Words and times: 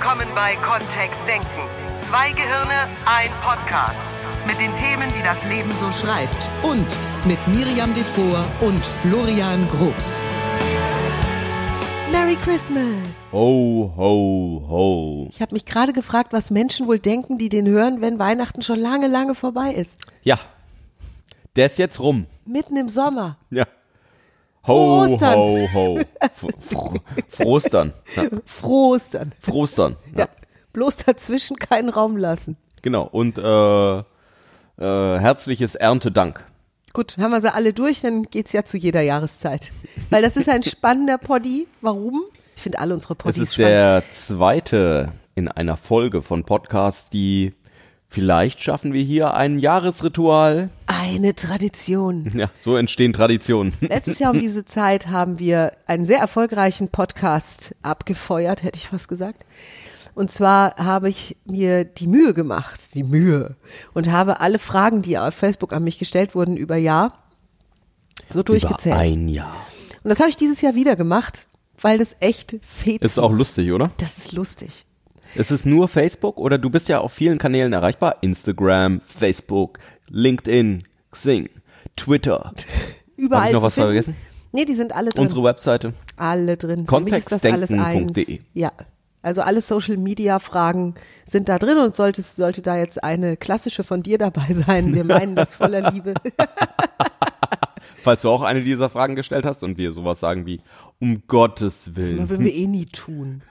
willkommen 0.00 0.28
bei 0.34 0.56
Kontext 0.56 1.18
Denken. 1.28 1.46
Zwei 2.08 2.32
Gehirne, 2.32 2.88
ein 3.04 3.28
Podcast. 3.42 3.98
Mit 4.46 4.58
den 4.58 4.74
Themen, 4.74 5.12
die 5.12 5.22
das 5.22 5.44
Leben 5.44 5.70
so 5.76 5.92
schreibt. 5.92 6.50
Und 6.62 6.96
mit 7.26 7.38
Miriam 7.48 7.92
Devor 7.92 8.46
und 8.62 8.82
Florian 8.82 9.68
Groß. 9.68 10.24
Merry 12.10 12.34
Christmas! 12.36 13.08
Ho, 13.30 13.92
ho, 13.94 14.64
ho. 14.66 15.28
Ich 15.30 15.42
habe 15.42 15.52
mich 15.52 15.66
gerade 15.66 15.92
gefragt, 15.92 16.32
was 16.32 16.50
Menschen 16.50 16.86
wohl 16.86 16.98
denken, 16.98 17.36
die 17.36 17.50
den 17.50 17.66
hören, 17.68 18.00
wenn 18.00 18.18
Weihnachten 18.18 18.62
schon 18.62 18.78
lange, 18.78 19.06
lange 19.06 19.34
vorbei 19.34 19.72
ist. 19.72 20.00
Ja, 20.22 20.38
der 21.56 21.66
ist 21.66 21.76
jetzt 21.76 22.00
rum. 22.00 22.26
Mitten 22.46 22.78
im 22.78 22.88
Sommer. 22.88 23.36
Ja. 23.50 23.66
Ho, 24.66 25.04
Frohostern. 25.06 25.38
ho, 25.38 25.68
ho. 25.72 26.00
Frostern. 27.28 27.92
Ja. 28.16 28.24
Frohostern. 28.44 29.32
Frostern. 29.40 29.96
Ja. 30.12 30.20
Ja. 30.20 30.28
Bloß 30.72 30.98
dazwischen 30.98 31.56
keinen 31.56 31.88
Raum 31.88 32.16
lassen. 32.16 32.56
Genau. 32.82 33.04
Und 33.04 33.38
äh, 33.38 33.98
äh, 33.98 34.02
herzliches 35.18 35.74
Erntedank. 35.74 36.44
Gut, 36.92 37.18
haben 37.18 37.30
wir 37.30 37.40
sie 37.40 37.52
alle 37.52 37.72
durch, 37.72 38.00
dann 38.00 38.24
geht's 38.24 38.52
ja 38.52 38.64
zu 38.64 38.76
jeder 38.76 39.00
Jahreszeit. 39.00 39.72
Weil 40.10 40.22
das 40.22 40.36
ist 40.36 40.48
ein 40.48 40.62
spannender 40.62 41.18
Poddy. 41.18 41.66
Warum? 41.80 42.22
Ich 42.56 42.62
finde 42.62 42.78
alle 42.80 42.94
unsere 42.94 43.14
Es 43.14 43.18
Poddys 43.18 43.42
ist 43.42 43.54
spannend. 43.54 43.70
der 43.72 44.02
zweite 44.14 45.12
in 45.34 45.48
einer 45.48 45.76
Folge 45.76 46.20
von 46.20 46.44
Podcasts, 46.44 47.08
die 47.08 47.54
vielleicht 48.10 48.62
schaffen 48.62 48.92
wir 48.92 49.02
hier 49.02 49.34
ein 49.34 49.58
Jahresritual. 49.58 50.68
Eine 50.86 51.34
Tradition. 51.34 52.30
Ja, 52.34 52.50
so 52.62 52.76
entstehen 52.76 53.12
Traditionen. 53.12 53.72
Letztes 53.80 54.18
Jahr 54.18 54.32
um 54.32 54.38
diese 54.38 54.64
Zeit 54.64 55.08
haben 55.08 55.38
wir 55.38 55.72
einen 55.86 56.04
sehr 56.04 56.18
erfolgreichen 56.18 56.88
Podcast 56.88 57.74
abgefeuert, 57.82 58.62
hätte 58.62 58.78
ich 58.78 58.88
fast 58.88 59.08
gesagt. 59.08 59.46
Und 60.14 60.30
zwar 60.30 60.76
habe 60.76 61.08
ich 61.08 61.36
mir 61.44 61.84
die 61.84 62.06
Mühe 62.06 62.34
gemacht, 62.34 62.94
die 62.94 63.04
Mühe, 63.04 63.54
und 63.94 64.10
habe 64.10 64.40
alle 64.40 64.58
Fragen, 64.58 65.02
die 65.02 65.16
auf 65.16 65.34
Facebook 65.34 65.72
an 65.72 65.84
mich 65.84 65.98
gestellt 65.98 66.34
wurden, 66.34 66.56
über 66.56 66.76
Jahr 66.76 67.12
so 68.30 68.42
durchgezählt. 68.42 68.94
Über 68.94 69.02
ein 69.02 69.28
Jahr. 69.28 69.56
Und 70.02 70.10
das 70.10 70.20
habe 70.20 70.30
ich 70.30 70.36
dieses 70.36 70.60
Jahr 70.60 70.74
wieder 70.74 70.96
gemacht, 70.96 71.46
weil 71.80 71.98
das 71.98 72.16
echt 72.20 72.56
fehlt. 72.62 73.02
Ist 73.02 73.18
auch 73.18 73.32
lustig, 73.32 73.72
oder? 73.72 73.90
Das 73.98 74.18
ist 74.18 74.32
lustig. 74.32 74.84
Ist 75.34 75.50
es 75.50 75.64
nur 75.64 75.88
Facebook 75.88 76.38
oder 76.38 76.58
du 76.58 76.70
bist 76.70 76.88
ja 76.88 77.00
auf 77.00 77.12
vielen 77.12 77.38
Kanälen 77.38 77.72
erreichbar? 77.72 78.16
Instagram, 78.20 79.00
Facebook, 79.04 79.78
LinkedIn, 80.08 80.82
Xing, 81.12 81.48
Twitter. 81.96 82.52
Überall 83.16 83.42
Hab 83.42 83.48
ich 83.48 83.54
noch 83.54 83.62
was 83.62 83.74
finden. 83.74 83.88
vergessen? 83.88 84.16
Nee, 84.52 84.64
die 84.64 84.74
sind 84.74 84.92
alle 84.94 85.10
drin. 85.10 85.22
Unsere 85.22 85.44
Webseite. 85.44 85.92
Alle 86.16 86.56
drin. 86.56 86.78
Das. 86.80 86.86
Kontextdenken.de. 86.86 88.40
Ja. 88.54 88.72
Also 89.22 89.42
alle 89.42 89.60
Social 89.60 89.98
Media 89.98 90.38
Fragen 90.38 90.94
sind 91.26 91.48
da 91.50 91.58
drin 91.58 91.76
und 91.78 91.94
sollte, 91.94 92.22
sollte 92.22 92.62
da 92.62 92.76
jetzt 92.78 93.04
eine 93.04 93.36
klassische 93.36 93.84
von 93.84 94.02
dir 94.02 94.16
dabei 94.18 94.46
sein. 94.66 94.94
Wir 94.94 95.04
meinen 95.04 95.34
das 95.36 95.54
voller 95.54 95.90
Liebe. 95.92 96.14
Falls 98.02 98.22
du 98.22 98.30
auch 98.30 98.40
eine 98.42 98.62
dieser 98.62 98.88
Fragen 98.88 99.14
gestellt 99.14 99.44
hast 99.44 99.62
und 99.62 99.76
wir 99.76 99.92
sowas 99.92 100.20
sagen 100.20 100.46
wie, 100.46 100.60
um 101.00 101.22
Gottes 101.28 101.84
Das 101.84 101.96
Willen. 101.96 102.30
würden 102.30 102.44
wir 102.46 102.54
eh 102.54 102.66
nie 102.66 102.86
tun. 102.86 103.42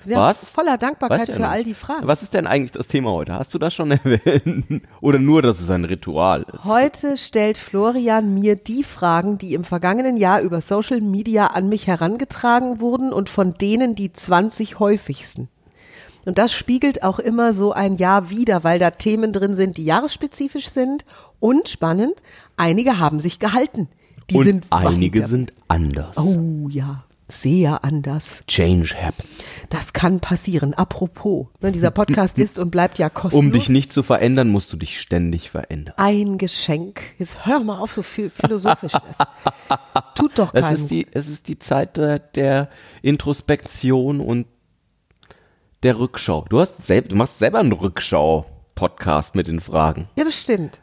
Sehr 0.00 0.16
Was? 0.18 0.48
voller 0.48 0.78
Dankbarkeit 0.78 1.20
Weißt 1.20 1.28
du 1.28 1.32
ja 1.32 1.36
für 1.36 1.42
nicht. 1.42 1.50
all 1.50 1.64
die 1.64 1.74
Fragen. 1.74 2.06
Was 2.06 2.22
ist 2.22 2.32
denn 2.34 2.46
eigentlich 2.46 2.72
das 2.72 2.86
Thema 2.86 3.10
heute? 3.10 3.34
Hast 3.34 3.52
du 3.52 3.58
das 3.58 3.74
schon 3.74 3.90
erwähnt? 4.04 4.82
Oder 5.00 5.18
nur, 5.18 5.42
dass 5.42 5.60
es 5.60 5.70
ein 5.70 5.84
Ritual 5.84 6.42
ist? 6.52 6.64
Heute 6.64 7.16
stellt 7.16 7.58
Florian 7.58 8.32
mir 8.34 8.56
die 8.56 8.84
Fragen, 8.84 9.38
die 9.38 9.54
im 9.54 9.64
vergangenen 9.64 10.16
Jahr 10.16 10.40
über 10.40 10.60
Social 10.60 11.00
Media 11.00 11.48
an 11.48 11.68
mich 11.68 11.86
herangetragen 11.86 12.80
wurden 12.80 13.12
und 13.12 13.28
von 13.28 13.54
denen 13.54 13.94
die 13.94 14.12
20 14.12 14.78
häufigsten. 14.78 15.48
Und 16.24 16.36
das 16.38 16.52
spiegelt 16.52 17.02
auch 17.02 17.18
immer 17.18 17.52
so 17.52 17.72
ein 17.72 17.96
Jahr 17.96 18.28
wider, 18.30 18.62
weil 18.62 18.78
da 18.78 18.90
Themen 18.90 19.32
drin 19.32 19.56
sind, 19.56 19.78
die 19.78 19.84
jahresspezifisch 19.84 20.68
sind 20.68 21.04
und 21.40 21.68
spannend. 21.68 22.14
Einige 22.56 22.98
haben 22.98 23.18
sich 23.18 23.38
gehalten. 23.38 23.88
Die 24.28 24.36
und 24.36 24.44
sind 24.44 24.66
einige 24.68 25.20
weiter. 25.20 25.28
sind 25.28 25.52
anders. 25.68 26.18
Oh 26.18 26.68
ja, 26.68 27.04
sehr 27.30 27.84
anders. 27.84 28.42
Change 28.46 28.94
happens. 29.00 29.28
Das 29.68 29.92
kann 29.92 30.18
passieren. 30.20 30.72
Apropos, 30.74 31.46
ne, 31.60 31.72
dieser 31.72 31.90
Podcast 31.90 32.38
ist 32.40 32.58
und 32.58 32.70
bleibt 32.70 32.98
ja 32.98 33.10
kostenlos. 33.10 33.44
Um 33.46 33.52
dich 33.52 33.68
nicht 33.68 33.92
zu 33.92 34.02
verändern, 34.02 34.48
musst 34.48 34.72
du 34.72 34.76
dich 34.78 34.98
ständig 35.00 35.50
verändern. 35.50 35.94
ein 35.98 36.38
Geschenk. 36.38 37.02
Jetzt 37.18 37.44
hör 37.46 37.60
mal 37.60 37.78
auf, 37.78 37.92
so 37.92 38.02
viel 38.02 38.30
Philosophisches. 38.30 39.00
Tut 40.14 40.38
doch 40.38 40.54
Es 40.54 40.62
keinem. 40.62 40.74
ist, 40.76 40.90
die, 40.90 41.06
es 41.12 41.28
ist 41.28 41.48
die 41.48 41.58
Zeit 41.58 41.96
der, 41.98 42.18
der 42.18 42.70
Introspektion 43.02 44.20
und 44.20 44.46
der 45.82 45.98
Rückschau. 45.98 46.46
Du 46.48 46.60
hast 46.60 46.86
selb, 46.86 47.10
du 47.10 47.14
machst 47.16 47.38
selber 47.38 47.58
einen 47.60 47.72
Rückschau-Podcast 47.72 49.34
mit 49.34 49.46
den 49.46 49.60
Fragen. 49.60 50.08
ja, 50.16 50.24
das 50.24 50.40
stimmt. 50.40 50.80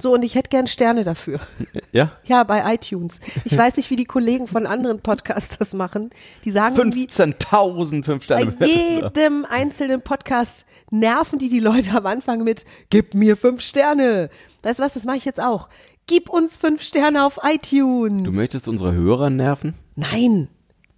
So, 0.00 0.14
und 0.14 0.22
ich 0.22 0.34
hätte 0.34 0.48
gern 0.50 0.66
Sterne 0.66 1.04
dafür. 1.04 1.40
Ja? 1.92 2.12
Ja, 2.24 2.44
bei 2.44 2.72
iTunes. 2.74 3.18
Ich 3.44 3.58
weiß 3.58 3.76
nicht, 3.76 3.90
wie 3.90 3.96
die 3.96 4.04
Kollegen 4.04 4.46
von 4.46 4.64
anderen 4.64 5.00
Podcasts 5.00 5.58
das 5.58 5.74
machen. 5.74 6.10
Die 6.44 6.52
sagen 6.52 6.76
irgendwie, 6.76 7.06
15.000 7.08 8.04
fünf 8.04 8.28
bei 8.28 8.42
Sterne. 8.42 8.56
jedem 8.64 9.44
einzelnen 9.44 10.00
Podcast 10.00 10.66
nerven 10.92 11.40
die 11.40 11.48
die 11.48 11.58
Leute 11.58 11.96
am 11.96 12.06
Anfang 12.06 12.44
mit, 12.44 12.64
gib 12.90 13.14
mir 13.14 13.36
fünf 13.36 13.60
Sterne. 13.60 14.30
Weißt 14.62 14.78
du 14.78 14.84
was, 14.84 14.94
das 14.94 15.04
mache 15.04 15.16
ich 15.16 15.24
jetzt 15.24 15.40
auch. 15.40 15.68
Gib 16.06 16.28
uns 16.30 16.56
fünf 16.56 16.82
Sterne 16.82 17.24
auf 17.24 17.40
iTunes. 17.42 18.22
Du 18.22 18.32
möchtest 18.32 18.68
unsere 18.68 18.92
Hörer 18.92 19.30
nerven? 19.30 19.74
Nein, 19.96 20.48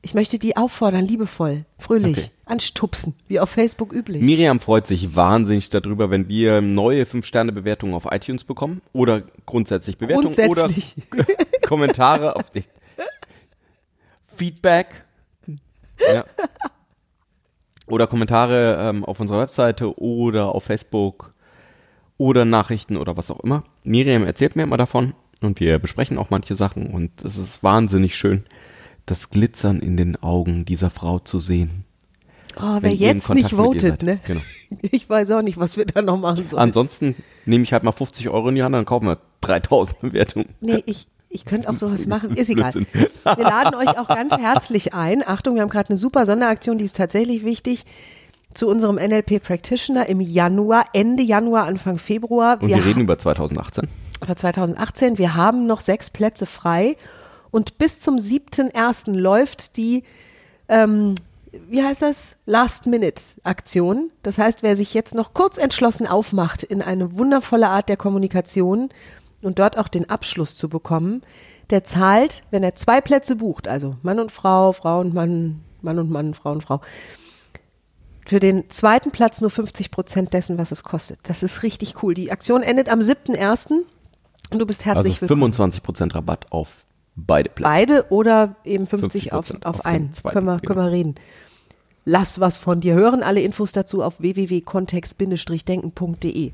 ich 0.03 0.15
möchte 0.15 0.39
die 0.39 0.57
auffordern, 0.57 1.07
liebevoll, 1.07 1.65
fröhlich, 1.79 2.19
Okay. 2.19 2.31
anstupsen, 2.47 3.15
wie 3.29 3.39
auf 3.41 3.51
Facebook 3.51 3.93
üblich. 3.93 4.21
Miriam 4.21 4.59
freut 4.61 4.87
sich 4.87 5.15
wahnsinnig 5.15 5.71
darüber, 5.71 6.11
wenn 6.11 6.29
wir 6.29 6.61
neue 6.61 7.05
5-Sterne-Bewertungen 7.05 7.95
auf 7.95 8.07
iTunes 8.11 8.43
bekommen 8.45 8.83
oder 8.93 9.23
grundsätzlich 9.47 9.99
Bewertungen 9.99 10.35
Grundsätzlich. 10.35 10.95
oder 11.13 11.25
Kommentare 11.67 12.37
auf 12.37 12.51
dich. 12.51 12.65
Feedback. 14.37 15.05
Ja. 16.13 16.25
Oder 17.87 18.07
Kommentare 18.07 18.77
ähm, 18.81 19.05
auf 19.05 19.21
unserer 19.21 19.41
Webseite 19.41 19.99
oder 20.01 20.55
auf 20.55 20.65
Facebook 20.65 21.35
oder 22.19 22.45
Nachrichten 22.45 22.97
oder 22.97 23.17
was 23.17 23.31
auch 23.31 23.41
immer. 23.41 23.65
Miriam 23.85 24.25
erzählt 24.25 24.57
mir 24.57 24.63
immer 24.63 24.77
davon 24.77 25.15
und 25.41 25.61
wir 25.61 25.79
besprechen 25.79 26.19
auch 26.19 26.31
manche 26.31 26.57
Sachen 26.57 26.89
und 26.93 27.23
es 27.25 27.37
ist 27.37 27.63
wahnsinnig 27.63 28.17
schön, 28.17 28.45
das 29.07 29.31
Glitzern 29.31 29.81
in 29.81 29.97
den 29.97 30.23
Augen 30.23 30.65
dieser 30.65 30.91
Frau 30.91 31.19
zu 31.19 31.41
sehen. 31.41 31.85
Oh, 32.57 32.79
wer 32.81 32.93
jetzt 32.93 33.33
nicht 33.33 33.51
votet, 33.51 34.03
ne? 34.03 34.21
Genau. 34.27 34.41
Ich 34.81 35.09
weiß 35.11 35.33
auch 35.33 35.43
nicht, 35.43 35.59
was 35.59 35.77
wir 35.77 35.85
da 35.85 36.01
noch 36.01 36.19
machen 36.19 36.49
sollen. 36.49 36.63
Ansonsten 36.63 37.15
nehme 37.45 37.63
ich 37.63 37.75
halt 37.75 37.83
mal 37.83 37.93
50 37.93 38.31
Euro 38.31 38.49
in 38.49 38.55
die 38.55 38.63
Hand, 38.63 38.75
dann 38.75 38.87
kaufen 38.87 39.07
wir 39.07 39.19
3000 39.43 40.01
Bewertungen. 40.01 40.49
nee, 40.63 40.83
ich, 40.87 41.09
ich 41.29 41.45
könnte 41.45 41.69
auch 41.69 41.75
sowas 41.75 42.07
machen. 42.07 42.35
Ist 42.37 42.49
egal. 42.49 42.73
Wir 42.73 43.37
laden 43.37 43.75
euch 43.75 43.99
auch 43.99 44.09
ganz 44.09 44.35
herzlich 44.35 44.95
ein. 44.95 45.23
Achtung, 45.27 45.57
wir 45.57 45.63
haben 45.63 45.69
gerade 45.69 45.91
eine 45.91 45.99
super 45.99 46.25
Sonderaktion, 46.25 46.79
die 46.79 46.87
ist 46.87 46.97
tatsächlich 46.97 47.45
wichtig. 47.45 47.85
Zu 48.55 48.67
unserem 48.67 48.97
NLP 48.97 49.43
Practitioner 49.43 50.07
im 50.09 50.21
Januar, 50.21 50.87
Ende 50.95 51.23
Januar, 51.23 51.67
Anfang 51.67 51.99
Februar. 51.99 52.61
Und 52.63 52.69
wir, 52.69 52.83
reden 52.83 53.01
über 53.01 53.19
2018. 53.19 53.89
aber 54.21 54.37
2018. 54.37 55.19
Wir 55.19 55.35
haben 55.35 55.67
noch 55.67 55.81
sechs 55.81 56.09
Plätze 56.09 56.47
frei 56.47 56.97
und 57.53 57.79
bis 57.79 58.01
zum 58.01 58.17
7.1. 58.17 59.13
läuft 59.13 59.77
die, 59.77 60.03
ähm, 60.69 61.15
wie 61.69 61.83
heißt 61.83 62.03
das? 62.03 62.37
Last-Minute-Aktion. 62.47 64.11
Das 64.23 64.39
heißt, 64.39 64.63
wer 64.65 64.75
sich 64.75 64.95
jetzt 64.95 65.15
noch 65.15 65.35
kurz 65.35 65.59
entschlossen 65.59 66.07
aufmacht 66.09 66.65
in 66.65 66.83
eine 66.83 67.17
wundervolle 67.17 67.69
Art 67.69 67.89
der 67.91 67.99
Kommunikation 67.99 68.89
und 69.43 69.59
dort 69.59 69.77
auch 69.77 69.89
den 69.89 70.09
Abschluss 70.09 70.55
zu 70.55 70.69
bekommen, 70.69 71.23
der 71.69 71.85
zahlt, 71.85 72.43
wenn 72.51 72.65
er 72.65 72.75
zwei 72.75 73.01
Plätze 73.03 73.37
bucht, 73.37 73.69
also 73.69 73.97
Mann 74.03 74.19
und 74.19 74.33
Frau, 74.33 74.73
Frau 74.73 75.01
und 75.01 75.13
Mann, 75.13 75.61
Mann 75.83 75.99
und 75.99 76.11
Mann, 76.11 76.33
Frau 76.33 76.53
und 76.53 76.63
Frau, 76.63 76.81
für 78.25 78.41
den 78.41 78.71
zweiten 78.71 79.11
Platz 79.11 79.43
nur 79.43 79.51
50 79.51 79.91
Prozent 79.91 80.33
dessen, 80.33 80.57
was 80.57 80.73
es 80.73 80.85
kostet. 80.85 81.19
Das 81.25 81.43
ist 81.43 81.63
richtig 81.63 82.03
cool. 82.03 82.15
Die 82.15 82.33
Aktion 82.33 82.63
endet 82.63 82.89
am 82.89 83.01
7.1. 83.01 83.83
und 84.51 84.59
du 84.59 84.65
bist 84.65 84.87
herzlich 84.87 85.21
Also 85.21 85.29
willkommen. 85.29 85.53
25% 85.53 86.15
Rabatt 86.15 86.47
auf 86.51 86.82
beide 87.17 87.49
Plätze. 87.49 87.71
Beide 87.71 88.07
oder 88.11 88.57
eben 88.65 88.87
50 88.87 89.33
auf, 89.33 89.51
50% 89.51 89.65
auf 89.65 89.81
auf 89.81 89.87
einen. 89.87 90.09
den 90.09 90.13
zweiten, 90.15 90.35
Können 90.35 90.47
wir, 90.47 90.59
genau. 90.59 90.75
können 90.75 90.87
wir 90.87 90.93
reden. 90.93 91.15
Lass 92.05 92.41
was 92.41 92.59
von 92.59 92.79
dir 92.79 92.95
hören. 92.95 93.23
Alle 93.23 93.41
Infos 93.43 93.71
dazu 93.73 94.03
auf 94.03 94.21
www.kontext-denken.de. 94.21 96.53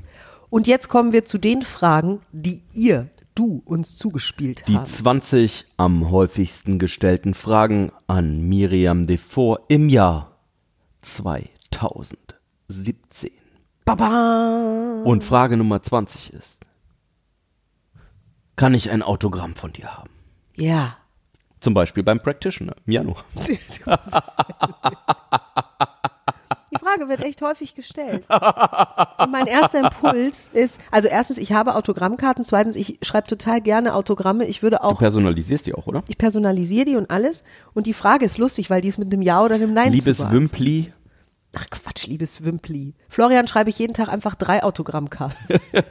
Und 0.49 0.67
jetzt 0.67 0.87
kommen 0.89 1.11
wir 1.13 1.25
zu 1.25 1.37
den 1.37 1.61
Fragen, 1.63 2.21
die 2.31 2.61
ihr, 2.73 3.07
du 3.35 3.61
uns 3.65 3.97
zugespielt 3.97 4.63
Die 4.67 4.77
haben. 4.77 4.85
20 4.85 5.65
am 5.77 6.09
häufigsten 6.11 6.77
gestellten 6.79 7.33
Fragen 7.33 7.91
an 8.07 8.41
Miriam 8.47 9.07
Devor 9.07 9.61
im 9.69 9.89
Jahr 9.89 10.37
2017. 11.01 13.31
Baba! 13.85 15.01
Und 15.03 15.23
Frage 15.23 15.57
Nummer 15.57 15.81
20 15.81 16.33
ist, 16.33 16.65
kann 18.55 18.73
ich 18.73 18.91
ein 18.91 19.01
Autogramm 19.01 19.55
von 19.55 19.71
dir 19.71 19.97
haben? 19.97 20.09
Ja. 20.59 20.97
Zum 21.61 21.73
Beispiel 21.73 22.03
beim 22.03 22.19
Practitioner 22.19 22.73
im 22.85 22.93
Januar. 22.93 23.23
Die 26.71 26.77
Frage 26.77 27.09
wird 27.09 27.21
echt 27.21 27.41
häufig 27.41 27.73
gestellt. 27.73 28.27
Und 28.29 29.31
mein 29.31 29.47
erster 29.47 29.79
Impuls 29.79 30.51
ist, 30.53 30.79
also 30.91 31.07
erstens, 31.07 31.39
ich 31.39 31.51
habe 31.51 31.75
Autogrammkarten, 31.75 32.43
zweitens, 32.43 32.75
ich 32.75 32.99
schreibe 33.01 33.27
total 33.27 33.59
gerne 33.59 33.95
Autogramme. 33.95 34.45
Ich 34.45 34.61
würde 34.61 34.77
Du 34.77 34.83
auch, 34.83 34.99
personalisierst 34.99 35.65
die 35.65 35.73
auch, 35.73 35.87
oder? 35.87 36.03
ich 36.07 36.17
personalisiere 36.17 36.85
die 36.85 36.95
und 36.95 37.09
alles. 37.09 37.43
Und 37.73 37.87
die 37.87 37.93
Frage 37.93 38.25
ist 38.25 38.37
lustig, 38.37 38.69
weil 38.69 38.81
die 38.81 38.89
ist 38.89 38.99
mit 38.99 39.11
einem 39.11 39.23
Ja 39.23 39.43
oder 39.43 39.55
einem 39.55 39.73
Nein 39.73 39.93
Liebes 39.93 40.19
Wimpli, 40.31 40.93
Ach 41.53 41.65
Quatsch, 41.71 42.05
liebes 42.05 42.45
Wimpli. 42.45 42.93
Florian 43.09 43.47
schreibe 43.47 43.71
ich 43.71 43.79
jeden 43.79 43.95
Tag 43.95 44.09
einfach 44.09 44.35
drei 44.35 44.61
Autogrammkarten. 44.63 45.37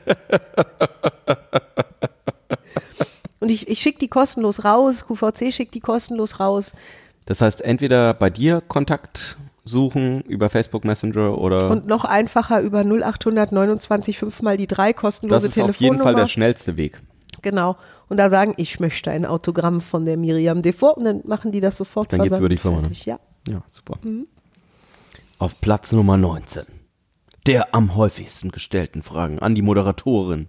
Und 3.41 3.51
ich, 3.51 3.69
ich 3.69 3.81
schicke 3.81 3.99
die 3.99 4.09
kostenlos 4.09 4.65
raus, 4.65 5.05
QVC 5.07 5.53
schickt 5.53 5.75
die 5.75 5.81
kostenlos 5.81 6.41
raus. 6.41 6.73
das 7.27 7.41
heißt 7.41 7.61
entweder 7.63 8.15
bei 8.15 8.31
dir 8.31 8.61
Kontakt 8.61 9.37
suchen 9.65 10.23
über 10.23 10.49
Facebook 10.49 10.85
Messenger 10.85 11.39
oder 11.39 11.71
Und 11.71 11.87
noch 11.87 12.05
einfacher 12.05 12.61
über 12.61 12.81
0800 12.81 13.53
29 13.53 14.19
5 14.19 14.43
mal 14.43 14.57
die 14.57 14.67
drei 14.67 14.93
das 14.93 15.01
kostenlose 15.01 15.47
ist 15.47 15.53
auf 15.53 15.57
jeden 15.57 15.75
Telefonnummer. 15.75 16.03
Fall 16.05 16.15
der 16.15 16.27
schnellste 16.27 16.77
Weg. 16.77 17.01
Genau. 17.43 17.77
Und 18.09 18.17
da 18.17 18.31
sagen, 18.31 18.55
ich 18.57 18.81
möchte 18.81 19.11
ein 19.11 19.27
Autogramm 19.27 19.81
von 19.81 20.05
der 20.07 20.17
Miriam 20.17 20.63
Devor 20.63 20.97
und 20.97 21.05
dann 21.05 21.21
machen 21.25 21.53
die 21.53 21.61
das 21.61 21.77
sofort. 21.77 22.13
Dann 22.13 22.23
geht's 22.23 22.39
über 22.39 22.49
die 22.49 22.57
Firma, 22.57 22.81
ne? 22.81 22.89
Ja. 23.05 23.21
Ja, 23.49 23.63
super. 23.69 23.99
Auf 25.39 25.61
Platz 25.61 25.93
Nummer 25.93 26.17
19. 26.17 26.65
Der 27.47 27.75
am 27.75 27.95
häufigsten 27.95 28.51
gestellten 28.51 29.03
Fragen 29.03 29.39
an 29.39 29.55
die 29.55 29.63
Moderatorin 29.63 30.49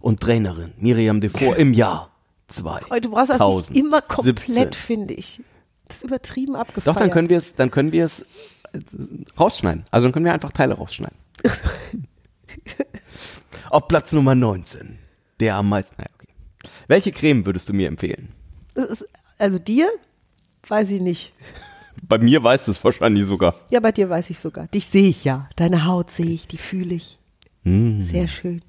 und 0.00 0.20
Trainerin 0.20 0.72
Miriam 0.78 1.20
Devor 1.20 1.56
im 1.56 1.74
Jahr 1.74 2.09
2. 2.50 2.82
Aber 2.84 3.00
du 3.00 3.10
brauchst 3.10 3.30
das 3.30 3.40
nicht 3.40 3.76
immer 3.76 4.02
komplett, 4.02 4.74
finde 4.74 5.14
ich. 5.14 5.40
Das 5.88 5.98
ist 5.98 6.04
übertrieben 6.04 6.54
abgefeiert. 6.54 6.96
Doch, 6.96 7.00
dann 7.00 7.10
können 7.10 7.28
wir 7.28 7.38
es, 7.38 7.54
dann 7.54 7.70
können 7.70 7.92
wir 7.92 8.04
es 8.04 8.20
äh, 8.72 8.80
rausschneiden. 9.38 9.86
Also 9.90 10.06
dann 10.06 10.12
können 10.12 10.24
wir 10.24 10.32
einfach 10.32 10.52
Teile 10.52 10.74
rausschneiden. 10.74 11.16
Auf 13.70 13.88
Platz 13.88 14.12
Nummer 14.12 14.34
19. 14.34 14.98
Der 15.40 15.56
am 15.56 15.68
meisten. 15.68 15.94
Naja, 15.98 16.10
okay. 16.14 16.28
Welche 16.86 17.12
Creme 17.12 17.46
würdest 17.46 17.68
du 17.68 17.72
mir 17.72 17.88
empfehlen? 17.88 18.28
Ist, 18.74 19.04
also 19.38 19.58
dir 19.58 19.88
weiß 20.66 20.90
ich 20.90 21.00
nicht. 21.00 21.32
Bei 22.02 22.18
mir 22.18 22.42
weißt 22.42 22.66
du 22.66 22.70
es 22.70 22.82
wahrscheinlich 22.82 23.26
sogar. 23.26 23.56
Ja, 23.70 23.80
bei 23.80 23.92
dir 23.92 24.08
weiß 24.08 24.30
ich 24.30 24.38
sogar. 24.38 24.68
Dich 24.68 24.86
sehe 24.86 25.08
ich 25.08 25.24
ja. 25.24 25.48
Deine 25.56 25.86
Haut 25.86 26.10
sehe 26.10 26.30
ich, 26.30 26.46
die 26.46 26.58
fühle 26.58 26.94
ich. 26.94 27.18
Mm. 27.64 28.02
Sehr 28.02 28.28
schön. 28.28 28.62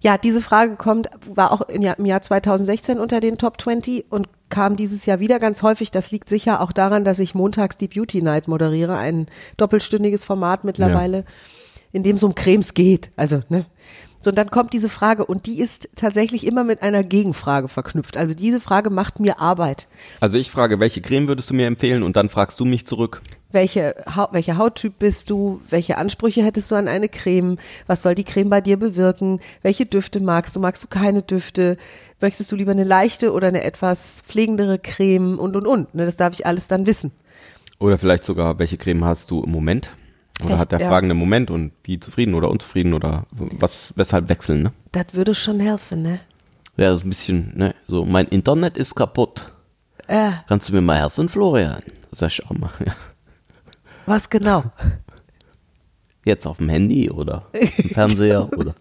Ja, 0.00 0.16
diese 0.16 0.40
Frage 0.40 0.76
kommt, 0.76 1.08
war 1.34 1.52
auch 1.52 1.62
im 1.62 1.82
Jahr, 1.82 1.98
im 1.98 2.06
Jahr 2.06 2.22
2016 2.22 2.98
unter 2.98 3.20
den 3.20 3.38
Top 3.38 3.60
20 3.60 4.06
und 4.10 4.28
kam 4.48 4.76
dieses 4.76 5.06
Jahr 5.06 5.20
wieder 5.20 5.38
ganz 5.38 5.62
häufig. 5.62 5.90
Das 5.90 6.10
liegt 6.10 6.28
sicher 6.28 6.60
auch 6.60 6.72
daran, 6.72 7.04
dass 7.04 7.18
ich 7.18 7.34
montags 7.34 7.76
die 7.76 7.88
Beauty 7.88 8.22
Night 8.22 8.48
moderiere, 8.48 8.96
ein 8.96 9.26
doppelstündiges 9.56 10.24
Format 10.24 10.64
mittlerweile, 10.64 11.24
in 11.92 12.02
dem 12.02 12.16
es 12.16 12.22
um 12.22 12.34
Cremes 12.34 12.74
geht. 12.74 13.10
Also, 13.16 13.42
ne? 13.48 13.66
So, 14.20 14.30
und 14.30 14.36
dann 14.36 14.50
kommt 14.50 14.72
diese 14.72 14.88
Frage 14.88 15.24
und 15.24 15.46
die 15.46 15.60
ist 15.60 15.90
tatsächlich 15.94 16.44
immer 16.44 16.64
mit 16.64 16.82
einer 16.82 17.04
Gegenfrage 17.04 17.68
verknüpft. 17.68 18.16
Also 18.16 18.34
diese 18.34 18.60
Frage 18.60 18.90
macht 18.90 19.20
mir 19.20 19.38
Arbeit. 19.38 19.86
Also 20.18 20.38
ich 20.38 20.50
frage, 20.50 20.80
welche 20.80 21.00
Creme 21.00 21.28
würdest 21.28 21.50
du 21.50 21.54
mir 21.54 21.68
empfehlen 21.68 22.02
und 22.02 22.16
dann 22.16 22.28
fragst 22.28 22.58
du 22.58 22.64
mich 22.64 22.84
zurück. 22.84 23.22
Welche, 23.50 23.94
Haut, 24.14 24.32
welcher 24.32 24.58
Hauttyp 24.58 24.98
bist 24.98 25.30
du? 25.30 25.62
Welche 25.70 25.96
Ansprüche 25.96 26.44
hättest 26.44 26.70
du 26.70 26.74
an 26.74 26.86
eine 26.86 27.08
Creme? 27.08 27.56
Was 27.86 28.02
soll 28.02 28.14
die 28.14 28.24
Creme 28.24 28.50
bei 28.50 28.60
dir 28.60 28.76
bewirken? 28.78 29.40
Welche 29.62 29.86
Düfte 29.86 30.20
magst 30.20 30.54
du? 30.54 30.60
Magst 30.60 30.84
du 30.84 30.88
keine 30.88 31.22
Düfte? 31.22 31.78
Möchtest 32.20 32.52
du 32.52 32.56
lieber 32.56 32.72
eine 32.72 32.84
leichte 32.84 33.32
oder 33.32 33.48
eine 33.48 33.64
etwas 33.64 34.22
pflegendere 34.26 34.78
Creme? 34.78 35.38
Und, 35.38 35.56
und, 35.56 35.66
und. 35.66 35.94
Ne, 35.94 36.04
das 36.04 36.16
darf 36.16 36.34
ich 36.34 36.44
alles 36.44 36.68
dann 36.68 36.84
wissen. 36.84 37.10
Oder 37.78 37.96
vielleicht 37.96 38.24
sogar, 38.24 38.58
welche 38.58 38.76
Creme 38.76 39.04
hast 39.06 39.30
du 39.30 39.42
im 39.42 39.50
Moment? 39.50 39.90
Oder 40.42 40.50
Echt, 40.50 40.60
hat 40.60 40.72
der 40.72 40.80
ja. 40.80 40.88
fragende 40.88 41.14
Moment 41.14 41.50
und 41.50 41.72
wie 41.84 41.98
zufrieden 41.98 42.34
oder 42.34 42.50
unzufrieden 42.50 42.92
oder 42.92 43.24
was, 43.30 43.94
weshalb 43.96 44.28
wechseln, 44.28 44.62
ne? 44.62 44.72
Das 44.92 45.06
würde 45.14 45.34
schon 45.34 45.58
helfen, 45.58 46.02
ne? 46.02 46.20
Ja, 46.76 46.90
das 46.90 46.98
ist 47.00 47.06
ein 47.06 47.08
bisschen, 47.08 47.52
ne, 47.56 47.74
so, 47.86 48.04
mein 48.04 48.26
Internet 48.26 48.76
ist 48.76 48.94
kaputt. 48.94 49.50
Äh, 50.06 50.30
Kannst 50.46 50.68
du 50.68 50.72
mir 50.72 50.80
mal 50.80 50.98
helfen, 50.98 51.28
Florian? 51.28 51.82
Sag 52.12 52.30
ich 52.30 52.46
auch 52.46 52.52
mal, 52.52 52.70
ja. 52.86 52.92
Was 54.08 54.30
genau? 54.30 54.64
Jetzt 56.24 56.46
auf 56.46 56.58
dem 56.58 56.68
Handy 56.68 57.10
oder 57.10 57.46
im 57.52 57.90
Fernseher 57.90 58.48
oder 58.56 58.74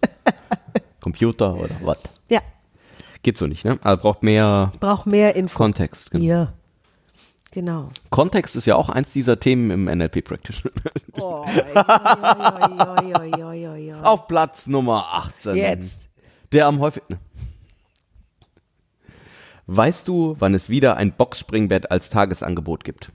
Computer 1.00 1.54
oder 1.56 1.76
was? 1.82 1.98
Ja, 2.30 2.42
Geht 3.28 3.38
so 3.38 3.46
nicht, 3.48 3.66
ne? 3.66 3.78
Also 3.82 4.02
braucht 4.02 4.24
mehr 4.24 4.72
brauch 4.80 5.06
mehr 5.06 5.36
Info. 5.36 5.58
Kontext. 5.58 6.12
Genau. 6.12 6.24
Hier. 6.24 6.54
Genau. 7.52 7.90
Kontext 8.10 8.56
ist 8.56 8.68
ja 8.68 8.76
auch 8.76 8.90
eins 8.90 9.12
dieser 9.12 9.40
Themen 9.40 9.72
im 9.72 9.86
NLP 9.86 10.24
Practitioner. 10.24 10.74
Oh. 11.20 11.46
Auf 14.04 14.28
Platz 14.28 14.68
Nummer 14.68 15.08
18. 15.14 15.56
Jetzt. 15.56 16.10
Der 16.52 16.68
am 16.68 16.80
häufigsten. 16.80 17.18
Weißt 19.66 20.08
du, 20.08 20.36
wann 20.40 20.54
es 20.54 20.70
wieder 20.70 20.96
ein 20.96 21.12
Boxspringbett 21.12 21.92
als 21.92 22.10
Tagesangebot 22.10 22.84
gibt? 22.84 23.12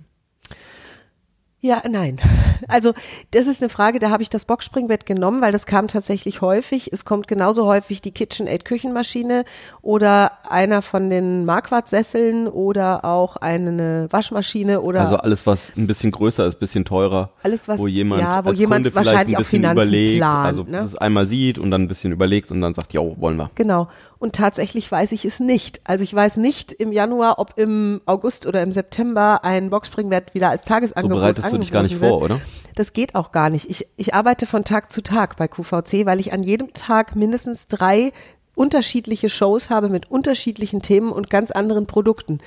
Ja, 1.62 1.82
nein. 1.88 2.18
Also 2.68 2.92
das 3.32 3.48
ist 3.48 3.60
eine 3.60 3.68
Frage, 3.68 3.98
da 3.98 4.10
habe 4.10 4.22
ich 4.22 4.30
das 4.30 4.44
Boxspringbett 4.44 5.04
genommen, 5.04 5.42
weil 5.42 5.50
das 5.50 5.66
kam 5.66 5.88
tatsächlich 5.88 6.42
häufig. 6.42 6.92
Es 6.92 7.04
kommt 7.04 7.26
genauso 7.26 7.66
häufig 7.66 8.00
die 8.02 8.12
KitchenAid 8.12 8.64
Küchenmaschine 8.64 9.44
oder 9.82 10.30
einer 10.48 10.80
von 10.80 11.10
den 11.10 11.44
Marquardt-Sesseln 11.44 12.46
oder 12.46 13.04
auch 13.04 13.34
eine 13.36 14.06
Waschmaschine 14.10 14.80
oder 14.80 15.00
Also 15.00 15.16
alles, 15.16 15.44
was 15.44 15.72
ein 15.76 15.88
bisschen 15.88 16.12
größer 16.12 16.46
ist, 16.46 16.60
bisschen 16.60 16.84
teurer. 16.84 17.30
Alles, 17.42 17.66
was- 17.66 17.80
wo 17.80 17.88
jemand, 17.88 18.22
ja, 18.22 18.44
wo 18.44 18.52
jemand 18.52 18.84
Kunde 18.84 18.90
vielleicht 18.92 19.06
wahrscheinlich 19.08 19.36
ein 19.36 19.42
auch 19.42 19.46
Finanzen 19.48 19.72
überlegt, 19.78 20.18
plant, 20.18 20.46
also 20.46 20.62
ne? 20.62 20.78
das 20.82 20.94
einmal 20.94 21.26
sieht 21.26 21.58
und 21.58 21.72
dann 21.72 21.82
ein 21.82 21.88
bisschen 21.88 22.12
überlegt 22.12 22.52
und 22.52 22.60
dann 22.60 22.74
sagt, 22.74 22.92
jo, 22.92 23.16
wollen 23.18 23.36
wir. 23.38 23.50
Genau. 23.56 23.88
Und 24.22 24.36
tatsächlich 24.36 24.92
weiß 24.92 25.10
ich 25.10 25.24
es 25.24 25.40
nicht. 25.40 25.80
Also 25.82 26.04
ich 26.04 26.14
weiß 26.14 26.36
nicht 26.36 26.70
im 26.70 26.92
Januar, 26.92 27.40
ob 27.40 27.54
im 27.58 28.00
August 28.06 28.46
oder 28.46 28.62
im 28.62 28.70
September 28.70 29.40
ein 29.42 29.68
Boxspringbett 29.68 30.32
wieder 30.32 30.48
als 30.48 30.62
Tagesangebot 30.62 31.10
So 31.10 31.20
bereitest 31.20 31.52
du 31.52 31.58
dich 31.58 31.72
gar 31.72 31.82
nicht 31.82 31.94
angeboten 31.94 32.20
vor, 32.20 32.28
wird. 32.28 32.40
oder? 32.40 32.40
Das 32.76 32.92
geht 32.92 33.16
auch 33.16 33.32
gar 33.32 33.50
nicht. 33.50 33.68
Ich, 33.68 33.88
ich 33.96 34.14
arbeite 34.14 34.46
von 34.46 34.62
Tag 34.62 34.92
zu 34.92 35.02
Tag 35.02 35.36
bei 35.38 35.48
QVC, 35.48 36.06
weil 36.06 36.20
ich 36.20 36.32
an 36.32 36.44
jedem 36.44 36.72
Tag 36.72 37.16
mindestens 37.16 37.66
drei 37.66 38.12
unterschiedliche 38.54 39.28
Shows 39.28 39.70
habe 39.70 39.88
mit 39.88 40.08
unterschiedlichen 40.08 40.82
Themen 40.82 41.10
und 41.10 41.28
ganz 41.28 41.50
anderen 41.50 41.88
Produkten. 41.88 42.38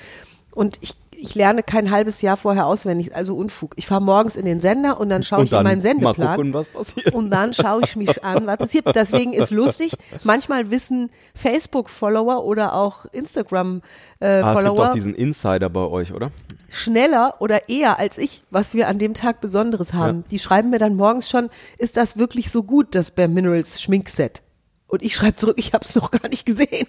Und 0.52 0.78
ich, 0.80 0.96
ich 1.26 1.36
lerne 1.36 1.64
kein 1.64 1.92
halbes 1.92 2.22
Jahr 2.22 2.38
vorher 2.38 2.66
auswendig, 2.66 3.16
also 3.16 3.36
Unfug. 3.36 3.74
Ich 3.76 3.88
fahre 3.88 4.02
morgens 4.02 4.36
in 4.36 4.46
den 4.46 4.62
Sender 4.62 5.00
und 5.00 5.10
dann 5.10 5.24
schaue 5.24 5.44
ich 5.44 5.52
in 5.52 5.58
dann 5.58 5.64
meinen 5.64 5.82
mal 5.82 5.88
Sendeplan. 5.88 6.36
gucken, 6.36 6.54
was 6.54 6.68
passiert. 6.68 7.14
Und 7.14 7.30
dann 7.32 7.54
schaue 7.54 7.82
ich 7.84 7.96
mich 7.96 8.24
an, 8.24 8.46
was 8.48 8.70
gibt. 8.70 8.96
Deswegen 8.96 9.34
ist 9.34 9.52
lustig. 9.52 9.94
Manchmal 10.24 10.70
wissen 10.70 11.10
Facebook-Follower 11.34 12.46
oder 12.46 12.74
auch 12.74 12.86
Ah, 12.96 12.98
es 12.98 13.12
gibt 13.12 13.16
Instagram-Follower 13.16 14.76
doch 14.76 14.94
diesen 14.94 15.16
Insider 15.16 15.70
bei 15.70 15.82
euch, 15.82 16.14
oder? 16.14 16.32
schneller 16.70 17.36
oder 17.40 17.70
eher 17.70 18.00
als 18.00 18.18
ich, 18.18 18.44
was 18.52 18.74
wir 18.74 18.88
an 18.88 19.00
dem 19.00 19.14
Tag 19.14 19.42
Besonderes 19.42 19.94
haben. 19.94 20.20
Ja. 20.20 20.26
Die 20.32 20.40
schreiben 20.40 20.70
mir 20.70 20.80
dann 20.80 20.96
morgens 20.96 21.30
schon, 21.30 21.50
ist 21.78 21.98
das 21.98 22.18
wirklich 22.18 22.52
so 22.52 22.64
gut, 22.64 22.96
das 22.96 23.12
Bare 23.12 23.28
Minerals 23.28 23.82
Schminkset? 23.82 24.42
Und 24.88 25.02
ich 25.02 25.16
schreibe 25.16 25.36
zurück, 25.36 25.56
ich 25.58 25.74
habe 25.74 25.86
es 25.86 25.96
noch 25.96 26.12
gar 26.12 26.28
nicht 26.30 26.46
gesehen. 26.46 26.88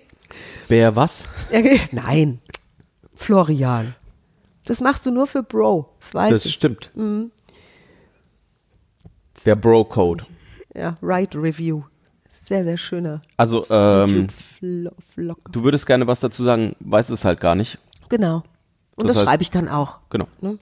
Wer 0.68 0.96
was? 0.96 1.22
Nein, 1.92 2.40
Florian. 3.14 3.94
Das 4.66 4.80
machst 4.80 5.06
du 5.06 5.10
nur 5.10 5.26
für 5.26 5.42
Bro, 5.42 5.88
das 6.00 6.12
weiß 6.14 6.32
Das 6.32 6.44
ich. 6.44 6.52
stimmt. 6.52 6.90
Mhm. 6.94 7.30
Der 9.44 9.56
Bro-Code. 9.56 10.24
Ja, 10.74 10.96
Right 11.02 11.34
Review. 11.34 11.82
Sehr, 12.28 12.64
sehr 12.64 12.76
schöner 12.76 13.22
Also, 13.38 13.64
ähm, 13.70 14.26
du 14.60 15.64
würdest 15.64 15.86
gerne 15.86 16.06
was 16.06 16.20
dazu 16.20 16.44
sagen, 16.44 16.76
weißt 16.80 17.10
es 17.10 17.24
halt 17.24 17.40
gar 17.40 17.54
nicht. 17.54 17.78
Genau. 18.08 18.42
Und 18.94 19.06
Das 19.08 19.14
das, 19.16 19.22
heißt- 19.22 19.26
schreibe 19.26 19.42
ich 19.42 19.50
dann 19.50 19.68
auch. 19.68 19.98
Genau. 20.10 20.26
Ne? 20.40 20.58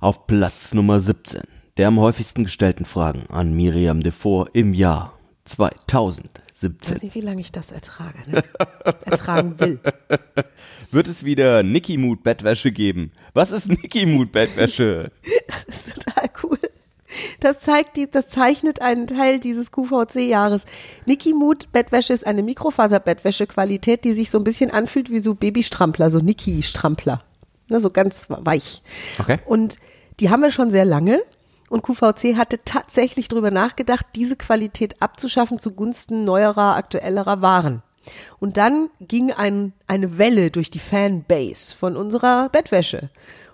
Auf 0.00 0.26
Platz 0.26 0.72
Nummer 0.74 1.00
17 1.00 1.42
der 1.76 1.88
am 1.88 2.00
häufigsten 2.00 2.44
gestellten 2.44 2.86
Fragen 2.86 3.26
an 3.28 3.52
Miriam 3.54 4.02
Devor 4.02 4.48
im 4.54 4.72
Jahr 4.72 5.12
Ich 6.56 6.60
2017. 6.60 6.94
weiß 6.94 7.02
nicht, 7.02 7.14
wie 7.14 7.20
lange 7.20 7.40
ich 7.42 7.52
das 7.52 7.70
ertrage. 7.70 8.18
Ne? 8.26 8.42
Ertragen 9.04 9.60
will. 9.60 9.78
Wird 10.90 11.06
es 11.06 11.22
wieder 11.22 11.62
Nicky 11.62 11.98
Mood 11.98 12.22
Bettwäsche 12.22 12.72
geben? 12.72 13.12
Was 13.34 13.50
ist 13.50 13.68
Nicky 13.68 14.06
Mood 14.06 14.32
Bettwäsche? 14.32 15.12
Das 15.66 15.76
ist 15.76 16.04
total 16.04 16.30
cool. 16.42 16.58
Das 17.40 17.60
zeigt 17.60 17.96
die, 17.96 18.10
das 18.10 18.28
zeichnet 18.28 18.80
einen 18.80 19.06
Teil 19.06 19.38
dieses 19.38 19.70
QVC-Jahres. 19.70 20.66
Niki 21.04 21.32
Mood 21.32 21.70
Bettwäsche 21.72 22.12
ist 22.12 22.26
eine 22.26 22.42
Mikrofaser-Bettwäsche-Qualität, 22.42 24.04
die 24.04 24.14
sich 24.14 24.30
so 24.30 24.38
ein 24.38 24.44
bisschen 24.44 24.70
anfühlt 24.70 25.10
wie 25.10 25.20
so 25.20 25.34
Babystrampler, 25.34 26.10
so 26.10 26.20
Niki-Strampler. 26.20 27.22
Ne, 27.68 27.80
so 27.80 27.90
ganz 27.90 28.26
weich. 28.28 28.82
Okay. 29.18 29.38
Und 29.46 29.76
die 30.20 30.30
haben 30.30 30.42
wir 30.42 30.50
schon 30.50 30.70
sehr 30.70 30.84
lange. 30.84 31.22
Und 31.68 31.82
QVC 31.82 32.36
hatte 32.36 32.60
tatsächlich 32.64 33.28
darüber 33.28 33.50
nachgedacht, 33.50 34.06
diese 34.14 34.36
Qualität 34.36 35.02
abzuschaffen 35.02 35.58
zugunsten 35.58 36.24
neuerer, 36.24 36.76
aktuellerer 36.76 37.42
Waren. 37.42 37.82
Und 38.38 38.56
dann 38.56 38.88
ging 39.00 39.32
ein, 39.32 39.72
eine 39.86 40.18
Welle 40.18 40.50
durch 40.50 40.70
die 40.70 40.78
Fanbase 40.78 41.74
von 41.74 41.96
unserer 41.96 42.48
Bettwäsche. 42.50 43.10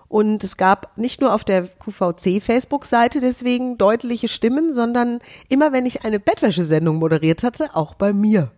Und 0.07 0.43
es 0.43 0.57
gab 0.57 0.95
nicht 0.95 1.21
nur 1.21 1.33
auf 1.33 1.43
der 1.43 1.63
QVC 1.63 2.39
Facebook-Seite 2.39 3.19
deswegen 3.19 3.79
deutliche 3.79 4.27
Stimmen, 4.27 4.71
sondern 4.71 5.19
immer 5.49 5.71
wenn 5.71 5.87
ich 5.87 6.05
eine 6.05 6.19
Bettwäschesendung 6.19 6.97
moderiert 6.97 7.41
hatte, 7.41 7.75
auch 7.75 7.95
bei 7.95 8.13
mir. 8.13 8.51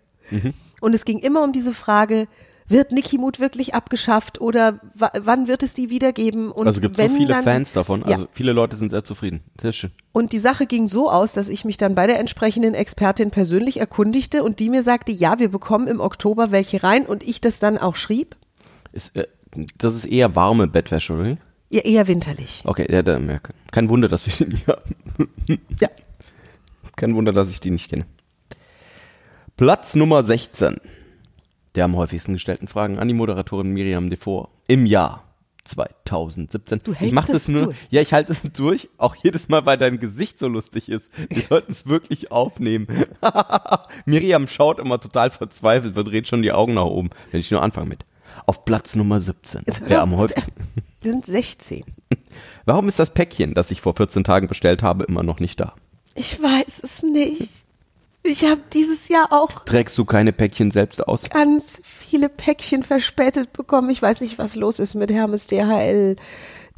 Und 0.81 0.93
es 0.93 1.05
ging 1.05 1.19
immer 1.19 1.43
um 1.43 1.53
diese 1.53 1.73
Frage, 1.73 2.27
wird 2.67 2.91
Niki 2.91 3.17
Mut 3.17 3.39
wirklich 3.39 3.75
abgeschafft 3.75 4.41
oder 4.41 4.79
wa- 4.93 5.11
wann 5.19 5.47
wird 5.47 5.61
es 5.63 5.73
die 5.73 5.89
wiedergeben? 5.89 6.51
Und 6.51 6.65
Also 6.67 6.81
gibt 6.81 6.97
es 6.97 7.05
so 7.11 7.15
viele 7.15 7.33
dann, 7.33 7.43
Fans 7.43 7.73
davon. 7.73 8.01
Ja. 8.01 8.15
Also 8.15 8.27
viele 8.33 8.53
Leute 8.53 8.75
sind 8.75 8.89
sehr 8.91 9.03
zufrieden. 9.03 9.41
Sehr 9.61 9.71
schön. 9.73 9.91
Und 10.13 10.31
die 10.33 10.39
Sache 10.39 10.65
ging 10.65 10.87
so 10.87 11.09
aus, 11.11 11.33
dass 11.33 11.47
ich 11.49 11.63
mich 11.65 11.77
dann 11.77 11.93
bei 11.95 12.07
der 12.07 12.19
entsprechenden 12.19 12.73
Expertin 12.73 13.29
persönlich 13.31 13.79
erkundigte 13.79 14.43
und 14.43 14.59
die 14.59 14.69
mir 14.69 14.81
sagte, 14.83 15.11
ja, 15.11 15.37
wir 15.39 15.49
bekommen 15.49 15.87
im 15.87 15.99
Oktober 15.99 16.51
welche 16.51 16.81
rein 16.83 17.05
und 17.05 17.21
ich 17.21 17.39
das 17.41 17.59
dann 17.59 17.77
auch 17.77 17.95
schrieb. 17.95 18.35
Ist, 18.93 19.15
äh, 19.15 19.27
das 19.77 19.93
ist 19.95 20.05
eher 20.05 20.35
warme 20.35 20.67
Bettwäsche, 20.67 21.13
oder? 21.13 21.37
Ja, 21.69 21.81
eher 21.81 22.07
winterlich. 22.07 22.61
Okay, 22.65 22.87
ja, 22.91 23.03
da, 23.03 23.17
ja, 23.19 23.39
kein 23.71 23.89
Wunder, 23.89 24.07
dass 24.07 24.25
wir 24.27 24.45
die 24.45 24.53
nicht 24.53 24.67
haben. 24.67 24.95
Ja. 25.79 25.89
Kein 26.95 27.13
Wunder, 27.15 27.31
dass 27.33 27.49
ich 27.49 27.59
die 27.59 27.71
nicht 27.71 27.89
kenne. 27.89 28.05
Platz 29.57 29.95
Nummer 29.95 30.23
16 30.23 30.77
der 31.75 31.85
am 31.85 31.95
häufigsten 31.95 32.33
gestellten 32.33 32.67
Fragen 32.67 32.99
an 32.99 33.07
die 33.07 33.13
Moderatorin 33.13 33.71
Miriam 33.71 34.09
Devor 34.09 34.49
im 34.67 34.85
Jahr 34.85 35.23
2017. 35.65 36.81
Du 36.83 36.91
ich 36.91 36.99
hältst 36.99 37.15
mach 37.15 37.25
das 37.25 37.35
es 37.43 37.47
nur, 37.47 37.63
durch. 37.65 37.77
ja, 37.89 38.01
ich 38.01 38.13
halte 38.13 38.31
es 38.31 38.41
durch, 38.53 38.89
auch 38.97 39.15
jedes 39.15 39.49
Mal, 39.49 39.65
weil 39.65 39.77
dein 39.77 39.99
Gesicht 39.99 40.39
so 40.39 40.47
lustig 40.47 40.89
ist. 40.89 41.11
Wir 41.29 41.41
sollten 41.49 41.71
es 41.71 41.87
wirklich 41.87 42.31
aufnehmen. 42.31 42.87
Miriam 44.05 44.47
schaut 44.47 44.79
immer 44.79 44.99
total 44.99 45.31
verzweifelt, 45.31 45.95
verdreht 45.95 46.27
schon 46.27 46.41
die 46.41 46.51
Augen 46.51 46.75
nach 46.75 46.85
oben, 46.85 47.09
wenn 47.31 47.39
ich 47.39 47.51
nur 47.51 47.63
anfange 47.63 47.87
mit. 47.89 48.05
Auf 48.45 48.65
Platz 48.65 48.95
Nummer 48.95 49.19
17, 49.19 49.61
Jetzt 49.65 49.81
hör 49.81 49.87
der 49.87 50.01
am 50.01 50.15
häufigsten. 50.17 50.51
Wir 51.01 51.11
sind 51.11 51.25
16. 51.25 51.83
Warum 52.65 52.87
ist 52.87 52.99
das 52.99 53.11
Päckchen, 53.13 53.53
das 53.53 53.71
ich 53.71 53.81
vor 53.81 53.95
14 53.95 54.23
Tagen 54.23 54.47
bestellt 54.47 54.83
habe, 54.83 55.05
immer 55.05 55.23
noch 55.23 55.39
nicht 55.39 55.59
da? 55.59 55.73
Ich 56.15 56.41
weiß 56.41 56.81
es 56.83 57.01
nicht. 57.03 57.64
Ich 58.27 58.43
habe 58.43 58.61
dieses 58.73 59.07
Jahr 59.07 59.31
auch 59.31 59.63
Trägst 59.65 59.97
du 59.97 60.05
keine 60.05 60.33
Päckchen 60.33 60.71
selbst 60.71 61.07
aus? 61.07 61.21
ganz 61.29 61.79
viele 61.83 62.27
Päckchen 62.27 62.83
verspätet 62.83 63.53
bekommen. 63.53 63.89
Ich 63.89 64.01
weiß 64.01 64.21
nicht, 64.21 64.37
was 64.37 64.55
los 64.55 64.79
ist 64.79 64.95
mit 64.95 65.11
Hermes 65.11 65.47
DHL, 65.47 66.15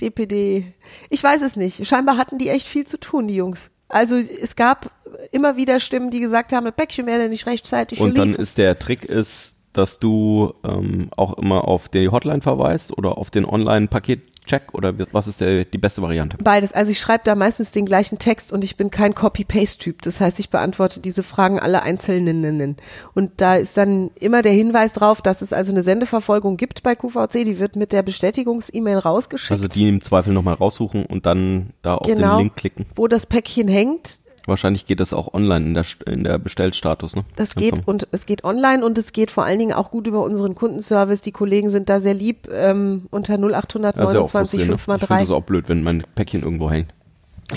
DPD. 0.01 0.73
Ich 1.09 1.23
weiß 1.23 1.41
es 1.41 1.55
nicht. 1.55 1.87
Scheinbar 1.87 2.17
hatten 2.17 2.37
die 2.37 2.49
echt 2.49 2.67
viel 2.67 2.85
zu 2.85 2.99
tun, 2.99 3.27
die 3.27 3.35
Jungs. 3.35 3.71
Also 3.89 4.17
es 4.17 4.55
gab 4.57 4.91
immer 5.31 5.55
wieder 5.55 5.79
Stimmen, 5.79 6.11
die 6.11 6.19
gesagt 6.19 6.51
haben, 6.51 6.65
das 6.65 6.75
Päckchen 6.75 7.05
werde 7.05 7.29
nicht 7.29 7.45
rechtzeitig 7.47 7.99
Und 8.01 8.17
dann 8.17 8.25
geliefert. 8.25 8.41
ist 8.41 8.57
der 8.57 8.77
Trick 8.77 9.05
ist, 9.05 9.53
dass 9.77 9.99
du 9.99 10.53
ähm, 10.63 11.09
auch 11.15 11.37
immer 11.37 11.67
auf 11.67 11.87
die 11.89 12.09
Hotline 12.09 12.41
verweist 12.41 12.97
oder 12.97 13.17
auf 13.17 13.29
den 13.29 13.45
Online-Paket-Check 13.45 14.73
oder 14.73 14.93
was 15.11 15.27
ist 15.27 15.39
der, 15.39 15.65
die 15.65 15.77
beste 15.77 16.01
Variante? 16.01 16.37
Beides. 16.43 16.73
Also 16.73 16.91
ich 16.91 16.99
schreibe 16.99 17.23
da 17.25 17.35
meistens 17.35 17.71
den 17.71 17.85
gleichen 17.85 18.17
Text 18.17 18.51
und 18.51 18.63
ich 18.63 18.75
bin 18.75 18.89
kein 18.89 19.13
Copy-Paste-Typ. 19.13 20.01
Das 20.01 20.19
heißt, 20.19 20.39
ich 20.39 20.49
beantworte 20.49 20.99
diese 20.99 21.21
Fragen 21.21 21.59
alle 21.59 21.83
einzelnen. 21.83 22.75
Und 23.13 23.31
da 23.37 23.55
ist 23.55 23.77
dann 23.77 24.09
immer 24.15 24.41
der 24.41 24.53
Hinweis 24.53 24.93
drauf, 24.93 25.21
dass 25.21 25.41
es 25.41 25.53
also 25.53 25.71
eine 25.71 25.83
Sendeverfolgung 25.83 26.57
gibt 26.57 26.81
bei 26.81 26.95
QVC. 26.95 27.45
Die 27.45 27.59
wird 27.59 27.75
mit 27.75 27.91
der 27.91 28.01
Bestätigungs-E-Mail 28.01 28.97
rausgeschickt. 28.97 29.51
Also 29.51 29.67
die 29.67 29.89
im 29.89 30.01
Zweifel 30.01 30.33
nochmal 30.33 30.55
raussuchen 30.55 31.05
und 31.05 31.27
dann 31.27 31.73
da 31.83 31.95
auf 31.95 32.07
den 32.07 32.17
genau, 32.17 32.39
Link 32.39 32.55
klicken. 32.55 32.85
wo 32.95 33.07
das 33.07 33.27
Päckchen 33.27 33.67
hängt. 33.67 34.21
Wahrscheinlich 34.47 34.85
geht 34.85 35.01
das 35.01 35.11
auch 35.11 35.33
online 35.33 35.65
in 35.65 35.73
der, 35.73 35.85
in 36.05 36.23
der 36.23 36.37
Bestellstatus, 36.39 37.17
ne? 37.17 37.25
Das 37.35 37.55
geht 37.55 37.85
und 37.85 38.07
es 38.11 38.25
geht 38.25 38.45
online 38.45 38.83
und 38.83 38.97
es 38.97 39.11
geht 39.11 39.29
vor 39.29 39.43
allen 39.43 39.59
Dingen 39.59 39.73
auch 39.73 39.91
gut 39.91 40.07
über 40.07 40.23
unseren 40.23 40.55
Kundenservice. 40.55 41.19
Die 41.19 41.33
Kollegen 41.33 41.69
sind 41.69 41.89
da 41.89 41.99
sehr 41.99 42.13
lieb 42.13 42.47
ähm, 42.49 43.07
unter 43.11 43.37
Ja, 43.37 43.49
ist 43.49 43.73
ja 43.73 44.21
auch 44.21 44.31
0829 44.31 44.31
frustrierend, 44.31 44.71
ne? 44.71 44.77
5 44.77 44.87
mal 44.87 44.95
Ich 44.95 44.99
finde 45.01 45.13
3 45.15 45.19
das 45.19 45.31
auch 45.31 45.43
blöd, 45.43 45.67
wenn 45.67 45.83
mein 45.83 46.03
Päckchen 46.15 46.43
irgendwo 46.43 46.71
hängt. 46.71 46.93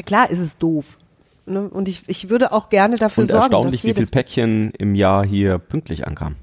Klar 0.04 0.30
ist 0.30 0.40
es 0.40 0.59
doof. 0.59 0.99
Ne? 1.47 1.68
Und 1.68 1.87
ich, 1.87 2.02
ich 2.09 2.28
würde 2.28 2.52
auch 2.52 2.70
gerne 2.70 2.97
dafür 2.97 3.23
Und 3.23 3.28
sorgen, 3.28 3.42
erstaunlich, 3.44 3.82
dass 3.82 3.85
wie 3.85 3.88
wir 3.88 3.94
viel 3.94 4.04
das 4.04 4.11
Päckchen 4.11 4.73
im 4.73 4.97
Jahr 4.97 5.25
hier 5.25 5.59
pünktlich 5.59 6.09
ankamen. 6.09 6.37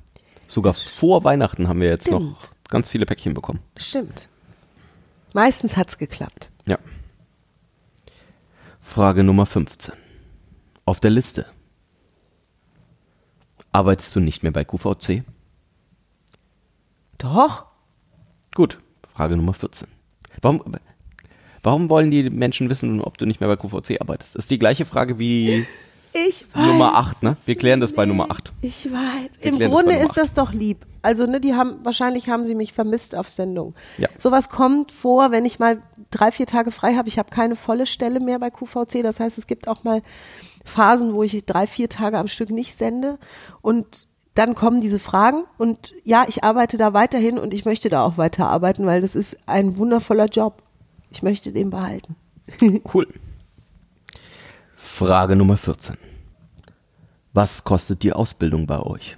Sogar 0.48 0.74
vor 0.74 1.26
Weihnachten 1.26 1.68
haben 1.68 1.82
wir 1.82 1.90
jetzt 1.90 2.10
noch 2.10 2.22
Stimmt. 2.22 2.52
ganz 2.70 2.88
viele 2.88 3.06
Päckchen 3.06 3.34
bekommen. 3.34 3.60
Stimmt. 3.76 4.30
Meistens 5.34 5.76
hat's 5.76 5.98
geklappt. 5.98 6.52
Ja. 6.66 6.78
Frage 8.80 9.26
Nummer 9.26 9.46
15. 9.46 9.94
Auf 10.88 11.02
der 11.02 11.12
Liste. 11.12 11.46
Arbeitest 13.74 14.16
du 14.16 14.22
nicht 14.22 14.42
mehr 14.42 14.54
bei 14.54 14.64
QVC? 14.64 15.22
Doch. 17.18 17.66
Gut. 18.56 18.80
Frage 19.14 19.36
Nummer 19.36 19.54
14. 19.54 19.90
Warum, 20.42 20.64
warum 21.62 21.90
wollen 21.90 22.10
die 22.10 22.30
Menschen 22.30 22.70
wissen, 22.70 23.02
ob 23.02 23.18
du 23.18 23.26
nicht 23.26 23.42
mehr 23.42 23.54
bei 23.54 23.58
QVC 23.58 24.00
arbeitest? 24.00 24.36
Das 24.36 24.46
ist 24.46 24.50
die 24.50 24.60
gleiche 24.60 24.86
Frage 24.86 25.20
wie 25.20 25.68
Ich 26.14 26.46
weiß. 26.54 26.66
Nummer 26.66 26.96
8, 26.96 27.24
ne? 27.24 27.38
Wir 27.46 27.56
klären 27.56 27.80
das 27.80 27.92
bei 27.92 28.06
Nummer 28.06 28.32
8. 28.32 28.54
Ich 28.62 28.86
weiß. 28.86 29.38
Im 29.42 29.60
das 29.60 29.70
Grunde 29.70 29.92
Nummer 29.92 30.06
ist 30.06 30.16
das 30.16 30.34
doch 30.34 30.54
lieb. 30.54 30.86
Also, 31.02 31.26
ne, 31.26 31.40
die 31.40 31.54
haben, 31.54 31.80
wahrscheinlich 31.84 32.30
haben 32.30 32.46
sie 32.46 32.56
mich 32.56 32.74
vermisst 32.74 33.16
auf 33.16 33.30
Sendung. 33.30 33.76
Ja. 33.98 34.08
Sowas 34.18 34.50
kommt 34.50 34.92
vor, 34.92 35.32
wenn 35.32 35.46
ich 35.46 35.60
mal 35.60 35.82
drei, 36.10 36.32
vier 36.32 36.48
Tage 36.48 36.72
frei 36.72 36.96
habe. 36.96 37.08
Ich 37.08 37.20
habe 37.20 37.30
keine 37.30 37.56
volle 37.56 37.86
Stelle 37.86 38.20
mehr 38.20 38.40
bei 38.40 38.50
QVC. 38.50 39.04
Das 39.04 39.20
heißt, 39.20 39.38
es 39.38 39.48
gibt 39.48 39.68
auch 39.68 39.84
mal 39.84 40.02
Phasen, 40.68 41.14
wo 41.14 41.24
ich 41.24 41.46
drei, 41.46 41.68
vier 41.68 41.90
Tage 41.90 42.18
am 42.18 42.28
Stück 42.28 42.50
nicht 42.50 42.76
sende. 42.76 43.18
Und 43.62 44.08
dann 44.36 44.54
kommen 44.54 44.82
diese 44.82 45.00
Fragen. 45.00 45.46
Und 45.58 45.94
ja, 46.04 46.26
ich 46.28 46.44
arbeite 46.44 46.78
da 46.78 46.94
weiterhin 46.94 47.40
und 47.40 47.54
ich 47.54 47.66
möchte 47.66 47.90
da 47.90 48.04
auch 48.04 48.18
weiterarbeiten, 48.18 48.86
weil 48.86 49.02
das 49.02 49.16
ist 49.16 49.38
ein 49.48 49.78
wundervoller 49.78 50.26
Job. 50.26 50.62
Ich 51.10 51.24
möchte 51.24 51.52
den 51.52 51.70
behalten. 51.70 52.16
Cool. 52.94 53.08
Frage 54.76 55.36
Nummer 55.36 55.58
14. 55.58 55.98
Was 57.34 57.64
kostet 57.64 58.04
die 58.04 58.14
Ausbildung 58.14 58.66
bei 58.66 58.80
euch? 58.80 59.18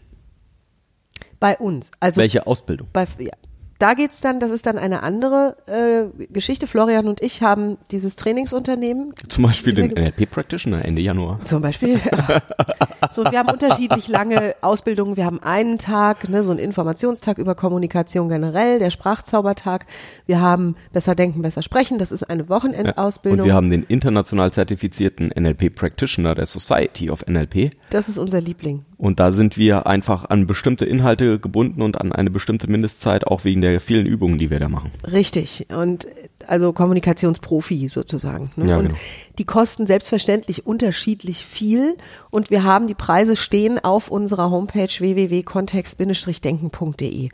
Bei 1.40 1.58
uns. 1.58 1.92
Also 2.00 2.20
Welche 2.20 2.48
Ausbildung? 2.48 2.88
bei, 2.92 3.08
ja. 3.20 3.32
Da 3.80 3.94
geht's 3.94 4.20
dann, 4.20 4.42
das 4.42 4.52
ist 4.52 4.66
dann 4.66 4.78
eine 4.78 5.04
andere 5.04 5.56
äh, 5.66 6.26
Geschichte. 6.28 6.68
Florian 6.68 7.08
und 7.08 7.22
ich 7.22 7.42
haben 7.42 7.78
dieses 7.92 8.18
Trainingsunternehmen, 8.18 9.14
Zum 9.30 9.46
Beispiel 9.46 9.74
den 9.74 9.92
NLP 9.92 10.30
Practitioner 10.30 10.84
Ende 10.84 11.02
Januar. 11.02 11.40
zum 11.46 11.62
Beispiel. 11.62 11.98
so, 13.12 13.24
wir 13.24 13.40
haben 13.40 13.50
unterschiedlich 13.50 14.10
lange 14.10 14.56
Ausbildungen. 14.60 15.16
Wir 15.16 15.26
haben 15.26 15.42
einen 15.42 15.78
Tag, 15.78 16.28
ne, 16.28 16.44
so 16.44 16.52
einen 16.52 16.60
Informationstag 16.60 17.38
über 17.38 17.56
Kommunikation 17.56 18.28
generell, 18.28 18.80
der 18.80 18.90
Sprachzaubertag. 18.90 19.86
Wir 20.26 20.42
haben 20.42 20.76
besser 20.92 21.16
denken, 21.16 21.42
besser 21.42 21.64
sprechen. 21.64 22.00
Das 22.00 22.12
ist 22.12 22.24
eine 22.24 22.50
Wochenendausbildung. 22.50 23.40
Und 23.40 23.46
wir 23.46 23.54
haben 23.54 23.70
den 23.70 23.84
international 23.84 24.52
zertifizierten 24.52 25.32
NLP 25.34 25.74
Practitioner 25.74 26.36
der 26.36 26.48
Society 26.48 27.10
of 27.10 27.26
NLP. 27.28 27.72
das 27.92 28.10
ist 28.10 28.18
unser 28.18 28.42
Liebling. 28.42 28.84
Und 29.00 29.20
da 29.22 29.32
sind 29.32 29.58
wir 29.58 29.88
einfach 29.88 30.30
an 30.30 30.46
bestimmte 30.46 30.84
Inhalte 30.84 31.40
gebunden 31.40 31.82
und 31.82 32.00
an 32.00 32.12
eine 32.12 32.30
bestimmte 32.30 32.70
Mindestzeit, 32.70 33.26
auch 33.26 33.46
wegen 33.46 33.62
der 33.62 33.80
vielen 33.80 34.06
Übungen, 34.06 34.38
die 34.38 34.50
wir 34.50 34.60
da 34.60 34.68
machen. 34.68 34.92
Richtig. 35.10 35.68
Und 35.74 36.06
also 36.46 36.74
Kommunikationsprofi 36.74 37.88
sozusagen. 37.88 38.52
Ne? 38.58 38.70
Ja, 38.70 38.78
und 38.78 38.90
genau. 38.90 39.00
die 39.38 39.46
kosten 39.46 39.88
selbstverständlich 39.88 40.68
unterschiedlich 40.68 41.46
viel. 41.46 41.96
Und 42.30 42.52
wir 42.52 42.66
haben 42.66 42.88
die 42.88 42.94
Preise 42.94 43.38
stehen 43.38 43.82
auf 43.82 44.12
unserer 44.12 44.52
Homepage 44.52 44.90
www.kontext-denken.de. 44.90 47.30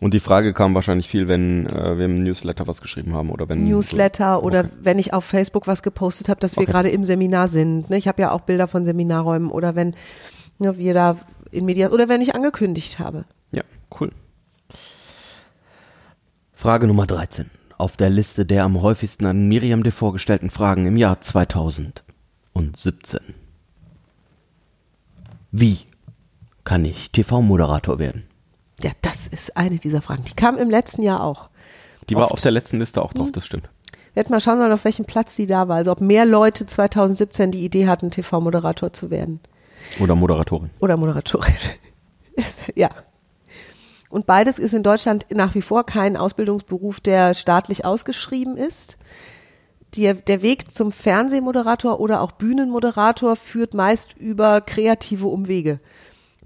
Und 0.00 0.14
die 0.14 0.20
Frage 0.20 0.54
kam 0.54 0.74
wahrscheinlich 0.74 1.08
viel, 1.08 1.28
wenn 1.28 1.66
äh, 1.66 1.98
wir 1.98 2.06
im 2.06 2.24
Newsletter 2.24 2.66
was 2.66 2.80
geschrieben 2.80 3.12
haben 3.14 3.28
oder 3.30 3.46
wenn 3.48 3.64
Newsletter 3.64 4.36
so, 4.36 4.42
oder 4.46 4.60
okay. 4.60 4.70
wenn 4.82 4.98
ich 4.98 5.12
auf 5.12 5.24
Facebook 5.24 5.66
was 5.66 5.82
gepostet 5.82 6.30
habe, 6.30 6.40
dass 6.40 6.56
wir 6.56 6.62
Okay. 6.62 6.72
gerade 6.72 6.88
im 6.88 7.04
Seminar 7.04 7.48
sind. 7.48 7.90
Ne? 7.90 7.98
Ich 7.98 8.08
habe 8.08 8.22
ja 8.22 8.32
auch 8.32 8.40
Bilder 8.40 8.66
von 8.66 8.86
Seminarräumen 8.86 9.50
oder 9.50 9.74
wenn 9.74 9.94
ne, 10.58 10.78
wir 10.78 10.94
da 10.94 11.16
in 11.50 11.64
Media 11.64 11.90
oder 11.90 12.08
wenn 12.08 12.20
ich 12.20 12.34
angekündigt 12.34 12.98
habe. 12.98 13.24
Ja, 13.52 13.62
cool. 14.00 14.10
Frage 16.52 16.86
Nummer 16.86 17.06
13. 17.06 17.50
Auf 17.76 17.96
der 17.96 18.10
Liste 18.10 18.46
der 18.46 18.64
am 18.64 18.80
häufigsten 18.80 19.26
an 19.26 19.48
Miriam 19.48 19.82
de 19.82 19.92
vorgestellten 19.92 20.50
Fragen 20.50 20.86
im 20.86 20.96
Jahr 20.96 21.20
2017. 21.20 23.20
Wie 25.50 25.78
kann 26.64 26.84
ich 26.84 27.10
TV-Moderator 27.10 27.98
werden? 27.98 28.24
Ja, 28.82 28.90
das 29.02 29.26
ist 29.26 29.56
eine 29.56 29.76
dieser 29.76 30.02
Fragen. 30.02 30.24
Die 30.24 30.34
kam 30.34 30.58
im 30.58 30.70
letzten 30.70 31.02
Jahr 31.02 31.22
auch. 31.22 31.48
Die 32.08 32.16
war 32.16 32.24
Oft. 32.24 32.32
auf 32.32 32.40
der 32.40 32.52
letzten 32.52 32.78
Liste 32.78 33.02
auch 33.02 33.12
drauf, 33.12 33.32
das 33.32 33.46
stimmt. 33.46 33.68
Wir 34.12 34.20
hätten 34.20 34.32
mal 34.32 34.40
schauen 34.40 34.58
sollen, 34.58 34.72
auf 34.72 34.84
welchem 34.84 35.04
Platz 35.04 35.36
sie 35.36 35.46
da 35.46 35.68
war. 35.68 35.76
Also 35.76 35.92
ob 35.92 36.00
mehr 36.00 36.26
Leute 36.26 36.66
2017 36.66 37.50
die 37.50 37.64
Idee 37.64 37.88
hatten, 37.88 38.10
TV-Moderator 38.10 38.92
zu 38.92 39.10
werden. 39.10 39.40
Oder 40.00 40.14
Moderatorin. 40.14 40.70
Oder 40.80 40.96
Moderatorin. 40.96 41.54
Ja. 42.74 42.90
Und 44.08 44.26
beides 44.26 44.58
ist 44.58 44.74
in 44.74 44.82
Deutschland 44.82 45.26
nach 45.30 45.54
wie 45.54 45.62
vor 45.62 45.86
kein 45.86 46.16
Ausbildungsberuf, 46.16 47.00
der 47.00 47.34
staatlich 47.34 47.84
ausgeschrieben 47.84 48.56
ist. 48.56 48.96
Der, 49.96 50.14
der 50.14 50.42
Weg 50.42 50.70
zum 50.72 50.90
Fernsehmoderator 50.90 52.00
oder 52.00 52.20
auch 52.20 52.32
Bühnenmoderator 52.32 53.36
führt 53.36 53.74
meist 53.74 54.16
über 54.16 54.60
kreative 54.60 55.26
Umwege. 55.28 55.78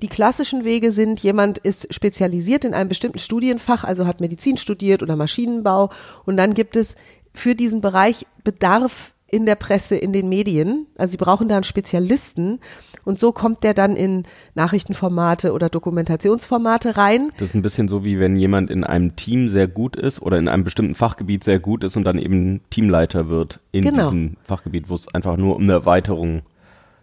Die 0.03 0.09
klassischen 0.09 0.65
Wege 0.65 0.93
sind, 0.93 1.21
jemand 1.21 1.59
ist 1.59 1.93
spezialisiert 1.93 2.65
in 2.65 2.75
einem 2.75 2.89
bestimmten 2.89 3.19
Studienfach, 3.19 3.85
also 3.85 4.07
hat 4.07 4.21
Medizin 4.21 4.57
studiert 4.57 5.03
oder 5.03 5.17
Maschinenbau 5.17 5.91
und 6.25 6.37
dann 6.37 6.55
gibt 6.55 6.77
es 6.77 6.95
für 7.35 7.55
diesen 7.55 7.81
Bereich 7.81 8.27
Bedarf 8.45 9.15
in 9.31 9.45
der 9.47 9.57
Presse, 9.57 9.97
in 9.97 10.13
den 10.13 10.29
Medien. 10.29 10.87
Also 10.97 11.13
sie 11.13 11.17
brauchen 11.19 11.49
da 11.49 11.57
einen 11.57 11.65
Spezialisten 11.65 12.61
und 13.05 13.19
so 13.19 13.33
kommt 13.33 13.63
der 13.63 13.75
dann 13.75 13.95
in 13.97 14.25
Nachrichtenformate 14.55 15.53
oder 15.53 15.69
Dokumentationsformate 15.69 16.97
rein. 16.97 17.31
Das 17.39 17.51
ist 17.51 17.55
ein 17.55 17.63
bisschen 17.63 17.89
so, 17.89 18.05
wie 18.05 18.19
wenn 18.19 18.37
jemand 18.37 18.71
in 18.71 18.85
einem 18.85 19.17
Team 19.17 19.49
sehr 19.49 19.69
gut 19.69 19.97
ist 19.97 20.21
oder 20.23 20.39
in 20.39 20.49
einem 20.49 20.65
bestimmten 20.65 20.95
Fachgebiet 20.95 21.45
sehr 21.45 21.59
gut 21.59 21.85
ist 21.85 21.97
und 21.97 22.05
dann 22.05 22.19
eben 22.19 22.61
Teamleiter 22.71 23.29
wird 23.29 23.61
in 23.73 23.83
Genau. 23.85 24.05
diesem 24.05 24.37
Fachgebiet, 24.41 24.89
wo 24.89 24.95
es 24.95 25.13
einfach 25.15 25.37
nur 25.37 25.57
um 25.57 25.63
eine 25.63 25.73
Erweiterung 25.73 26.43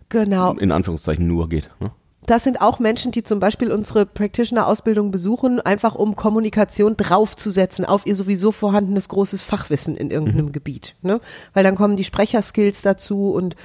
Genau. 0.09 0.53
in 0.53 0.71
Anführungszeichen 0.71 1.27
nur 1.27 1.49
geht. 1.49 1.69
Ne? 1.79 1.91
Das 2.25 2.43
sind 2.43 2.61
auch 2.61 2.79
Menschen, 2.79 3.11
die 3.11 3.23
zum 3.23 3.39
Beispiel 3.39 3.71
unsere 3.71 4.05
Practitioner-Ausbildung 4.05 5.11
besuchen, 5.11 5.59
einfach 5.59 5.95
um 5.95 6.15
Kommunikation 6.15 6.97
draufzusetzen 6.97 7.85
auf 7.85 8.05
ihr 8.05 8.15
sowieso 8.15 8.51
vorhandenes 8.51 9.09
großes 9.09 9.43
Fachwissen 9.43 9.95
in 9.95 10.11
irgendeinem 10.11 10.51
Gebiet. 10.51 10.95
Ne? 11.01 11.19
Weil 11.53 11.63
dann 11.63 11.75
kommen 11.75 11.97
die 11.97 12.03
Sprecherskills 12.03 12.81
dazu 12.81 13.31
und 13.31 13.55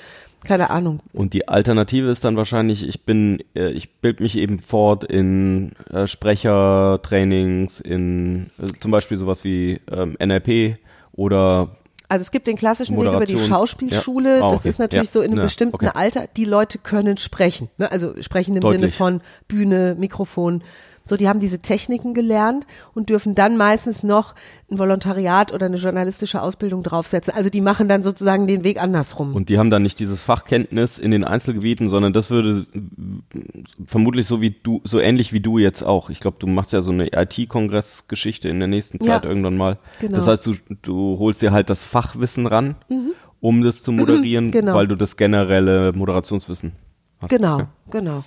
keine 0.45 0.71
Ahnung. 0.71 1.01
Und 1.13 1.35
die 1.35 1.49
Alternative 1.49 2.11
ist 2.11 2.25
dann 2.25 2.37
wahrscheinlich, 2.37 2.87
ich 2.87 3.05
bin, 3.05 3.43
äh, 3.55 3.71
ich 3.71 3.91
bilde 3.97 4.23
mich 4.23 4.37
eben 4.37 4.59
fort 4.59 5.05
in 5.05 5.73
äh, 5.91 6.07
Sprechertrainings, 6.07 7.81
in 7.81 8.51
äh, 8.59 8.69
zum 8.81 8.91
Beispiel 8.91 9.19
sowas 9.19 9.45
wie 9.45 9.81
ähm, 9.91 10.17
NLP 10.19 10.79
oder 11.13 11.77
Also 12.11 12.23
es 12.25 12.31
gibt 12.33 12.47
den 12.49 12.57
klassischen 12.57 12.97
Weg 12.97 13.05
über 13.07 13.25
die 13.25 13.37
Moderations- 13.37 13.47
Schauspielschule. 13.47 14.39
Ja. 14.41 14.49
Das 14.49 14.61
okay. 14.61 14.69
ist 14.69 14.79
natürlich 14.79 15.09
Ja. 15.09 15.13
so 15.13 15.21
in 15.21 15.29
einem 15.31 15.39
Ja. 15.39 15.45
bestimmten 15.45 15.77
Okay. 15.77 15.91
Alter. 15.95 16.27
Die 16.37 16.45
Leute 16.45 16.79
können 16.79 17.17
sprechen. 17.17 17.71
Ne? 17.79 17.91
Also 17.91 18.15
sprechen 18.21 18.57
im 18.57 18.63
Sinne 18.63 18.79
Deutlich. 18.79 18.95
von 18.97 19.21
Bühne, 19.49 19.95
Mikrofon. 19.99 20.63
So, 21.11 21.17
die 21.17 21.29
haben 21.29 21.41
diese 21.41 21.59
Techniken 21.59 22.15
gelernt 22.15 22.67
und 22.95 23.11
dürfen 23.11 23.35
dann 23.35 23.57
meistens 23.57 24.05
noch 24.05 24.37
ein 24.71 24.79
Volontariat 24.79 25.53
oder 25.53 25.67
eine 25.67 25.77
journalistische 25.77 26.41
Ausbildung 26.41 26.85
draufsetzen. 26.85 27.35
Also 27.35 27.51
die 27.51 27.61
machen 27.61 27.89
dann 27.89 28.05
sozusagen 28.05 28.47
den 28.47 28.63
Weg 28.63 28.81
andersrum. 28.81 29.35
Und 29.35 29.49
die 29.49 29.59
haben 29.59 29.71
dann 29.71 29.83
nicht 29.83 29.99
dieses 29.99 30.23
Fachkenntnis 30.23 30.99
in 30.99 31.11
den 31.11 31.25
Einzelgebieten, 31.25 31.89
sondern 31.89 32.13
das 32.13 32.31
würde 32.31 32.65
vermutlich 33.87 34.29
so 34.29 34.41
wie 34.41 34.51
du, 34.63 34.81
so 34.85 35.01
ähnlich 35.01 35.33
wie 35.33 35.41
du 35.41 35.59
jetzt 35.59 35.83
auch. 35.83 36.11
Ich 36.11 36.21
glaube, 36.21 36.37
du 36.39 36.47
machst 36.47 36.73
ja 36.73 36.81
so 36.83 36.93
eine 36.93 37.09
IT-Kongressgeschichte 37.13 38.49
in 38.49 38.61
der 38.61 38.69
nächsten 38.69 39.01
Zeit 39.01 39.25
Ja. 39.25 39.29
irgendwann 39.29 39.57
mal. 39.57 39.79
Genau. 40.01 40.17
Das 40.17 40.29
heißt, 40.29 40.47
du, 40.47 40.55
du 40.83 41.19
holst 41.19 41.43
dir 41.43 41.51
halt 41.51 41.71
das 41.71 41.85
Fachwissen 41.85 42.47
ran, 42.47 42.77
um 43.41 43.63
das 43.63 43.83
zu 43.83 43.91
moderieren, 43.91 44.51
Genau. 44.53 44.75
weil 44.75 44.87
du 44.87 44.95
das 44.97 45.17
generelle 45.17 45.93
Moderationswissen 45.93 46.73
hast. 47.21 47.31
Genau, 47.31 47.55
Okay. 47.57 47.67
genau. 47.91 48.25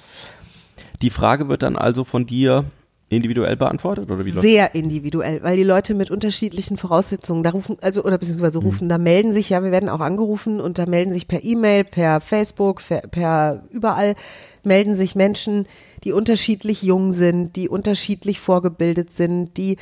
Die 1.04 1.10
Frage 1.10 1.50
wird 1.50 1.64
dann 1.64 1.76
also 1.76 2.06
von 2.06 2.26
dir 2.26 2.64
individuell 3.10 3.58
beantwortet 3.58 4.10
oder 4.10 4.26
wie 4.26 4.32
läuft 4.32 4.42
Sehr 4.42 4.74
individuell, 4.74 5.44
weil 5.44 5.58
die 5.58 5.64
Leute 5.64 5.94
mit 5.94 6.10
unterschiedlichen 6.10 6.78
Voraussetzungen 6.78 7.44
da 7.44 7.52
rufen, 7.52 7.78
also 7.82 8.04
oder 8.04 8.18
beziehungsweise 8.18 8.60
rufen, 8.60 8.90
da 8.90 8.98
melden 8.98 9.34
sich, 9.34 9.50
ja, 9.50 9.62
wir 9.62 9.72
werden 9.72 9.90
auch 9.90 10.00
angerufen 10.00 10.62
und 10.62 10.80
da 10.80 10.86
melden 10.86 11.14
sich 11.14 11.28
per 11.28 11.44
E-Mail, 11.44 11.84
per 11.84 12.22
Facebook, 12.22 12.82
per, 12.88 13.02
per 13.02 13.64
überall 13.70 14.16
melden 14.64 14.96
sich 14.96 15.14
Menschen, 15.14 15.68
die 16.06 16.14
unterschiedlich 16.14 16.82
jung 16.84 17.12
sind, 17.12 17.58
die 17.58 17.68
unterschiedlich 17.68 18.40
vorgebildet 18.40 19.12
sind, 19.12 19.58
die 19.58 19.78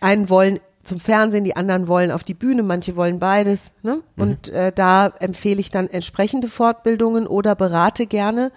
einen 0.00 0.30
wollen 0.30 0.58
zum 0.82 0.98
Fernsehen, 0.98 1.44
die 1.44 1.56
anderen 1.56 1.88
wollen 1.88 2.10
auf 2.10 2.24
die 2.24 2.34
Bühne, 2.34 2.62
manche 2.62 2.96
wollen 2.96 3.18
beides. 3.18 3.72
Ne? 3.82 4.00
Und 4.16 4.48
äh, 4.48 4.72
da 4.72 5.08
empfehle 5.18 5.60
ich 5.60 5.70
dann 5.70 5.88
entsprechende 5.88 6.48
Fortbildungen 6.48 7.26
oder 7.26 7.54
berate 7.54 8.06
gerne. 8.06 8.50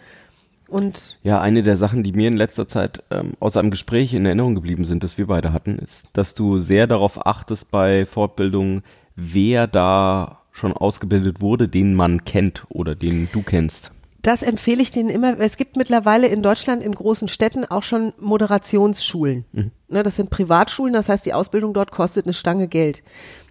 Und 0.68 1.18
Ja, 1.24 1.40
eine 1.40 1.64
der 1.64 1.78
Sachen, 1.78 2.04
die 2.04 2.12
mir 2.12 2.28
in 2.28 2.38
letzter 2.38 2.68
Zeit 2.68 3.04
ähm, 3.10 3.34
aus 3.40 3.56
einem 3.56 3.72
Gespräch 3.72 4.14
in 4.14 4.26
Erinnerung 4.26 4.56
geblieben 4.56 4.84
sind, 4.86 5.04
das 5.04 5.18
wir 5.18 5.28
beide 5.28 5.54
hatten, 5.54 5.80
ist, 5.80 6.06
dass 6.14 6.34
du 6.34 6.58
sehr 6.58 6.88
darauf 6.88 7.26
achtest 7.26 7.72
bei 7.72 8.06
Fortbildungen, 8.06 8.84
wer 9.16 9.68
da 9.68 10.42
schon 10.52 10.74
ausgebildet 10.74 11.40
wurde, 11.40 11.68
den 11.68 11.94
man 11.94 12.26
kennt 12.26 12.66
oder 12.70 12.96
den 12.96 13.30
du 13.32 13.44
kennst. 13.44 13.92
Das 14.24 14.44
empfehle 14.44 14.82
ich 14.82 14.92
denen 14.92 15.10
immer. 15.10 15.40
Es 15.40 15.56
gibt 15.56 15.78
mittlerweile 15.78 16.28
in 16.28 16.44
Deutschland 16.44 16.84
in 16.84 16.94
großen 16.94 17.30
Städten 17.30 17.64
auch 17.64 17.84
schon 17.84 18.12
Moderationsschulen. 18.20 19.46
Ne, 19.88 20.04
das 20.04 20.18
sind 20.18 20.30
Privatschulen, 20.30 20.94
das 20.94 21.08
heißt, 21.08 21.26
die 21.26 21.34
Ausbildung 21.34 21.74
dort 21.74 21.92
kostet 21.92 22.26
eine 22.26 22.34
Stange 22.34 22.68
Geld 22.68 23.04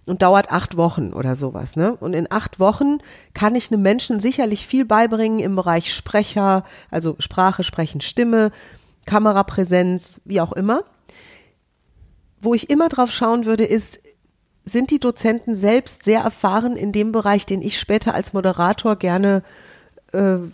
und 0.07 0.23
dauert 0.23 0.51
acht 0.51 0.77
Wochen 0.77 1.12
oder 1.12 1.37
sowas. 1.37 1.77
Ne? 1.77 1.97
Und 1.97 2.14
in 2.14 2.31
acht 2.31 2.61
Wochen 2.61 2.99
kann 3.35 3.55
ich 3.55 3.71
einem 3.71 3.83
Menschen 3.83 4.21
sicherlich 4.21 4.66
viel 4.66 4.85
beibringen 4.85 5.40
im 5.40 5.57
Bereich 5.57 5.92
Sprecher, 5.92 6.64
also 6.90 7.16
Sprache, 7.19 7.64
Sprechen, 7.64 8.01
Stimme, 8.01 8.53
Kamerapräsenz, 9.05 10.21
wie 10.25 10.40
auch 10.40 10.53
immer. 10.53 10.85
Wo 12.40 12.55
ich 12.55 12.71
immer 12.71 12.88
drauf 12.88 13.11
schauen 13.11 13.47
würde, 13.47 13.64
ist, 13.64 14.01
sind 14.64 14.90
die 14.90 15.01
Dozenten 15.01 15.57
selbst 15.57 16.05
sehr 16.05 16.21
erfahren 16.21 16.77
in 16.77 16.92
dem 16.92 17.12
Bereich, 17.12 17.47
den 17.47 17.62
ich 17.62 17.79
später 17.79 18.14
als 18.14 18.33
Moderator 18.33 18.97
gerne 18.97 19.38
äh, 19.38 19.75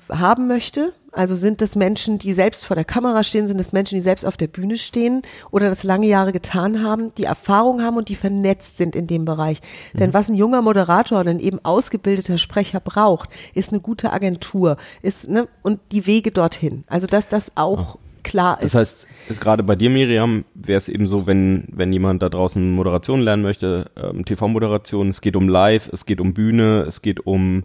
haben 0.08 0.48
möchte? 0.48 0.92
Also 1.14 1.36
sind 1.36 1.60
das 1.60 1.76
Menschen, 1.76 2.18
die 2.18 2.32
selbst 2.32 2.64
vor 2.64 2.74
der 2.74 2.86
Kamera 2.86 3.22
stehen, 3.22 3.46
sind 3.46 3.60
das 3.60 3.74
Menschen, 3.74 3.96
die 3.96 4.00
selbst 4.00 4.24
auf 4.24 4.38
der 4.38 4.46
Bühne 4.46 4.78
stehen 4.78 5.20
oder 5.50 5.68
das 5.68 5.84
lange 5.84 6.06
Jahre 6.06 6.32
getan 6.32 6.82
haben, 6.82 7.14
die 7.16 7.24
Erfahrung 7.24 7.82
haben 7.82 7.98
und 7.98 8.08
die 8.08 8.14
vernetzt 8.14 8.78
sind 8.78 8.96
in 8.96 9.06
dem 9.06 9.26
Bereich. 9.26 9.60
Denn 9.92 10.14
was 10.14 10.30
ein 10.30 10.34
junger 10.34 10.62
Moderator 10.62 11.20
und 11.20 11.28
ein 11.28 11.38
eben 11.38 11.62
ausgebildeter 11.62 12.38
Sprecher 12.38 12.80
braucht, 12.80 13.28
ist 13.54 13.72
eine 13.72 13.80
gute 13.80 14.10
Agentur, 14.10 14.78
ist 15.02 15.28
ne, 15.28 15.48
und 15.62 15.80
die 15.92 16.06
Wege 16.06 16.30
dorthin. 16.30 16.82
Also 16.86 17.06
dass 17.06 17.28
das 17.28 17.52
auch 17.56 17.98
klar 18.22 18.62
ist. 18.62 18.74
Das 18.74 18.80
heißt, 18.80 19.06
gerade 19.40 19.62
bei 19.62 19.76
dir, 19.76 19.90
Miriam, 19.90 20.46
wäre 20.54 20.78
es 20.78 20.88
eben 20.88 21.08
so, 21.08 21.26
wenn, 21.26 21.64
wenn 21.70 21.92
jemand 21.92 22.22
da 22.22 22.30
draußen 22.30 22.72
Moderation 22.72 23.20
lernen 23.20 23.42
möchte, 23.42 23.90
ähm, 23.96 24.24
TV-Moderation, 24.24 25.10
es 25.10 25.20
geht 25.20 25.36
um 25.36 25.48
Live, 25.48 25.90
es 25.92 26.06
geht 26.06 26.20
um 26.20 26.32
Bühne, 26.32 26.86
es 26.88 27.02
geht 27.02 27.26
um 27.26 27.64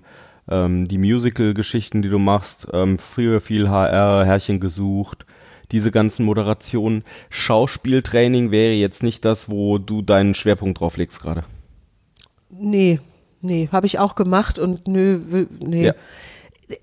ähm, 0.50 0.88
die 0.88 0.98
Musical-Geschichten, 0.98 2.02
die 2.02 2.10
du 2.10 2.20
machst, 2.20 2.68
ähm, 2.74 2.98
früher 2.98 3.42
viel 3.42 3.70
HR, 3.70 4.26
Herrchen 4.26 4.60
gesucht, 4.60 5.26
diese 5.72 5.92
ganzen 5.92 6.26
Moderationen. 6.26 7.04
Schauspieltraining 7.30 8.52
wäre 8.52 8.74
jetzt 8.74 9.04
nicht 9.04 9.26
das, 9.26 9.50
wo 9.50 9.78
du 9.78 10.02
deinen 10.02 10.36
Schwerpunkt 10.36 10.80
drauf 10.80 10.98
legst 10.98 11.22
gerade. 11.22 11.44
Nee, 12.50 13.00
nee, 13.42 13.70
habe 13.72 13.86
ich 13.86 14.00
auch 14.00 14.16
gemacht 14.16 14.60
und 14.60 14.88
nö, 14.88 15.20
nee. 15.60 15.88
Ja. 15.88 15.94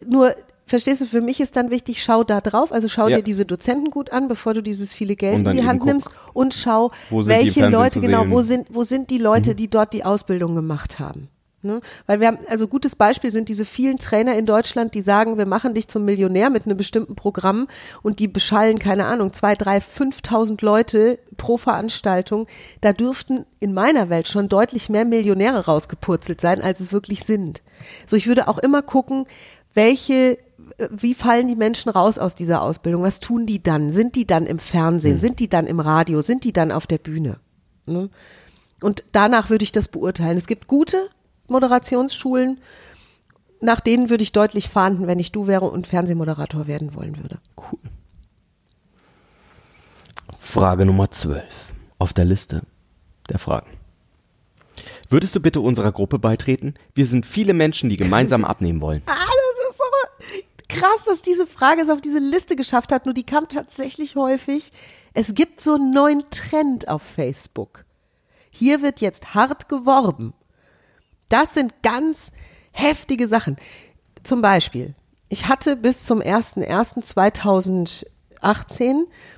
Nur, 0.06 0.34
verstehst 0.66 1.00
du, 1.00 1.06
für 1.06 1.20
mich 1.20 1.40
ist 1.40 1.56
dann 1.56 1.70
wichtig, 1.70 2.02
schau 2.02 2.24
da 2.24 2.40
drauf, 2.40 2.72
also 2.72 2.88
schau 2.88 3.08
Ja. 3.08 3.16
dir 3.18 3.22
diese 3.22 3.44
Dozenten 3.44 3.90
gut 3.90 4.10
an, 4.12 4.28
bevor 4.28 4.54
du 4.54 4.62
dieses 4.62 4.92
viele 4.94 5.16
Geld 5.16 5.42
in 5.42 5.52
die 5.52 5.64
Hand 5.64 5.80
guck, 5.80 5.88
nimmst 5.88 6.08
und 6.32 6.54
schau, 6.54 6.90
welche 7.10 7.68
Leute, 7.68 8.00
genau. 8.00 8.24
Mhm. 8.24 8.30
wo 8.30 8.42
sind, 8.42 8.66
wo 8.70 8.84
sind 8.84 9.10
die 9.10 9.18
Leute, 9.18 9.54
die 9.54 9.68
dort 9.68 9.92
die 9.94 10.04
Ausbildung 10.04 10.54
gemacht 10.54 10.98
haben. 10.98 11.28
Ne? 11.64 11.80
Weil 12.06 12.20
wir 12.20 12.26
haben, 12.28 12.38
also 12.48 12.68
gutes 12.68 12.94
Beispiel 12.94 13.32
sind 13.32 13.48
diese 13.48 13.64
vielen 13.64 13.98
Trainer 13.98 14.36
in 14.36 14.44
Deutschland, 14.44 14.94
die 14.94 15.00
sagen, 15.00 15.38
wir 15.38 15.46
machen 15.46 15.72
dich 15.72 15.88
zum 15.88 16.04
Millionär 16.04 16.50
mit 16.50 16.66
einem 16.66 16.76
bestimmten 16.76 17.16
Programm 17.16 17.68
und 18.02 18.18
die 18.18 18.28
beschallen, 18.28 18.78
keine 18.78 19.06
Ahnung, 19.06 19.32
zwei, 19.32 19.54
drei, 19.54 19.78
5.000 19.78 20.62
Leute 20.62 21.18
pro 21.38 21.56
Veranstaltung. 21.56 22.46
Da 22.82 22.92
dürften 22.92 23.46
in 23.60 23.72
meiner 23.72 24.10
Welt 24.10 24.28
schon 24.28 24.50
deutlich 24.50 24.90
mehr 24.90 25.06
Millionäre 25.06 25.64
rausgepurzelt 25.64 26.40
sein, 26.40 26.60
als 26.60 26.80
es 26.80 26.92
wirklich 26.92 27.20
sind. 27.20 27.62
So, 28.06 28.14
ich 28.14 28.26
würde 28.26 28.46
auch 28.48 28.58
immer 28.58 28.82
gucken, 28.82 29.26
welche, 29.72 30.38
wie 30.90 31.14
fallen 31.14 31.48
die 31.48 31.56
Menschen 31.56 31.90
raus 31.90 32.18
aus 32.18 32.34
dieser 32.34 32.60
Ausbildung? 32.60 33.02
Was 33.02 33.20
tun 33.20 33.46
die 33.46 33.62
dann? 33.62 33.90
Sind 33.90 34.16
die 34.16 34.26
dann 34.26 34.46
im 34.46 34.58
Fernsehen? 34.58 35.18
Sind 35.18 35.40
die 35.40 35.48
dann 35.48 35.66
im 35.66 35.80
Radio? 35.80 36.20
Sind 36.20 36.44
die 36.44 36.52
dann 36.52 36.70
auf 36.70 36.86
der 36.86 36.98
Bühne? 36.98 37.38
Ne? 37.86 38.10
Und 38.82 39.02
danach 39.12 39.48
würde 39.48 39.64
ich 39.64 39.72
das 39.72 39.88
beurteilen. 39.88 40.36
Es 40.36 40.46
gibt 40.46 40.66
gute 40.68 41.08
Moderationsschulen, 41.48 42.60
nach 43.60 43.80
denen 43.80 44.10
würde 44.10 44.22
ich 44.22 44.32
deutlich 44.32 44.68
fahnden, 44.68 45.06
wenn 45.06 45.18
ich 45.18 45.32
du 45.32 45.46
wäre 45.46 45.66
und 45.70 45.86
Fernsehmoderator 45.86 46.66
werden 46.66 46.94
wollen 46.94 47.16
würde. 47.16 47.38
Cool. 47.56 47.78
Frage 50.38 50.84
Nummer 50.84 51.10
12 51.10 51.44
auf 51.98 52.12
der 52.12 52.24
Liste 52.24 52.62
der 53.28 53.38
Fragen. 53.38 53.70
Würdest 55.08 55.34
du 55.34 55.40
bitte 55.40 55.60
unserer 55.60 55.92
Gruppe 55.92 56.18
beitreten? 56.18 56.74
Wir 56.94 57.06
sind 57.06 57.26
viele 57.26 57.54
Menschen, 57.54 57.88
die 57.90 57.96
gemeinsam 57.96 58.44
abnehmen 58.44 58.80
wollen. 58.80 59.02
Ah, 59.06 59.14
das 59.14 59.74
ist 59.74 59.80
aber 59.80 60.68
krass, 60.68 61.04
dass 61.04 61.22
diese 61.22 61.46
Frage 61.46 61.82
es 61.82 61.90
auf 61.90 62.00
diese 62.00 62.18
Liste 62.18 62.56
geschafft 62.56 62.92
hat. 62.92 63.06
Nur 63.06 63.14
die 63.14 63.24
kam 63.24 63.48
tatsächlich 63.48 64.16
häufig. 64.16 64.70
Es 65.12 65.34
gibt 65.34 65.60
so 65.60 65.74
einen 65.74 65.92
neuen 65.92 66.24
Trend 66.30 66.88
auf 66.88 67.02
Facebook. 67.02 67.84
Hier 68.50 68.82
wird 68.82 69.00
jetzt 69.00 69.34
hart 69.34 69.68
geworben. 69.68 70.34
Das 71.34 71.52
sind 71.54 71.82
ganz 71.82 72.30
heftige 72.70 73.26
Sachen. 73.26 73.56
Zum 74.22 74.40
Beispiel, 74.40 74.94
ich 75.28 75.48
hatte 75.48 75.74
bis 75.74 76.04
zum 76.04 76.20
01.01.2018 76.20 78.04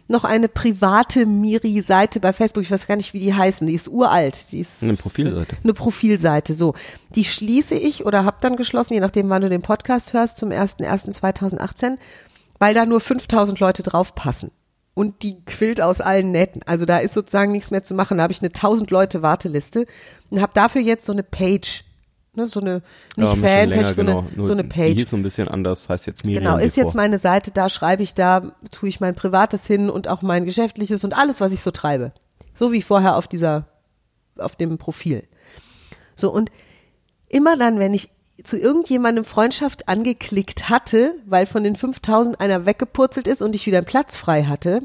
noch 0.08 0.24
eine 0.24 0.48
private 0.48 1.24
Miri-Seite 1.26 2.20
bei 2.20 2.32
Facebook. 2.32 2.62
Ich 2.64 2.70
weiß 2.70 2.86
gar 2.86 2.96
nicht, 2.96 3.14
wie 3.14 3.18
die 3.18 3.32
heißen. 3.34 3.66
Die 3.66 3.74
ist 3.74 3.88
uralt. 3.88 4.52
Die 4.52 4.60
ist 4.60 4.82
Eine 4.82 4.94
Profilseite. 4.94 5.56
eine 5.62 5.74
Profilseite. 5.74 6.54
So, 6.54 6.74
die 7.14 7.24
schließe 7.24 7.74
ich 7.74 8.04
oder 8.04 8.24
habe 8.24 8.36
dann 8.40 8.56
geschlossen, 8.56 8.94
je 8.94 9.00
nachdem, 9.00 9.28
wann 9.30 9.42
du 9.42 9.48
den 9.48 9.62
Podcast 9.62 10.12
hörst, 10.12 10.36
zum 10.36 10.50
01.01.2018. 10.50 11.96
weil 12.58 12.74
da 12.74 12.84
nur 12.86 13.00
5000 13.00 13.58
Leute 13.60 13.82
draufpassen. 13.82 14.50
Und 14.94 15.22
die 15.22 15.42
quillt 15.44 15.80
aus 15.82 16.00
allen 16.00 16.30
Nähten. 16.32 16.62
Also 16.64 16.84
da 16.86 16.98
ist 16.98 17.12
sozusagen 17.14 17.52
nichts 17.52 17.70
mehr 17.70 17.82
zu 17.84 17.94
machen. 17.94 18.16
Da 18.16 18.22
habe 18.22 18.32
ich 18.32 18.40
eine 18.40 18.48
1000 18.48 18.90
Leute 18.90 19.20
Warteliste 19.22 19.86
und 20.30 20.40
habe 20.40 20.52
dafür 20.54 20.80
jetzt 20.80 21.04
so 21.06 21.12
eine 21.12 21.22
Page. 21.22 21.84
Ne, 22.36 22.46
so 22.46 22.60
eine, 22.60 22.82
nicht 23.16 23.26
Ja, 23.26 23.34
Fanpage, 23.34 23.86
so, 23.88 24.04
genau. 24.04 24.24
so 24.36 24.52
eine 24.52 24.64
Page. 24.64 24.94
hieß 24.94 25.10
so 25.10 25.16
ein 25.16 25.22
bisschen 25.22 25.48
anders, 25.48 25.88
heißt 25.88 26.06
jetzt 26.06 26.26
Miriam. 26.26 26.44
Genau, 26.44 26.56
ist 26.58 26.76
jetzt 26.76 26.94
meine 26.94 27.18
Seite, 27.18 27.50
da 27.50 27.70
schreibe 27.70 28.02
ich, 28.02 28.12
da 28.12 28.52
tue 28.70 28.90
ich 28.90 29.00
mein 29.00 29.14
Privates 29.14 29.66
hin 29.66 29.88
und 29.88 30.06
auch 30.06 30.20
mein 30.20 30.44
Geschäftliches 30.44 31.02
und 31.02 31.16
alles, 31.16 31.40
was 31.40 31.52
ich 31.52 31.60
so 31.60 31.70
treibe. 31.70 32.12
So 32.54 32.72
wie 32.72 32.82
vorher 32.82 33.16
auf 33.16 33.26
dieser, 33.26 33.66
auf 34.36 34.54
dem 34.54 34.76
Profil. 34.76 35.24
So, 36.14 36.30
und 36.30 36.50
immer 37.28 37.56
dann, 37.56 37.78
wenn 37.78 37.94
ich 37.94 38.10
zu 38.44 38.58
irgendjemandem 38.58 39.24
Freundschaft 39.24 39.88
angeklickt 39.88 40.68
hatte, 40.68 41.14
weil 41.24 41.46
von 41.46 41.64
den 41.64 41.74
5000 41.74 42.38
einer 42.38 42.66
weggepurzelt 42.66 43.26
ist 43.28 43.40
und 43.40 43.54
ich 43.54 43.66
wieder 43.66 43.78
einen 43.78 43.86
Platz 43.86 44.16
frei 44.16 44.44
hatte, 44.44 44.82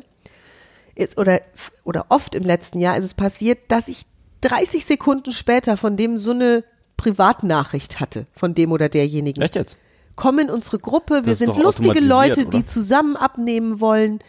ist, 0.95 1.17
oder, 1.17 1.41
oder 1.83 2.05
oft 2.09 2.33
im 2.33 2.43
letzten 2.43 2.79
Jahr 2.79 2.97
ist 2.97 3.03
es 3.03 3.13
passiert, 3.13 3.59
dass 3.67 3.89
ich 3.89 4.05
30 4.41 4.85
Sekunden 4.85 5.31
später 5.31 5.77
von 5.77 5.97
dem 5.97 6.17
so 6.17 6.31
eine 6.31 6.63
Privatnachricht 7.01 7.99
hatte, 7.99 8.27
von 8.33 8.53
dem 8.53 8.71
oder 8.71 8.89
derjenigen 8.89 9.41
Echt 9.41 9.55
jetzt? 9.55 9.77
komm 10.15 10.39
in 10.39 10.51
unsere 10.51 10.77
Gruppe, 10.77 11.25
wir 11.25 11.35
sind 11.35 11.57
lustige 11.57 11.99
Leute, 11.99 12.41
oder? 12.41 12.59
die 12.59 12.65
zusammen 12.65 13.15
abnehmen 13.15 13.79
wollen. 13.79 14.19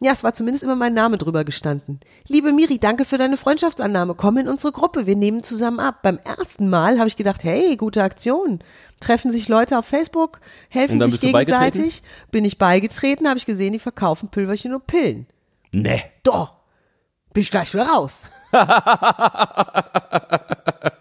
Ja, 0.00 0.12
es 0.12 0.22
war 0.22 0.32
zumindest 0.32 0.64
immer 0.64 0.76
mein 0.76 0.94
Name 0.94 1.18
drüber 1.18 1.44
gestanden. 1.44 1.98
Liebe 2.28 2.52
Miri, 2.52 2.78
danke 2.78 3.04
für 3.04 3.18
deine 3.18 3.36
Freundschaftsannahme. 3.36 4.14
Komm 4.14 4.38
in 4.38 4.48
unsere 4.48 4.72
Gruppe, 4.72 5.06
wir 5.06 5.16
nehmen 5.16 5.42
zusammen 5.42 5.80
ab. 5.80 6.02
Beim 6.02 6.20
ersten 6.24 6.68
Mal 6.68 6.98
habe 6.98 7.08
ich 7.08 7.16
gedacht, 7.16 7.42
hey, 7.42 7.76
gute 7.76 8.02
Aktion. 8.02 8.60
Treffen 9.00 9.32
sich 9.32 9.48
Leute 9.48 9.78
auf 9.78 9.86
Facebook, 9.86 10.40
helfen 10.68 11.00
sich 11.02 11.20
gegenseitig. 11.20 12.02
Bin 12.30 12.44
ich 12.44 12.58
beigetreten, 12.58 13.28
habe 13.28 13.38
ich 13.38 13.46
gesehen, 13.46 13.72
die 13.72 13.78
verkaufen 13.78 14.28
Pülverchen 14.28 14.74
und 14.74 14.86
Pillen. 14.86 15.26
Nee. 15.72 16.04
Doch, 16.22 16.54
bin 17.32 17.42
ich 17.42 17.50
gleich 17.50 17.72
wieder 17.74 17.88
raus. 17.88 18.28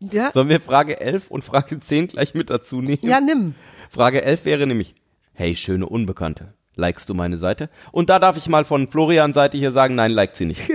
ja, 0.00 0.30
Sollen 0.32 0.48
wir 0.48 0.60
Frage 0.60 1.00
11 1.00 1.30
und 1.30 1.44
Frage 1.44 1.80
10 1.80 2.08
gleich 2.08 2.34
mit 2.34 2.50
dazu 2.50 2.80
nehmen? 2.80 2.98
ja, 3.02 3.20
nimm. 3.20 3.54
Frage 3.90 4.22
11 4.22 4.44
wäre 4.44 4.66
nämlich, 4.66 4.94
hey, 5.34 5.56
schöne 5.56 5.86
Unbekannte, 5.86 6.52
likest 6.76 7.08
du 7.08 7.14
meine 7.14 7.38
Seite? 7.38 7.70
Und 7.92 8.10
da 8.10 8.18
darf 8.18 8.36
ich 8.36 8.48
mal 8.48 8.64
von 8.64 8.88
Florian 8.88 9.32
Seite 9.34 9.56
hier 9.56 9.72
sagen, 9.72 9.94
nein, 9.94 10.10
liked 10.12 10.36
sie 10.36 10.44
nicht. 10.46 10.60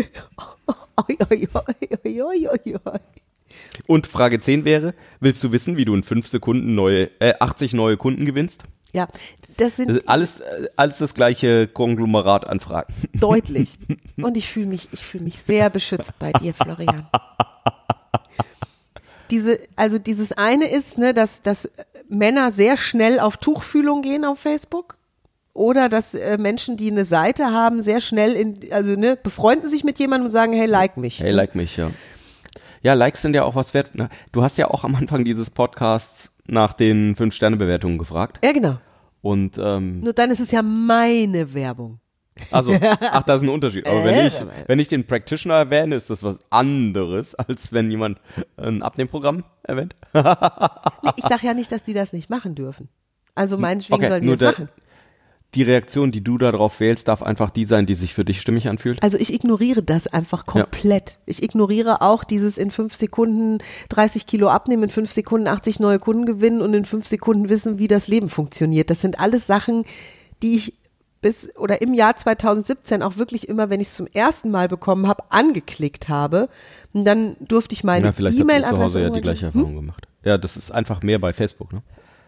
Und 3.88 4.07
Frage 4.07 4.39
10 4.41 4.65
wäre, 4.65 4.93
willst 5.19 5.43
du 5.43 5.51
wissen, 5.51 5.77
wie 5.77 5.86
du 5.86 5.93
in 5.93 6.03
5 6.03 6.27
Sekunden 6.27 6.75
neue, 6.75 7.09
äh, 7.19 7.33
80 7.39 7.73
neue 7.73 7.97
Kunden 7.97 8.25
gewinnst? 8.25 8.63
Ja, 8.93 9.07
das 9.57 9.77
sind 9.77 9.89
Das 9.89 10.07
alles, 10.07 10.39
äh, 10.39 10.67
alles 10.75 10.99
das 10.99 11.13
gleiche 11.13 11.67
Konglomerat 11.67 12.47
an 12.47 12.59
Fragen. 12.59 12.93
deutlich. 13.13 13.77
Und 14.21 14.38
ich 14.38 14.47
fühle 14.47 14.67
mich, 14.67 14.89
ich 14.91 15.03
fühle 15.03 15.23
mich 15.23 15.39
sehr 15.39 15.69
beschützt 15.69 16.17
bei 16.19 16.31
dir, 16.33 16.53
Florian. 16.53 17.07
Diese, 19.34 19.60
also 19.76 19.98
dieses 19.98 20.32
eine 20.32 20.69
ist, 20.69 21.00
ne, 21.00 21.13
dass, 21.13 21.41
dass 21.41 21.69
Männer 22.08 22.52
sehr 22.52 22.78
schnell 22.78 23.19
auf 23.19 23.38
Tuchfühlung 23.38 24.04
gehen 24.04 24.26
auf 24.26 24.38
Facebook. 24.38 24.98
Oder 25.54 25.89
dass 25.89 26.13
äh, 26.13 26.38
Menschen, 26.38 26.78
die 26.78 26.91
eine 26.91 27.04
Seite 27.04 27.48
haben, 27.48 27.82
sehr 27.82 28.00
schnell 28.00 28.34
in, 28.34 28.60
also 28.72 28.91
ne, 28.91 29.15
befreunden 29.15 29.69
sich 29.69 29.84
mit 29.84 29.98
jemandem 29.98 30.28
und 30.28 30.32
sagen, 30.32 30.54
hey, 30.54 30.67
like 30.67 30.98
mich. 30.98 31.19
Hey, 31.19 31.32
like 31.32 31.56
mich, 31.56 31.78
ja. 31.78 31.89
Ja, 32.84 32.93
Likes 32.93 33.22
sind 33.22 33.34
ja 33.34 33.43
auch 33.43 33.56
was 33.56 33.74
wert. 33.74 33.96
Ne? 33.96 34.10
Du 34.34 34.43
hast 34.43 34.58
ja 34.58 34.69
auch 34.69 34.84
am 34.84 34.96
Anfang 34.96 35.24
dieses 35.24 35.50
Podcasts 35.50 36.30
nach 36.46 36.74
den 36.74 37.15
5-Sterne-Bewertungen 37.15 37.98
gefragt. 37.98 38.39
Ja, 38.43 38.52
genau. 38.52 38.78
Und 39.22 39.58
ähm, 39.58 40.02
Nur 40.02 40.13
dann 40.13 40.30
ist 40.32 40.41
es 40.41 40.52
ja 40.52 40.62
meine 40.62 41.54
Werbung. 41.54 42.00
Also, 42.52 42.74
ach, 43.02 43.24
da 43.24 43.36
ist 43.36 43.41
ein 43.43 43.50
Unterschied. 43.50 43.86
Aber 43.88 44.04
wenn 44.04 44.15
Äh, 44.15 44.28
ich, 44.28 44.34
wenn 44.67 44.80
ich 44.80 44.88
den 44.88 45.06
Practitioner 45.06 45.56
erwähne, 45.56 45.96
ist 45.96 46.10
das 46.10 46.24
was 46.24 46.38
anderes, 46.50 47.36
als 47.36 47.72
wenn 47.72 47.91
jemand 47.91 48.19
ein 48.58 48.82
Abnehmprogramm 48.82 49.43
erwähnt. 49.63 49.96
Ich 51.15 51.24
sage 51.26 51.46
ja 51.48 51.54
nicht, 51.54 51.72
dass 51.72 51.84
die 51.84 51.93
das 51.93 52.13
nicht 52.13 52.30
machen 52.30 52.56
dürfen. 52.56 52.89
Also 53.36 53.58
meinetwegen 53.58 53.93
Okay, 53.96 54.08
sollen 54.08 54.22
die 54.24 54.30
das 54.30 54.39
der- 54.39 54.52
machen. 54.52 54.69
Die 55.56 55.62
Reaktion, 55.62 56.12
die 56.12 56.24
du 56.24 56.39
darauf 56.39 56.80
wählst, 56.80 57.08
darf 57.08 57.22
einfach 57.22 57.52
die 57.52 57.65
sein, 57.65 57.86
die 57.86 57.93
sich 57.93 58.15
für 58.15 58.26
dich 58.26 58.41
stimmig 58.41 58.67
anfühlt. 58.69 59.04
Also 59.04 59.19
ich 59.19 59.32
ignoriere 59.32 59.84
das 59.84 60.08
einfach 60.08 60.48
komplett. 60.48 61.19
Ich 61.28 61.43
ignoriere 61.43 62.02
auch 62.02 62.24
dieses 62.24 62.58
in 62.58 62.72
fünf 62.72 62.96
Sekunden 62.96 63.60
30 63.89 64.26
Kilo 64.26 64.50
abnehmen, 64.50 64.82
in 64.84 64.89
fünf 64.89 65.12
Sekunden 65.12 65.46
80 65.48 65.80
neue 65.80 66.00
Kunden 66.00 66.26
gewinnen 66.26 66.60
und 66.60 66.74
in 66.74 66.86
fünf 66.86 67.06
Sekunden 67.06 67.50
wissen, 67.50 67.78
wie 67.78 67.88
das 67.88 68.08
Leben 68.08 68.30
funktioniert. 68.30 68.89
Das 68.89 69.02
sind 69.02 69.19
alles 69.19 69.46
Sachen, 69.46 69.86
die 70.41 70.56
ich 70.56 70.74
bis 71.23 71.49
oder 71.57 71.81
im 71.81 71.95
Jahr 71.95 72.15
2017 72.15 73.01
auch 73.01 73.17
wirklich 73.17 73.49
immer, 73.49 73.71
wenn 73.71 73.79
ich 73.81 73.88
es 73.88 73.95
zum 73.95 74.05
ersten 74.13 74.51
Mal 74.51 74.67
bekommen 74.67 75.07
habe, 75.07 75.23
angeklickt 75.29 76.09
habe. 76.09 76.49
Und 76.93 77.05
dann 77.05 77.36
durfte 77.39 77.73
ich 77.73 77.83
meine 77.83 78.05
ja, 78.05 78.12
vielleicht 78.12 78.38
ihr 78.38 78.45
zu 78.45 78.51
E-Mail-Adresse 78.51 78.83
Hause 78.83 79.01
ja 79.01 79.09
die 79.09 79.21
gleiche 79.21 79.47
Erfahrung 79.47 79.75
gemacht. 79.75 80.07
Ja, 80.23 80.38
das 80.38 80.55
ist 80.55 80.71
einfach 80.71 81.01
mehr 81.01 81.17
bei 81.17 81.33
Facebook, 81.33 81.73
ne? 81.73 81.81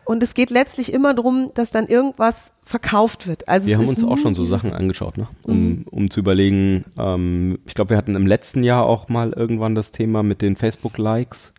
Und 0.06 0.22
es 0.22 0.36
geht 0.36 0.52
letztlich 0.52 0.94
immer 0.94 1.16
darum, 1.16 1.50
dass 1.56 1.72
dann 1.72 1.88
irgendwas 1.88 2.52
verkauft 2.64 3.26
wird. 3.28 3.48
Also 3.48 3.68
Wir 3.68 3.76
es 3.76 3.82
haben 3.82 3.90
uns 3.90 4.04
auch 4.04 4.18
schon 4.20 4.36
so 4.36 4.46
Sachen 4.46 4.72
angeschaut, 4.72 5.18
ne? 5.18 5.28
Um, 5.42 5.86
um 5.90 6.12
zu 6.12 6.20
überlegen, 6.20 6.86
ähm, 6.98 7.58
ich 7.66 7.74
glaube, 7.74 7.90
wir 7.92 7.98
hatten 7.98 8.16
im 8.16 8.28
letzten 8.28 8.64
Jahr 8.64 8.86
auch 8.86 9.10
mal 9.10 9.34
irgendwann 9.34 9.74
das 9.74 9.92
Thema 9.92 10.22
mit 10.22 10.44
den 10.44 10.56
Facebook-Likes. 10.58 11.54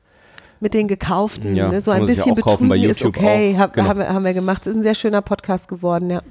mit 0.60 0.74
den 0.74 0.86
gekauften, 0.86 1.56
Ja, 1.56 1.70
ne? 1.70 1.80
so 1.80 1.90
ein 1.90 2.02
ja 2.02 2.06
bisschen 2.06 2.34
bei 2.36 2.42
betrügen 2.42 2.84
ist 2.84 3.04
okay, 3.04 3.56
auch. 3.60 3.72
Genau. 3.72 3.88
haben, 3.88 3.98
wir, 3.98 4.08
haben 4.08 4.24
wir 4.24 4.32
gemacht. 4.32 4.66
Ist 4.66 4.76
ein 4.76 4.82
sehr 4.82 4.94
schöner 4.94 5.22
Podcast 5.22 5.66
geworden, 5.68 6.08
ja. 6.10 6.22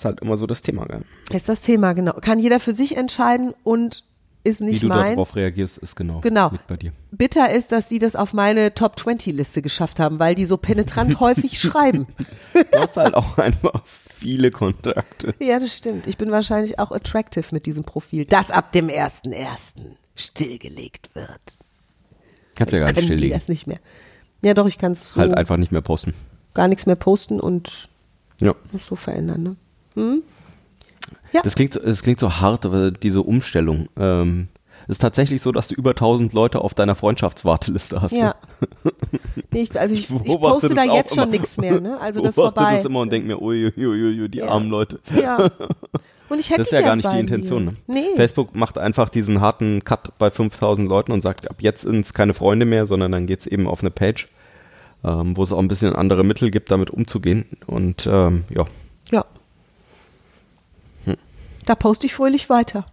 Ist 0.00 0.04
halt 0.06 0.20
immer 0.20 0.38
so 0.38 0.46
das 0.46 0.62
Thema, 0.62 0.86
gell? 0.86 1.02
ist 1.30 1.50
das 1.50 1.60
Thema, 1.60 1.92
genau. 1.92 2.14
Kann 2.14 2.38
jeder 2.38 2.58
für 2.58 2.72
sich 2.72 2.96
entscheiden 2.96 3.52
und 3.64 4.02
ist 4.44 4.62
Wie 4.62 4.64
nicht 4.64 4.82
du 4.82 4.86
meins. 4.86 5.10
darauf 5.10 5.36
reagierst, 5.36 5.76
ist 5.76 5.94
genau, 5.94 6.20
Genau. 6.20 6.52
bei 6.68 6.78
dir. 6.78 6.92
Bitter 7.10 7.50
ist, 7.52 7.70
dass 7.72 7.86
die 7.86 7.98
das 7.98 8.16
auf 8.16 8.32
meine 8.32 8.72
Top 8.74 8.98
20 8.98 9.34
Liste 9.34 9.60
geschafft 9.60 10.00
haben, 10.00 10.18
weil 10.18 10.34
die 10.34 10.46
so 10.46 10.56
penetrant 10.56 11.20
häufig 11.20 11.60
schreiben. 11.60 12.06
Du 12.54 12.78
hast 12.80 12.96
halt 12.96 13.12
auch 13.12 13.36
einfach 13.36 13.82
viele 13.86 14.50
Kontakte. 14.50 15.34
Ja, 15.38 15.58
das 15.58 15.76
stimmt. 15.76 16.06
Ich 16.06 16.16
bin 16.16 16.30
wahrscheinlich 16.30 16.78
auch 16.78 16.92
attractive 16.92 17.44
mit 17.50 17.66
diesem 17.66 17.84
Profil, 17.84 18.24
das 18.24 18.50
ab 18.50 18.72
dem 18.72 18.88
1.1. 18.88 19.74
stillgelegt 20.14 21.14
wird. 21.14 21.58
Kannst 22.54 22.72
ja 22.72 22.78
gar 22.78 22.92
nicht 22.92 23.04
stilllegen. 23.04 23.38
das 23.38 23.48
nicht 23.48 23.66
mehr. 23.66 23.78
Ja, 24.40 24.54
doch, 24.54 24.66
ich 24.66 24.78
kann 24.78 24.92
es 24.92 25.10
so 25.12 25.20
Halt 25.20 25.36
einfach 25.36 25.58
nicht 25.58 25.72
mehr 25.72 25.82
posten. 25.82 26.14
gar 26.54 26.68
nichts 26.68 26.86
mehr 26.86 26.96
posten 26.96 27.38
und 27.40 27.90
Ja. 28.40 28.54
so 28.88 28.96
verändern. 28.96 29.42
Ne? 29.42 29.56
Ja. 29.96 31.42
Das 31.42 31.54
klingt, 31.54 31.80
das 31.82 32.02
klingt 32.02 32.20
so 32.20 32.40
hart, 32.40 32.66
aber 32.66 32.90
diese 32.90 33.22
Umstellung. 33.22 33.88
Ähm, 33.98 34.48
es 34.88 34.94
ist 34.96 35.02
tatsächlich 35.02 35.40
so, 35.42 35.52
dass 35.52 35.68
du 35.68 35.74
über 35.74 35.90
1000 35.90 36.32
Leute 36.32 36.60
auf 36.60 36.74
deiner 36.74 36.94
Freundschaftswarteliste 36.96 38.02
hast. 38.02 38.12
Ja. 38.12 38.34
Ne? 38.82 38.92
Nee, 39.52 39.62
ich, 39.62 39.78
also 39.78 39.94
ich, 39.94 40.02
ich 40.02 40.08
beobachte 40.08 40.68
poste 40.68 40.74
da 40.74 40.84
jetzt 40.84 41.14
schon 41.14 41.30
nichts 41.30 41.58
mehr, 41.58 41.80
ne? 41.80 41.98
Also 42.00 42.20
das 42.22 42.34
vorbei. 42.34 42.76
das 42.76 42.84
immer 42.86 43.00
und 43.00 43.12
denke 43.12 43.28
mir, 43.28 43.40
uiuiui, 43.40 44.28
die 44.28 44.38
Ja. 44.38 44.48
armen 44.48 44.70
Leute. 44.70 44.98
Ja. 45.14 45.50
Und 46.28 46.38
ich 46.40 46.48
hätte 46.50 46.58
Das 46.58 46.68
ist 46.68 46.72
ja 46.72 46.80
gar 46.80 46.96
nicht 46.96 47.10
die 47.12 47.18
Intention. 47.20 47.64
Ne? 47.66 47.76
Nee. 47.86 48.04
Facebook 48.16 48.54
macht 48.56 48.78
einfach 48.78 49.08
diesen 49.10 49.40
harten 49.40 49.84
Cut 49.84 50.16
bei 50.18 50.30
5000 50.30 50.88
Leuten 50.88 51.12
und 51.12 51.22
sagt, 51.22 51.48
ab 51.48 51.56
jetzt 51.60 51.82
sind 51.82 52.04
es 52.04 52.12
keine 52.14 52.34
Freunde 52.34 52.66
mehr, 52.66 52.86
sondern 52.86 53.12
dann 53.12 53.26
geht's 53.26 53.46
eben 53.46 53.68
auf 53.68 53.80
eine 53.82 53.90
Page, 53.90 54.28
ähm, 55.04 55.36
wo 55.36 55.44
es 55.44 55.52
auch 55.52 55.58
ein 55.58 55.68
bisschen 55.68 55.94
andere 55.94 56.24
Mittel 56.24 56.50
gibt, 56.50 56.70
damit 56.72 56.90
umzugehen. 56.90 57.44
Und 57.66 58.08
ähm, 58.10 58.44
ja, 58.50 58.64
Ja. 59.12 59.24
Da 61.70 61.76
poste 61.76 62.04
ich 62.06 62.14
fröhlich 62.14 62.50
weiter. 62.50 62.84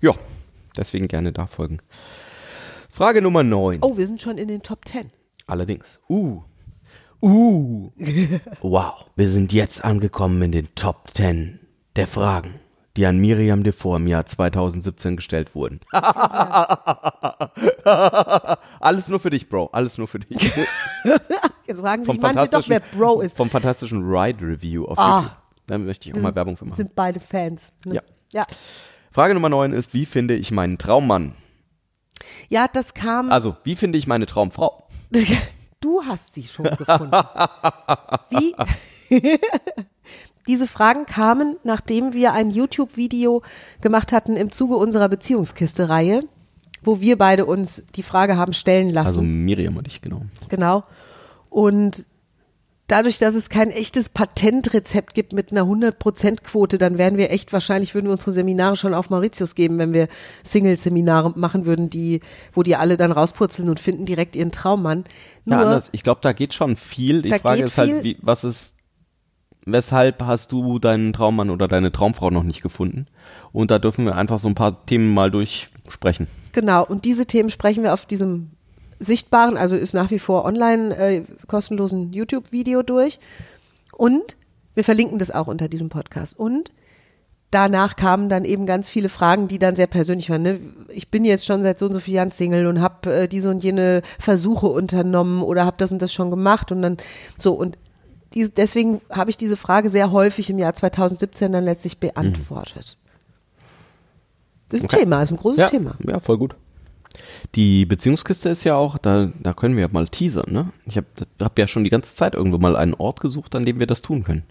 ja, 0.00 0.12
deswegen 0.76 1.06
gerne 1.06 1.30
da 1.30 1.46
folgen. 1.46 1.78
Frage 2.90 3.22
Nummer 3.22 3.44
9. 3.44 3.78
Oh, 3.82 3.96
wir 3.96 4.08
sind 4.08 4.20
schon 4.20 4.38
in 4.38 4.48
den 4.48 4.60
Top 4.64 4.88
10. 4.88 5.12
Allerdings. 5.46 6.00
Uh. 6.08 6.42
Uh. 7.22 7.92
wow. 8.60 9.04
Wir 9.14 9.30
sind 9.30 9.52
jetzt 9.52 9.84
angekommen 9.84 10.42
in 10.42 10.50
den 10.50 10.74
Top 10.74 11.10
10 11.14 11.60
der 11.94 12.08
Fragen, 12.08 12.58
die 12.96 13.06
an 13.06 13.18
Miriam 13.18 13.62
Devor 13.62 13.98
im 13.98 14.08
Jahr 14.08 14.26
2017 14.26 15.14
gestellt 15.14 15.54
wurden. 15.54 15.78
Alles 18.80 19.06
nur 19.06 19.20
für 19.20 19.30
dich, 19.30 19.48
Bro. 19.48 19.66
Alles 19.70 19.96
nur 19.96 20.08
für 20.08 20.18
dich. 20.18 20.40
Jetzt 21.68 21.80
fragen 21.82 22.02
sich 22.02 22.20
manche 22.20 22.48
doch, 22.48 22.68
wer 22.68 22.80
Bro 22.80 23.20
ist. 23.20 23.36
Vom 23.36 23.48
fantastischen 23.48 24.02
Ride 24.02 24.44
Review 24.44 24.86
auf 24.86 24.98
Ah. 24.98 25.37
Da 25.68 25.78
möchte 25.78 26.08
ich 26.08 26.14
auch 26.14 26.20
mal 26.20 26.34
Werbung 26.34 26.56
für 26.56 26.64
machen. 26.64 26.76
Sind 26.76 26.94
beide 26.94 27.20
Fans. 27.20 27.70
Ne? 27.84 27.96
Ja. 27.96 28.02
Ja. 28.32 28.46
Frage 29.12 29.34
Nummer 29.34 29.50
9 29.50 29.72
ist, 29.72 29.94
wie 29.94 30.06
finde 30.06 30.34
ich 30.34 30.50
meinen 30.50 30.78
Traummann? 30.78 31.34
Ja, 32.48 32.66
das 32.68 32.94
kam. 32.94 33.30
Also, 33.30 33.56
wie 33.62 33.76
finde 33.76 33.98
ich 33.98 34.06
meine 34.06 34.26
Traumfrau? 34.26 34.88
Du 35.80 36.02
hast 36.04 36.34
sie 36.34 36.42
schon 36.42 36.64
gefunden. 36.64 37.12
Wie? 38.30 38.52
Diese 40.48 40.66
Fragen 40.66 41.06
kamen, 41.06 41.56
nachdem 41.62 42.14
wir 42.14 42.32
ein 42.32 42.50
YouTube-Video 42.50 43.42
gemacht 43.80 44.12
hatten 44.12 44.36
im 44.36 44.50
Zuge 44.50 44.74
unserer 44.74 45.08
Beziehungskiste-Reihe, 45.08 46.24
wo 46.82 47.00
wir 47.00 47.16
beide 47.16 47.46
uns 47.46 47.84
die 47.94 48.02
Frage 48.02 48.36
haben 48.36 48.54
stellen 48.54 48.88
lassen. 48.88 49.06
Also 49.06 49.22
Miriam 49.22 49.76
und 49.76 49.86
ich, 49.86 50.02
genau. 50.02 50.22
Genau. 50.48 50.82
Und 51.48 52.04
dadurch, 52.88 53.18
dass 53.18 53.34
es 53.34 53.48
kein 53.48 53.70
echtes 53.70 54.08
Patentrezept 54.08 55.14
gibt 55.14 55.32
mit 55.32 55.52
einer 55.52 55.62
100%-Quote, 55.62 56.78
dann 56.78 56.98
wären 56.98 57.16
wir 57.16 57.30
echt, 57.30 57.52
wahrscheinlich 57.52 57.94
würden 57.94 58.06
wir 58.06 58.12
unsere 58.12 58.32
Seminare 58.32 58.76
schon 58.76 58.94
auf 58.94 59.10
Mauritius 59.10 59.54
geben, 59.54 59.78
wenn 59.78 59.92
wir 59.92 60.08
Single-Seminare 60.42 61.34
machen 61.36 61.66
würden, 61.66 61.90
die, 61.90 62.20
wo 62.52 62.62
die 62.62 62.74
alle 62.74 62.96
dann 62.96 63.12
rauspurzeln 63.12 63.68
und 63.68 63.78
finden 63.78 64.06
direkt 64.06 64.34
ihren 64.34 64.50
Traummann. 64.50 65.04
Nur, 65.44 65.56
Ja, 65.56 65.62
anders. 65.62 65.88
Ich 65.92 66.02
glaube, 66.02 66.20
da 66.22 66.32
geht 66.32 66.54
schon 66.54 66.76
viel. 66.76 67.22
Die 67.22 67.38
Frage 67.38 67.62
ist 67.62 67.78
halt, 67.78 68.02
wie, 68.02 68.16
was 68.22 68.42
ist, 68.42 68.74
weshalb 69.64 70.22
hast 70.22 70.50
du 70.50 70.78
deinen 70.78 71.12
Traummann 71.12 71.50
oder 71.50 71.68
deine 71.68 71.92
Traumfrau 71.92 72.30
noch 72.30 72.42
nicht 72.42 72.62
gefunden? 72.62 73.06
Und 73.52 73.70
da 73.70 73.78
dürfen 73.78 74.06
wir 74.06 74.16
einfach 74.16 74.38
so 74.38 74.48
ein 74.48 74.54
paar 74.54 74.86
Themen 74.86 75.12
mal 75.12 75.30
durchsprechen. 75.30 76.26
Genau, 76.52 76.84
und 76.84 77.04
diese 77.04 77.26
Themen 77.26 77.50
sprechen 77.50 77.82
wir 77.82 77.92
auf 77.92 78.06
diesem 78.06 78.52
sichtbaren, 78.98 79.56
also 79.56 79.76
ist 79.76 79.94
nach 79.94 80.10
wie 80.10 80.18
vor 80.18 80.44
online 80.44 80.96
äh, 80.96 81.22
kostenlosen 81.46 82.12
YouTube-Video 82.12 82.82
durch. 82.82 83.18
Und 83.92 84.36
wir 84.74 84.84
verlinken 84.84 85.18
das 85.18 85.30
auch 85.30 85.46
unter 85.46 85.68
diesem 85.68 85.88
Podcast. 85.88 86.38
Und 86.38 86.72
danach 87.50 87.96
kamen 87.96 88.28
dann 88.28 88.44
eben 88.44 88.66
ganz 88.66 88.88
viele 88.88 89.08
Fragen, 89.08 89.48
die 89.48 89.58
dann 89.58 89.76
sehr 89.76 89.86
persönlich 89.86 90.30
waren. 90.30 90.42
Ne? 90.42 90.60
Ich 90.88 91.10
bin 91.10 91.24
jetzt 91.24 91.46
schon 91.46 91.62
seit 91.62 91.78
so 91.78 91.86
und 91.86 91.92
so 91.92 92.00
vielen 92.00 92.16
Jahren 92.16 92.30
Single 92.30 92.66
und 92.66 92.80
habe 92.80 93.12
äh, 93.12 93.28
diese 93.28 93.50
und 93.50 93.62
jene 93.62 94.02
Versuche 94.18 94.66
unternommen 94.66 95.42
oder 95.42 95.64
habe 95.64 95.76
das 95.78 95.92
und 95.92 96.02
das 96.02 96.12
schon 96.12 96.30
gemacht 96.30 96.72
und 96.72 96.82
dann 96.82 96.96
so 97.36 97.54
und 97.54 97.78
die, 98.34 98.50
deswegen 98.50 99.00
habe 99.10 99.30
ich 99.30 99.38
diese 99.38 99.56
Frage 99.56 99.88
sehr 99.88 100.12
häufig 100.12 100.50
im 100.50 100.58
Jahr 100.58 100.74
2017 100.74 101.50
dann 101.50 101.64
letztlich 101.64 101.98
beantwortet. 101.98 102.98
Das 104.68 104.80
ist 104.80 104.84
ein 104.84 104.90
Okay. 104.90 104.98
Thema, 104.98 105.22
ist 105.22 105.30
ein 105.30 105.38
großes 105.38 105.58
ja, 105.58 105.68
Thema. 105.68 105.96
Ja, 106.06 106.20
voll 106.20 106.36
gut. 106.36 106.54
Die 107.54 107.86
Beziehungskiste 107.86 108.48
ist 108.50 108.64
ja 108.64 108.76
auch, 108.76 108.98
da, 108.98 109.30
da 109.40 109.52
können 109.54 109.76
wir 109.76 109.82
ja 109.82 109.88
mal 109.90 110.08
teasern, 110.08 110.52
ne? 110.52 110.70
Ich 110.86 110.96
habe 110.96 111.06
hab 111.40 111.58
ja 111.58 111.66
schon 111.66 111.84
die 111.84 111.90
ganze 111.90 112.14
Zeit 112.14 112.34
irgendwo 112.34 112.58
mal 112.58 112.76
einen 112.76 112.94
Ort 112.94 113.20
gesucht, 113.20 113.54
an 113.54 113.64
dem 113.64 113.78
wir 113.78 113.86
das 113.86 114.02
tun 114.02 114.24
können. 114.24 114.44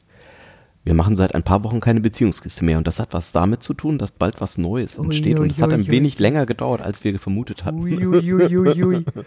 Wir 0.83 0.93
machen 0.93 1.15
seit 1.15 1.35
ein 1.35 1.43
paar 1.43 1.63
Wochen 1.63 1.81
keine 1.81 1.99
Beziehungskiste 1.99 2.63
mehr 2.63 2.77
und 2.77 2.87
das 2.87 2.99
hat 2.99 3.09
was 3.11 3.33
damit 3.33 3.61
zu 3.61 3.73
tun, 3.73 3.97
dass 3.97 4.11
bald 4.11 4.39
was 4.39 4.57
Neues 4.57 4.97
entsteht 4.97 5.37
und 5.37 5.51
es 5.51 5.61
hat 5.61 5.71
ein 5.73 5.81
Uiuiuiui. 5.81 5.91
wenig 5.91 6.19
länger 6.19 6.45
gedauert, 6.45 6.81
als 6.81 7.03
wir 7.03 7.17
vermutet 7.19 7.65
hatten. 7.65 7.83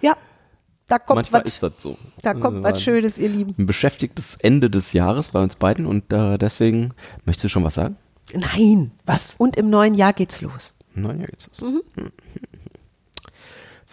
Ja, 0.00 0.16
da 0.86 0.98
kommt 0.98 1.16
Manchmal 1.16 1.44
was. 1.44 1.54
ist 1.54 1.62
das 1.62 1.72
so. 1.78 1.96
Da 2.22 2.34
kommt 2.34 2.62
was 2.62 2.82
Schönes, 2.82 3.18
ihr 3.18 3.30
Lieben. 3.30 3.54
Ein 3.58 3.66
beschäftigtes 3.66 4.36
Ende 4.36 4.68
des 4.68 4.92
Jahres 4.92 5.28
bei 5.28 5.42
uns 5.42 5.56
beiden 5.56 5.86
und 5.86 6.12
äh, 6.12 6.36
deswegen, 6.36 6.92
möchtest 7.24 7.44
du 7.44 7.48
schon 7.48 7.64
was 7.64 7.74
sagen? 7.74 7.96
Nein. 8.34 8.90
Was? 9.06 9.34
Und 9.38 9.56
im 9.56 9.70
neuen 9.70 9.94
Jahr 9.94 10.12
geht's 10.12 10.42
los. 10.42 10.74
Nein, 10.94 11.20
ja, 11.20 11.26
geht's 11.26 11.50
los. 11.58 11.82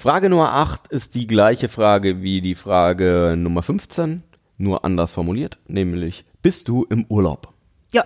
Frage 0.02 0.32
Nummer 0.32 0.52
8 0.54 0.88
ist 0.88 1.14
die 1.14 1.28
gleiche 1.28 1.70
Frage 1.70 2.24
wie 2.24 2.42
die 2.42 2.56
Frage 2.56 3.36
Nummer 3.38 3.62
15, 3.62 4.24
nur 4.58 4.84
anders 4.84 5.14
formuliert, 5.14 5.60
nämlich 5.68 6.26
bist 6.42 6.68
du 6.68 6.88
im 6.90 7.06
Urlaub? 7.08 7.54
Ja. 7.94 8.04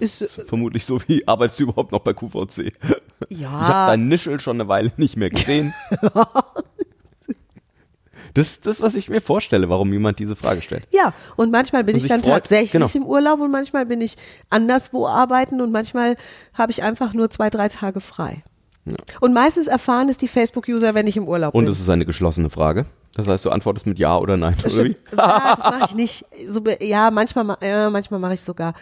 Ist, 0.00 0.20
äh, 0.22 0.26
Vermutlich 0.26 0.84
so 0.84 1.00
wie 1.06 1.28
arbeitest 1.28 1.60
du 1.60 1.62
überhaupt 1.64 1.92
noch 1.92 2.00
bei 2.00 2.12
QVC? 2.12 2.72
Ich 3.28 3.38
ja. 3.38 3.50
habe 3.52 3.92
dein 3.92 4.08
Nischel 4.08 4.40
schon 4.40 4.60
eine 4.60 4.68
Weile 4.68 4.90
nicht 4.96 5.16
mehr 5.16 5.30
gesehen. 5.30 5.72
Das 8.34 8.48
ist 8.50 8.66
das, 8.66 8.80
was 8.82 8.94
ich 8.94 9.08
mir 9.08 9.20
vorstelle, 9.20 9.68
warum 9.68 9.92
jemand 9.92 10.18
diese 10.18 10.36
Frage 10.36 10.60
stellt. 10.60 10.86
Ja, 10.92 11.12
und 11.36 11.50
manchmal 11.50 11.82
bin 11.82 11.96
Und 11.96 12.02
ich 12.02 12.08
dann 12.08 12.22
freut- 12.22 12.42
tatsächlich 12.42 12.72
genau. 12.72 12.88
im 12.94 13.04
Urlaub 13.04 13.40
und 13.40 13.50
manchmal 13.50 13.86
bin 13.86 14.00
ich 14.00 14.16
anderswo 14.50 15.08
arbeiten 15.08 15.60
und 15.60 15.72
manchmal 15.72 16.16
habe 16.52 16.70
ich 16.70 16.82
einfach 16.82 17.14
nur 17.14 17.30
zwei, 17.30 17.48
drei 17.48 17.68
Tage 17.68 18.00
frei. 18.00 18.44
Und 19.20 19.32
meistens 19.34 19.66
erfahren 19.66 20.08
es 20.08 20.18
die 20.18 20.28
Facebook-User, 20.28 20.94
wenn 20.94 21.06
ich 21.06 21.16
im 21.16 21.26
Urlaub 21.28 21.54
Und 21.54 21.64
bin. 21.64 21.72
es 21.72 21.80
ist 21.80 21.88
eine 21.90 22.04
geschlossene 22.06 22.50
Frage. 22.50 22.86
Das 23.14 23.26
heißt, 23.28 23.44
du 23.44 23.50
antwortest 23.50 23.86
mit 23.86 23.98
Ja 23.98 24.16
oder 24.18 24.36
Nein. 24.36 24.54
Oder 24.64 24.84
wie? 24.84 24.96
ja, 25.16 25.56
das 25.56 25.64
mache 25.64 25.84
ich 25.86 25.94
nicht. 25.94 26.24
So, 26.48 26.62
ja, 26.80 27.10
manchmal, 27.10 27.44
ma- 27.44 27.58
ja, 27.62 27.90
manchmal 27.90 28.20
mache 28.20 28.34
ich 28.34 28.40
sogar. 28.40 28.74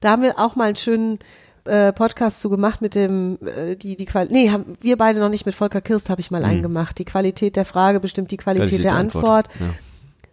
Da 0.00 0.10
haben 0.10 0.22
wir 0.22 0.38
auch 0.38 0.56
mal 0.56 0.64
einen 0.68 0.76
schönen 0.76 1.18
äh, 1.64 1.92
Podcast 1.92 2.40
zu 2.40 2.48
gemacht 2.50 2.80
mit 2.80 2.94
dem, 2.94 3.38
äh, 3.44 3.76
die, 3.76 3.96
die 3.96 4.06
Qualität, 4.06 4.32
nee, 4.34 4.50
haben 4.50 4.76
wir 4.80 4.96
beide 4.96 5.20
noch 5.20 5.28
nicht, 5.28 5.44
mit 5.46 5.54
Volker 5.54 5.80
Kirst 5.82 6.08
habe 6.10 6.20
ich 6.20 6.30
mal 6.30 6.44
einen 6.44 6.62
gemacht. 6.62 6.98
Die 6.98 7.04
Qualität 7.04 7.54
der 7.54 7.64
Frage 7.66 8.00
bestimmt 8.00 8.30
die 8.30 8.38
Qualität, 8.38 8.68
Qualität 8.70 8.84
der 8.84 8.92
der 8.92 8.98
Antwort. 9.00 9.46
Antwort, 9.48 9.60
ja. 9.60 9.66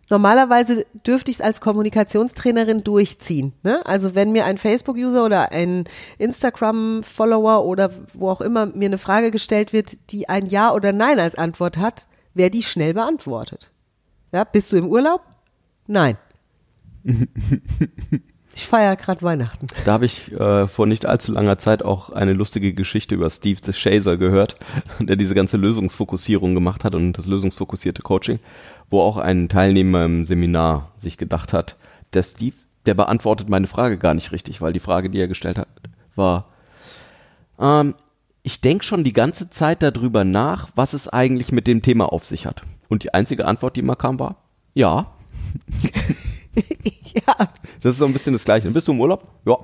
Normalerweise 0.10 0.86
dürfte 1.06 1.32
ich 1.32 1.38
es 1.38 1.42
als 1.42 1.60
Kommunikationstrainerin 1.60 2.84
durchziehen. 2.84 3.54
Ne? 3.64 3.86
Also 3.86 4.16
wenn 4.16 4.32
mir 4.32 4.46
ein 4.46 4.58
Facebook-User 4.58 5.26
oder 5.26 5.52
ein 5.52 5.84
Instagram-Follower 6.18 7.66
oder 7.66 7.92
wo 8.14 8.30
auch 8.30 8.42
immer 8.42 8.68
mir 8.68 8.86
eine 8.86 8.98
Frage 8.98 9.32
gestellt 9.32 9.74
wird, 9.74 10.12
die 10.12 10.30
ein 10.30 10.46
Ja 10.46 10.74
oder 10.74 10.94
Nein 10.94 11.20
als 11.20 11.36
Antwort 11.36 11.78
hat, 11.78 12.08
wäre 12.34 12.50
die 12.50 12.64
schnell 12.64 12.94
beantwortet. 12.94 13.72
Ja, 14.32 14.44
bist 14.46 14.72
du 14.72 14.78
im 14.78 14.88
Urlaub? 14.88 15.22
Nein. 15.88 16.18
ich 18.58 18.66
feiere 18.66 18.96
gerade 18.96 19.22
Weihnachten. 19.22 19.68
Da 19.86 19.94
habe 19.94 20.06
ich 20.06 20.32
äh, 20.32 20.68
vor 20.68 20.88
nicht 20.88 21.06
allzu 21.06 21.32
langer 21.32 21.60
Zeit 21.60 21.84
auch 21.84 22.10
eine 22.10 22.34
lustige 22.34 22.74
Geschichte 22.74 23.14
über 23.14 23.30
Steve 23.30 23.60
the 23.64 23.72
Chaser 23.72 24.18
gehört, 24.18 24.56
der 25.00 25.16
diese 25.16 25.36
ganze 25.36 25.58
Lösungsfokussierung 25.58 26.56
gemacht 26.56 26.84
hat 26.84 26.96
und 26.96 27.14
das 27.14 27.28
lösungsfokussierte 27.28 28.02
Coaching, 28.02 28.40
wo 28.90 29.02
auch 29.02 29.18
ein 29.18 29.48
Teilnehmer 29.48 30.06
im 30.06 30.26
Seminar 30.26 30.92
sich 30.98 31.18
gedacht 31.18 31.54
hat, 31.54 31.76
der 32.14 32.24
Steve, 32.24 32.56
der 32.88 32.96
beantwortet 32.96 33.48
meine 33.48 33.68
Frage 33.68 34.00
gar 34.00 34.16
nicht 34.16 34.32
richtig, 34.32 34.60
weil 34.60 34.74
die 34.74 34.80
Frage, 34.80 35.12
die 35.12 35.20
er 35.20 35.28
gestellt 35.28 35.60
hat, 35.60 35.68
war, 36.16 36.48
ähm, 37.60 37.94
ich 38.42 38.60
denke 38.60 38.86
schon 38.86 39.04
die 39.04 39.14
ganze 39.14 39.52
Zeit 39.52 39.84
darüber 39.84 40.24
nach, 40.24 40.70
was 40.74 40.94
es 40.94 41.08
eigentlich 41.08 41.52
mit 41.52 41.68
dem 41.68 41.84
Thema 41.84 42.12
auf 42.12 42.26
sich 42.26 42.48
hat. 42.48 42.64
Und 42.90 43.04
die 43.04 43.14
einzige 43.14 43.46
Antwort, 43.46 43.76
die 43.76 43.82
immer 43.82 43.96
kam, 43.96 44.18
war, 44.18 44.38
ja. 44.74 45.14
ja, 47.14 47.36
Das 47.82 47.94
ist 47.94 47.98
so 48.00 48.06
ein 48.06 48.14
bisschen 48.14 48.34
das 48.34 48.44
Gleiche. 48.44 48.70
Bist 48.72 48.88
du 48.88 48.92
im 48.92 49.00
Urlaub? 49.00 49.28
Ja. 49.46 49.58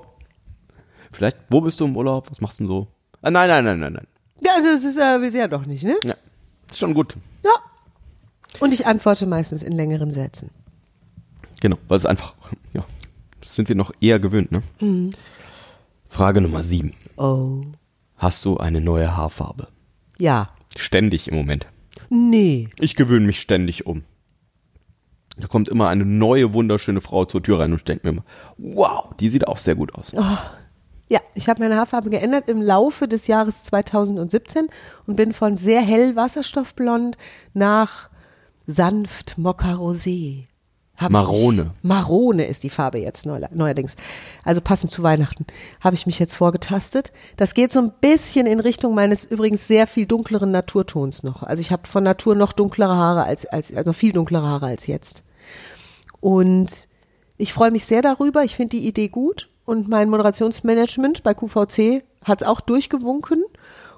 Vielleicht, 1.12 1.38
wo 1.50 1.62
bist 1.62 1.80
du 1.80 1.86
im 1.86 1.96
Urlaub? 1.96 2.30
Was 2.32 2.42
machst 2.42 2.60
du 2.60 2.64
denn 2.64 2.68
so? 2.68 2.88
Ah, 3.22 3.32
nein, 3.32 3.48
nein, 3.48 3.64
nein, 3.64 3.80
nein, 3.80 3.94
nein. 3.94 4.08
ja, 4.42 4.52
das 4.62 4.84
ist 4.84 4.98
ja 4.98 5.18
bisher 5.18 5.48
doch 5.48 5.66
nicht, 5.66 5.84
ne? 5.84 5.98
Ja. 6.04 6.16
Ist 6.70 6.80
schon 6.80 6.94
gut. 6.94 7.16
Ja. 7.44 7.52
Und 8.60 8.74
ich 8.74 8.86
antworte 8.86 9.26
meistens 9.26 9.64
in 9.64 9.72
längeren 9.74 10.12
Sätzen. 10.14 10.50
Genau, 11.62 11.78
weil 11.88 11.98
es 11.98 12.06
einfach, 12.06 12.34
ja, 12.74 12.84
das 13.42 13.56
sind 13.56 13.70
wir 13.70 13.76
noch 13.76 13.92
eher 14.02 14.20
gewöhnt, 14.20 14.52
ne? 14.52 14.62
Frage 16.10 16.42
Nummer 16.42 16.64
sieben. 16.64 16.94
Oh. 17.18 17.62
Hast 18.18 18.44
du 18.46 18.58
eine 18.58 18.82
neue 18.82 19.16
Haarfarbe? 19.16 19.68
Ja. 20.20 20.50
Ständig 20.76 21.28
im 21.28 21.36
Moment. 21.36 21.68
Nee. 22.10 22.70
Ich 22.80 22.96
gewöhne 22.96 23.26
mich 23.26 23.40
ständig 23.40 23.86
um. 23.86 24.04
Da 25.38 25.48
kommt 25.48 25.68
immer 25.70 25.90
eine 25.90 26.06
neue, 26.06 26.54
wunderschöne 26.54 27.02
Frau 27.02 27.26
zur 27.26 27.42
Tür 27.42 27.60
rein 27.60 27.72
und 27.72 27.78
ich 27.78 27.84
denke 27.86 28.08
mir 28.08 28.14
immer, 28.14 28.24
wow, 28.58 29.14
die 29.20 29.30
sieht 29.30 29.48
auch 29.48 29.58
sehr 29.58 29.76
gut 29.76 29.96
aus. 29.96 30.14
Ja, 31.10 31.22
ich 31.36 31.50
habe 31.50 31.62
meine 31.62 31.76
Haarfarbe 31.76 32.10
geändert 32.10 32.48
im 32.48 32.62
Laufe 32.62 33.08
des 33.08 33.28
Jahres 33.28 33.64
2017 33.64 34.68
und 35.06 35.16
bin 35.16 35.34
von 35.34 35.58
sehr 35.58 35.82
hell 35.82 36.16
wasserstoffblond 36.16 37.18
nach 37.54 38.10
sanft 38.68 39.38
Mokka-Rosé. 39.38 40.44
Hab 40.44 40.48
ich 40.48 40.53
Marone. 41.12 41.64
Mich, 41.64 41.74
Marone 41.82 42.46
ist 42.46 42.64
die 42.64 42.70
Farbe 42.70 43.00
jetzt 43.00 43.26
neu, 43.26 43.42
neuerdings. 43.52 43.96
Also 44.44 44.62
passend 44.62 44.92
zu 44.92 45.04
Weihnachten 45.04 45.46
habe 45.82 45.96
ich 45.96 46.06
mich 46.06 46.20
jetzt 46.20 46.36
vorgetastet. 46.36 47.12
Das 47.38 47.54
geht 47.54 47.72
so 47.72 47.80
ein 47.80 47.92
bisschen 48.02 48.46
in 48.46 48.60
Richtung 48.60 48.96
meines 48.96 49.26
übrigens 49.26 49.68
sehr 49.68 49.88
viel 49.88 50.06
dunkleren 50.06 50.52
Naturtons 50.52 51.24
noch. 51.24 51.44
Also 51.44 51.62
ich 51.62 51.72
habe 51.72 51.88
von 51.88 52.04
Natur 52.04 52.36
noch 52.36 52.54
dunklere 52.54 52.96
Haare 52.96 53.24
als, 53.24 53.46
als 53.46 53.72
noch 53.72 53.96
viel 53.96 54.14
dunklere 54.14 54.46
Haare 54.46 54.68
als 54.68 54.88
jetzt. 54.88 55.24
Und 56.20 56.88
ich 57.38 57.54
freue 57.54 57.72
mich 57.72 57.86
sehr 57.86 58.02
darüber. 58.02 58.44
Ich 58.44 58.56
finde 58.56 58.78
die 58.78 58.88
Idee 58.88 59.10
gut. 59.10 59.50
Und 59.66 59.88
mein 59.88 60.10
Moderationsmanagement 60.10 61.24
bei 61.24 61.34
QVC 61.34 62.04
hat 62.24 62.42
es 62.42 62.48
auch 62.48 62.62
durchgewunken. 62.62 63.44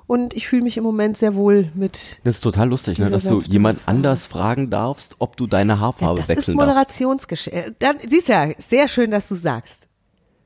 Und 0.08 0.36
ich 0.36 0.48
fühle 0.48 0.62
mich 0.62 0.78
im 0.78 0.84
Moment 0.84 1.18
sehr 1.18 1.36
wohl 1.36 1.72
mit. 1.74 2.20
Das 2.24 2.36
ist 2.36 2.42
total 2.42 2.70
lustig, 2.70 3.00
ne, 3.00 3.10
dass 3.10 3.24
du 3.24 3.42
jemand 3.42 3.80
anders 3.88 4.26
fragen 4.26 4.70
darfst, 4.70 5.16
ob 5.20 5.36
du 5.36 5.48
deine 5.48 5.80
Haarfarbe 5.80 6.22
das 6.22 6.30
ist 6.30 6.38
wechseln 6.38 6.58
darfst. 6.58 6.68
Moderationsgeschäft. 6.68 7.76
Dann 7.80 7.98
siehst 8.06 8.28
ja, 8.28 8.50
sehr 8.58 8.88
schön, 8.88 9.12
dass 9.12 9.28
du 9.28 9.36
sagst. 9.36 9.88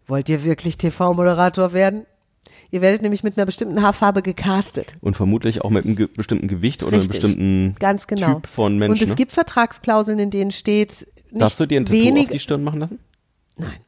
Wollt 0.08 0.30
ihr 0.30 0.44
wirklich 0.44 0.78
TV-Moderator 0.78 1.74
werden? 1.74 2.06
Ihr 2.72 2.82
werdet 2.82 3.02
nämlich 3.02 3.24
mit 3.24 3.38
einer 3.38 3.46
bestimmten 3.46 3.82
Haarfarbe 3.82 4.22
gecastet. 4.22 4.94
Und 5.02 5.16
vermutlich 5.16 5.62
auch 5.62 5.70
mit 5.72 5.86
einem 5.86 5.96
ge 5.96 6.08
bestimmten 6.08 6.48
Gewicht 6.48 6.84
oder 6.84 6.94
einem 6.94 7.02
Richtig. 7.02 7.22
bestimmten 7.22 7.76
Ganz 7.80 8.08
genau. 8.08 8.36
Typ 8.36 8.48
von 8.48 8.78
Menschen. 8.78 8.94
Und 8.94 9.02
es 9.02 9.10
ne? 9.10 9.16
gibt 9.16 9.32
Vertragsklauseln, 9.32 10.20
in 10.20 10.30
denen 10.30 10.52
steht, 10.52 11.08
nicht 11.32 11.42
Darfst 11.42 11.60
du 11.60 11.66
dir 11.66 11.80
ein 11.80 11.86
Tattoo 11.86 12.00
wenig, 12.00 12.26
auf 12.26 12.32
die 12.32 12.40
Stirn 12.40 12.64
machen 12.64 12.80
lassen? 12.80 13.00
Nein. 13.58 13.80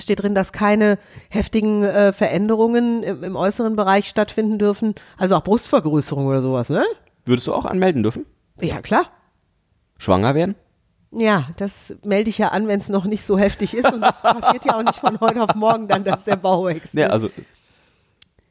Steht 0.00 0.22
drin, 0.22 0.34
dass 0.34 0.52
keine 0.52 0.98
heftigen 1.30 1.82
äh, 1.84 2.12
Veränderungen 2.12 3.02
im, 3.02 3.24
im 3.24 3.36
äußeren 3.36 3.76
Bereich 3.76 4.06
stattfinden 4.06 4.58
dürfen. 4.58 4.94
Also 5.16 5.36
auch 5.36 5.44
Brustvergrößerung 5.44 6.26
oder 6.26 6.42
sowas, 6.42 6.68
ne? 6.68 6.84
Würdest 7.24 7.46
du 7.46 7.54
auch 7.54 7.64
anmelden 7.64 8.02
dürfen? 8.02 8.26
Ja, 8.60 8.80
klar. 8.80 9.06
Schwanger 9.98 10.34
werden? 10.34 10.54
Ja, 11.12 11.48
das 11.56 11.94
melde 12.04 12.30
ich 12.30 12.38
ja 12.38 12.48
an, 12.48 12.68
wenn 12.68 12.78
es 12.78 12.88
noch 12.88 13.04
nicht 13.04 13.24
so 13.24 13.38
heftig 13.38 13.74
ist. 13.74 13.92
Und 13.92 14.00
das 14.00 14.20
passiert 14.22 14.64
ja 14.64 14.76
auch 14.76 14.82
nicht 14.82 14.98
von 14.98 15.18
heute 15.20 15.42
auf 15.42 15.54
morgen 15.54 15.88
dann, 15.88 16.04
dass 16.04 16.24
der 16.24 16.36
Bau 16.36 16.66
wächst. 16.66 16.94
Ja, 16.94 17.08
also 17.08 17.30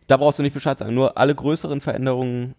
da 0.08 0.18
brauchst 0.18 0.40
du 0.40 0.44
nicht 0.44 0.54
Bescheid 0.54 0.80
sagen. 0.80 0.94
Nur 0.94 1.18
alle 1.18 1.36
größeren 1.36 1.82
Veränderungen 1.82 2.56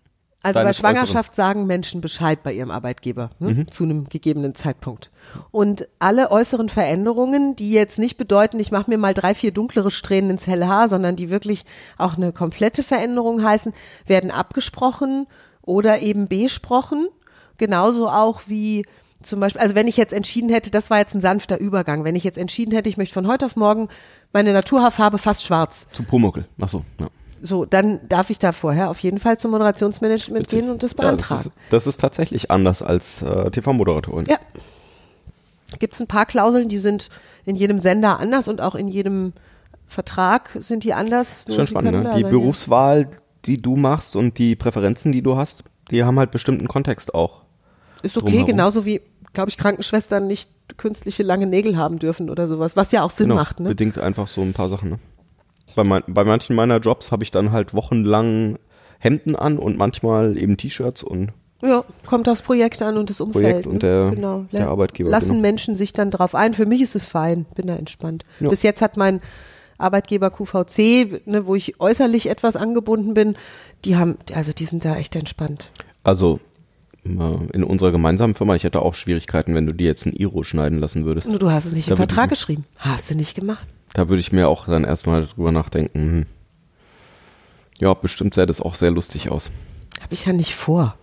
Also 0.47 0.61
bei 0.61 0.73
Schwangerschaft 0.73 1.35
sagen 1.35 1.67
Menschen 1.67 2.01
Bescheid 2.01 2.43
bei 2.43 2.53
ihrem 2.53 2.71
Arbeitgeber 2.71 3.31
ne? 3.39 3.51
Mhm. 3.51 3.71
zu 3.71 3.85
einem 3.85 4.09
gegebenen 4.09 4.55
Zeitpunkt. 4.55 5.11
Und 5.51 5.89
alle 5.99 6.31
äußeren 6.31 6.69
Veränderungen, 6.69 7.57
die 7.57 7.73
jetzt 7.73 7.99
nicht 7.99 8.17
bedeuten, 8.17 8.61
ich 8.61 8.71
mache 8.71 8.91
mir 8.91 8.99
mal 8.99 9.15
drei, 9.15 9.35
vier 9.35 9.53
dunklere 9.53 9.91
Strähnen 9.91 10.31
ins 10.31 10.47
helle 10.47 10.69
Haar, 10.69 10.89
sondern 10.89 11.17
die 11.17 11.31
wirklich 11.31 11.65
auch 11.99 12.17
eine 12.17 12.33
komplette 12.33 12.83
Veränderung 12.83 13.43
heißen, 13.43 13.73
werden 14.07 14.31
abgesprochen 14.31 15.27
oder 15.63 16.01
eben 16.01 16.29
besprochen. 16.29 17.09
Genauso 17.59 18.09
auch 18.09 18.43
wie 18.47 18.87
zum 19.23 19.41
Beispiel, 19.41 19.61
also 19.61 19.75
wenn 19.75 19.89
ich 19.89 19.97
jetzt 19.97 20.13
entschieden 20.13 20.51
hätte, 20.51 20.71
das 20.71 20.91
war 20.91 20.99
jetzt 20.99 21.15
ein 21.15 21.21
sanfter 21.21 21.59
Übergang, 21.59 22.05
wenn 22.05 22.17
ich 22.17 22.25
jetzt 22.25 22.39
entschieden 22.39 22.73
hätte, 22.73 22.89
ich 22.89 22.97
möchte 22.97 23.15
von 23.15 23.27
heute 23.27 23.47
auf 23.47 23.57
morgen 23.57 23.89
meine 24.33 24.53
Naturhaarfarbe 24.53 25.19
fast 25.19 25.45
schwarz, 25.45 25.87
Zu 25.93 26.03
Pumuckel. 26.03 26.47
Ach 26.61 26.69
so, 26.69 26.85
ja. 27.01 27.09
So, 27.42 27.64
dann 27.64 28.01
darf 28.09 28.31
ich 28.31 28.38
da 28.38 28.53
vorher 28.53 28.90
auf 28.90 28.99
jeden 29.01 29.18
Fall 29.18 29.38
zum 29.38 29.51
Moderationsmanagement 29.53 30.49
gehen 30.49 30.70
und 30.70 30.83
das 30.83 30.92
Ja, 30.92 30.96
das, 30.96 31.05
beantragen. 31.07 31.40
ist, 31.42 31.53
das 31.70 31.87
ist 31.87 32.01
tatsächlich 32.01 32.51
anders 32.51 32.83
als 32.83 33.22
äh, 33.22 33.51
TV-Moderatorin. 33.51 34.27
Ja. 34.27 34.38
Gibt 35.79 35.94
es 35.94 36.01
ein 36.01 36.07
paar 36.07 36.27
Klauseln, 36.27 36.68
die 36.68 36.79
sind 36.79 37.09
in 37.44 37.57
jedem 37.57 37.79
Sender 37.79 38.18
anders 38.20 38.49
und 38.49 38.61
auch 38.61 38.75
in 38.75 38.88
jedem 38.88 39.33
Vertrag 39.88 40.51
sind 40.61 40.85
die 40.85 40.94
anders. 40.94 41.44
Schon 41.53 41.66
spannend, 41.66 42.05
ne? 42.05 42.14
Die 42.16 42.22
Berufswahl, 42.25 43.09
die 43.44 43.61
du 43.61 43.77
machst 43.77 44.16
und 44.16 44.38
die 44.38 44.57
Präferenzen, 44.57 45.12
die 45.12 45.22
du 45.22 45.37
hast, 45.37 45.62
die 45.90 46.03
haben 46.05 46.18
halt 46.18 46.31
bestimmten 46.31 46.68
Kontext 46.68 47.14
auch. 47.14 47.38
ja. 47.38 47.42
Ist 48.03 48.16
okay, 48.16 48.27
drumherum. 48.27 48.46
genauso 48.46 48.85
wie, 48.85 49.01
glaube 49.33 49.49
ich, 49.51 49.59
Krankenschwestern 49.59 50.27
nicht 50.27 50.51
künstliche 50.77 51.22
lange 51.22 51.46
Nägel 51.46 51.77
haben 51.77 51.99
dürfen 51.99 52.31
oder 52.31 52.46
sowas, 52.49 52.77
was 52.77 52.92
ja 52.92 53.03
auch 53.03 53.11
Sinn 53.11 53.29
Genau, 53.29 53.40
macht. 53.40 53.61
Ne? 53.61 53.68
bedingt 53.68 53.99
einfach 53.99 54.29
so 54.29 54.42
ein 54.42 54.53
paar 54.53 54.68
Sachen. 54.68 54.90
Ne? 54.90 54.99
Bei, 55.77 55.85
mein, 55.85 56.03
bei 56.09 56.25
manchen 56.25 56.57
meiner 56.57 56.79
Jobs 56.81 57.12
habe 57.12 57.23
ich 57.23 57.31
dann 57.31 57.53
halt 57.53 57.73
wochenlang 57.75 58.59
Hemden 58.99 59.37
an 59.37 59.59
und 59.59 59.77
manchmal 59.79 60.37
eben 60.37 60.57
T-Shirts 60.57 61.03
und 61.05 61.33
Ja, 61.62 61.85
kommt 62.07 62.29
aufs 62.29 62.43
Projekt 62.43 62.83
an 62.83 62.97
und 62.97 63.11
das 63.11 63.21
Umfeld. 63.21 63.45
Projekt 63.45 63.67
und 63.67 63.75
ne? 63.75 63.79
der- 63.79 64.11
genau. 64.11 64.45
der 64.53 64.69
Arbeitgeber, 64.69 65.11
Lassen 65.11 65.29
genau. 65.35 65.41
Menschen 65.43 65.77
sich 65.77 65.93
dann 65.93 66.11
drauf 66.11 66.35
ein. 66.35 66.55
Für 66.55 66.67
mich 66.67 66.81
ist 66.83 66.97
es 66.97 67.07
fein, 67.07 67.47
bin 67.55 67.67
da 67.69 67.77
entspannt. 67.77 68.25
Ja. 68.41 68.49
Bis 68.49 68.62
jetzt 68.62 68.81
hat 68.83 68.97
mein 68.97 69.21
Arbeitgeber 69.79 70.31
QVC, 70.31 71.27
ne, 71.27 71.47
wo 71.47 71.55
ich 71.55 71.79
äußerlich 71.81 72.31
etwas 72.31 72.57
angebunden 72.57 73.12
bin, 73.15 73.37
die 73.85 73.97
haben, 73.97 74.17
also 74.35 74.53
die 74.53 74.65
sind 74.65 74.85
da 74.85 74.97
echt 74.97 75.15
entspannt. 75.15 75.71
also 76.03 76.41
in 77.53 77.64
unserer 77.64 77.92
gemeinsamen 77.92 78.35
Firma, 78.35 78.55
ich 78.57 78.64
hätte 78.64 78.81
auch 78.83 78.95
Schwierigkeiten, 78.95 79.55
wenn 79.55 79.66
du 79.66 79.73
dir 79.75 79.87
jetzt 79.87 80.07
ein 80.07 80.12
Iro 80.12 80.42
schneiden 80.42 80.79
lassen 80.79 81.05
würdest. 81.05 81.27
Du 81.29 81.51
hast 81.51 81.64
es 81.66 81.73
nicht 81.73 81.88
Da 81.88 81.92
im 81.92 81.97
Vertrag 81.99 82.27
ich- 82.27 82.31
geschrieben. 82.38 82.64
Hast 82.79 83.11
du 83.11 83.14
nicht 83.14 83.35
gemacht. 83.35 83.66
Da 83.95 84.09
würde 84.09 84.21
ich 84.21 84.33
mir 84.33 84.49
auch 84.49 84.66
dann 84.66 84.85
erstmal 84.85 85.27
drüber 85.27 85.53
nachdenken. 85.53 85.99
Hm. 85.99 86.27
Ja, 87.79 87.95
bestimmt 87.95 88.35
sähe 88.35 88.47
das 88.47 88.61
auch 88.61 88.75
sehr 88.75 88.90
lustig 88.90 89.31
aus. 89.31 89.51
Habe 90.03 90.12
ich 90.14 90.27
ja 90.27 90.33
nicht 90.33 90.55
vor. 90.55 90.95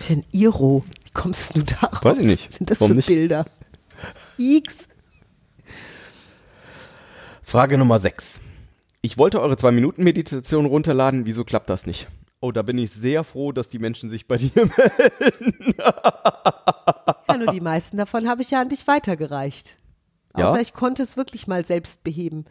Ich 0.00 0.10
ein 0.10 0.24
Iro. 0.32 0.84
Wie 1.04 1.10
kommst 1.12 1.56
du 1.56 1.62
darauf? 1.62 2.04
Weiß 2.04 2.18
ich 2.18 2.26
nicht. 2.26 2.52
Sind 2.52 2.70
das 2.70 2.80
Warum 2.80 2.92
für 2.92 2.96
nicht? 2.96 3.06
Bilder? 3.06 3.44
X. 4.38 4.88
Frage 7.42 7.78
Nummer 7.78 7.98
6. 8.00 8.40
Ich 9.02 9.18
wollte 9.18 9.40
eure 9.40 9.54
2-Minuten-Meditation 9.54 10.64
runterladen, 10.66 11.26
wieso 11.26 11.44
klappt 11.44 11.68
das 11.68 11.86
nicht? 11.86 12.08
Oh, 12.44 12.50
da 12.50 12.62
bin 12.62 12.76
ich 12.76 12.90
sehr 12.90 13.22
froh, 13.22 13.52
dass 13.52 13.68
die 13.68 13.78
Menschen 13.78 14.10
sich 14.10 14.26
bei 14.26 14.36
dir 14.38 14.50
melden. 14.52 15.74
Ja, 15.78 17.36
nur 17.38 17.52
die 17.52 17.60
meisten 17.60 17.96
davon 17.96 18.28
habe 18.28 18.42
ich 18.42 18.50
ja 18.50 18.60
an 18.60 18.68
dich 18.68 18.88
weitergereicht. 18.88 19.76
Ja? 20.36 20.48
Außer 20.48 20.60
ich 20.60 20.74
konnte 20.74 21.04
es 21.04 21.16
wirklich 21.16 21.46
mal 21.46 21.64
selbst 21.64 22.02
beheben. 22.02 22.44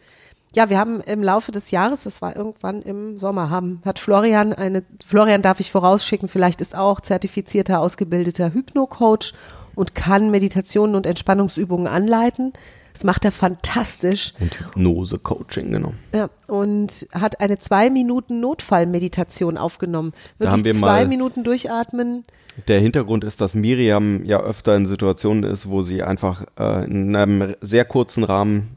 Ja, 0.54 0.70
wir 0.70 0.78
haben 0.78 1.02
im 1.02 1.22
Laufe 1.22 1.52
des 1.52 1.70
Jahres, 1.70 2.04
das 2.04 2.22
war 2.22 2.34
irgendwann 2.34 2.80
im 2.80 3.18
Sommer, 3.18 3.50
haben, 3.50 3.82
hat 3.84 3.98
Florian 3.98 4.54
eine, 4.54 4.82
Florian 5.04 5.42
darf 5.42 5.60
ich 5.60 5.70
vorausschicken, 5.70 6.28
vielleicht 6.28 6.62
ist 6.62 6.74
auch 6.74 7.02
zertifizierter, 7.02 7.78
ausgebildeter 7.80 8.54
Hypno-Coach 8.54 9.34
und 9.74 9.94
kann 9.94 10.30
Meditationen 10.30 10.96
und 10.96 11.04
Entspannungsübungen 11.04 11.86
anleiten. 11.86 12.54
Das 12.92 13.04
macht 13.04 13.24
er 13.24 13.32
fantastisch. 13.32 14.34
Und 14.38 14.58
Hypnose-Coaching, 14.58 15.72
genau. 15.72 15.94
Ja, 16.14 16.28
und 16.46 17.06
hat 17.12 17.40
eine 17.40 17.58
zwei 17.58 17.90
Minuten 17.90 18.40
Notfallmeditation 18.40 19.56
aufgenommen. 19.56 20.12
Wirklich 20.38 20.52
haben 20.52 20.64
wir 20.64 20.74
zwei 20.74 21.06
Minuten 21.06 21.44
durchatmen. 21.44 22.24
Der 22.68 22.80
Hintergrund 22.80 23.24
ist, 23.24 23.40
dass 23.40 23.54
Miriam 23.54 24.24
ja 24.24 24.40
öfter 24.40 24.76
in 24.76 24.86
Situationen 24.86 25.42
ist, 25.44 25.68
wo 25.68 25.82
sie 25.82 26.02
einfach 26.02 26.44
äh, 26.58 26.84
in 26.84 27.16
einem 27.16 27.54
sehr 27.62 27.84
kurzen 27.84 28.24
Rahmen 28.24 28.76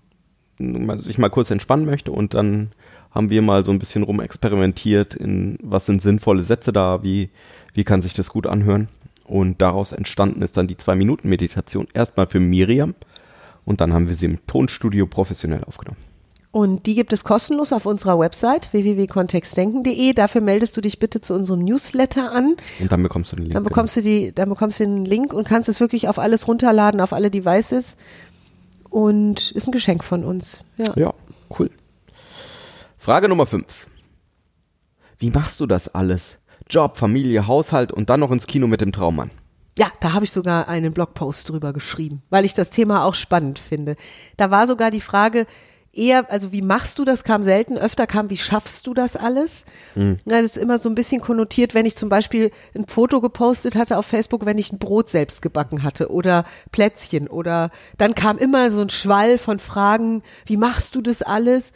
sich 0.57 1.17
mal 1.17 1.29
kurz 1.29 1.51
entspannen 1.51 1.85
möchte 1.85 2.11
und 2.11 2.33
dann 2.33 2.69
haben 3.11 3.29
wir 3.29 3.41
mal 3.41 3.65
so 3.65 3.71
ein 3.71 3.79
bisschen 3.79 4.03
rumexperimentiert 4.03 5.13
in 5.13 5.57
was 5.61 5.85
sind 5.85 6.01
sinnvolle 6.01 6.43
Sätze 6.43 6.71
da, 6.71 7.03
wie, 7.03 7.29
wie 7.73 7.83
kann 7.83 8.01
sich 8.01 8.13
das 8.13 8.29
gut 8.29 8.47
anhören 8.47 8.87
und 9.25 9.61
daraus 9.61 9.91
entstanden 9.91 10.41
ist 10.41 10.55
dann 10.55 10.67
die 10.67 10.77
zwei 10.77 10.95
Minuten 10.95 11.27
Meditation 11.27 11.87
erstmal 11.93 12.27
für 12.27 12.39
Miriam 12.39 12.95
und 13.65 13.81
dann 13.81 13.93
haben 13.93 14.07
wir 14.07 14.15
sie 14.15 14.25
im 14.25 14.45
Tonstudio 14.47 15.07
professionell 15.07 15.63
aufgenommen. 15.63 15.97
Und 16.55 16.85
die 16.85 16.95
gibt 16.95 17.11
es 17.11 17.25
kostenlos 17.25 17.73
auf 17.73 17.85
unserer 17.85 18.17
Website 18.17 18.71
www.kontextdenken.de. 18.71 20.13
Dafür 20.13 20.39
meldest 20.39 20.77
du 20.77 20.79
dich 20.79 20.99
bitte 20.99 21.19
zu 21.19 21.33
unserem 21.33 21.59
Newsletter 21.65 22.31
an. 22.31 22.55
Und 22.79 22.89
dann 22.93 23.03
bekommst 23.03 23.33
du 23.33 23.35
den 23.35 23.47
Link. 23.47 23.55
Dann 23.55 23.63
bekommst 23.63 23.97
du 23.97 24.01
die, 24.01 24.31
dann 24.33 24.47
bekommst 24.47 24.79
du 24.79 24.85
den 24.85 25.03
Link 25.03 25.33
und 25.33 25.45
kannst 25.45 25.67
es 25.67 25.81
wirklich 25.81 26.07
auf 26.07 26.17
alles 26.17 26.47
runterladen, 26.47 27.01
auf 27.01 27.11
alle 27.11 27.29
Devices. 27.29 27.97
Und 28.89 29.51
ist 29.51 29.67
ein 29.67 29.73
Geschenk 29.73 30.01
von 30.05 30.23
uns. 30.23 30.63
Ja. 30.77 30.93
Ja, 30.95 31.13
cool. 31.59 31.69
Frage 32.97 33.27
Nummer 33.27 33.47
5. 33.47 33.65
Wie 35.19 35.31
machst 35.31 35.59
du 35.59 35.65
das 35.65 35.93
alles? 35.93 36.37
Job, 36.69 36.95
Familie, 36.95 37.47
Haushalt 37.47 37.91
und 37.91 38.09
dann 38.09 38.21
noch 38.21 38.31
ins 38.31 38.47
Kino 38.47 38.67
mit 38.67 38.79
dem 38.79 38.93
Traummann. 38.93 39.29
Ja, 39.77 39.91
da 39.99 40.13
habe 40.13 40.23
ich 40.23 40.31
sogar 40.31 40.69
einen 40.69 40.93
Blogpost 40.93 41.49
drüber 41.49 41.73
geschrieben, 41.73 42.21
weil 42.29 42.45
ich 42.45 42.53
das 42.53 42.69
Thema 42.69 43.03
auch 43.03 43.15
spannend 43.15 43.59
finde. 43.59 43.95
Da 44.37 44.49
war 44.49 44.67
sogar 44.67 44.89
die 44.89 45.01
Frage 45.01 45.47
eher, 45.95 46.29
also 46.31 46.51
wie 46.51 46.61
machst 46.61 46.99
du 46.99 47.05
das, 47.05 47.23
kam 47.23 47.43
selten, 47.43 47.77
öfter 47.77 48.07
kam, 48.07 48.29
wie 48.29 48.37
schaffst 48.37 48.85
du 48.87 48.93
das 48.93 49.15
alles? 49.15 49.65
Mhm. 49.95 50.19
Das 50.25 50.43
ist 50.43 50.57
immer 50.57 50.77
so 50.77 50.89
ein 50.89 50.95
bisschen 50.95 51.21
konnotiert, 51.21 51.73
wenn 51.73 51.85
ich 51.85 51.95
zum 51.95 52.09
Beispiel 52.09 52.51
ein 52.75 52.87
Foto 52.87 53.21
gepostet 53.21 53.75
hatte 53.75 53.97
auf 53.97 54.05
Facebook, 54.05 54.45
wenn 54.45 54.57
ich 54.57 54.71
ein 54.71 54.79
Brot 54.79 55.09
selbst 55.09 55.41
gebacken 55.41 55.83
hatte 55.83 56.11
oder 56.11 56.45
Plätzchen 56.71 57.27
oder 57.27 57.71
dann 57.97 58.15
kam 58.15 58.37
immer 58.37 58.71
so 58.71 58.81
ein 58.81 58.89
Schwall 58.89 59.37
von 59.37 59.59
Fragen, 59.59 60.23
wie 60.45 60.57
machst 60.57 60.95
du 60.95 61.01
das 61.01 61.21
alles? 61.21 61.71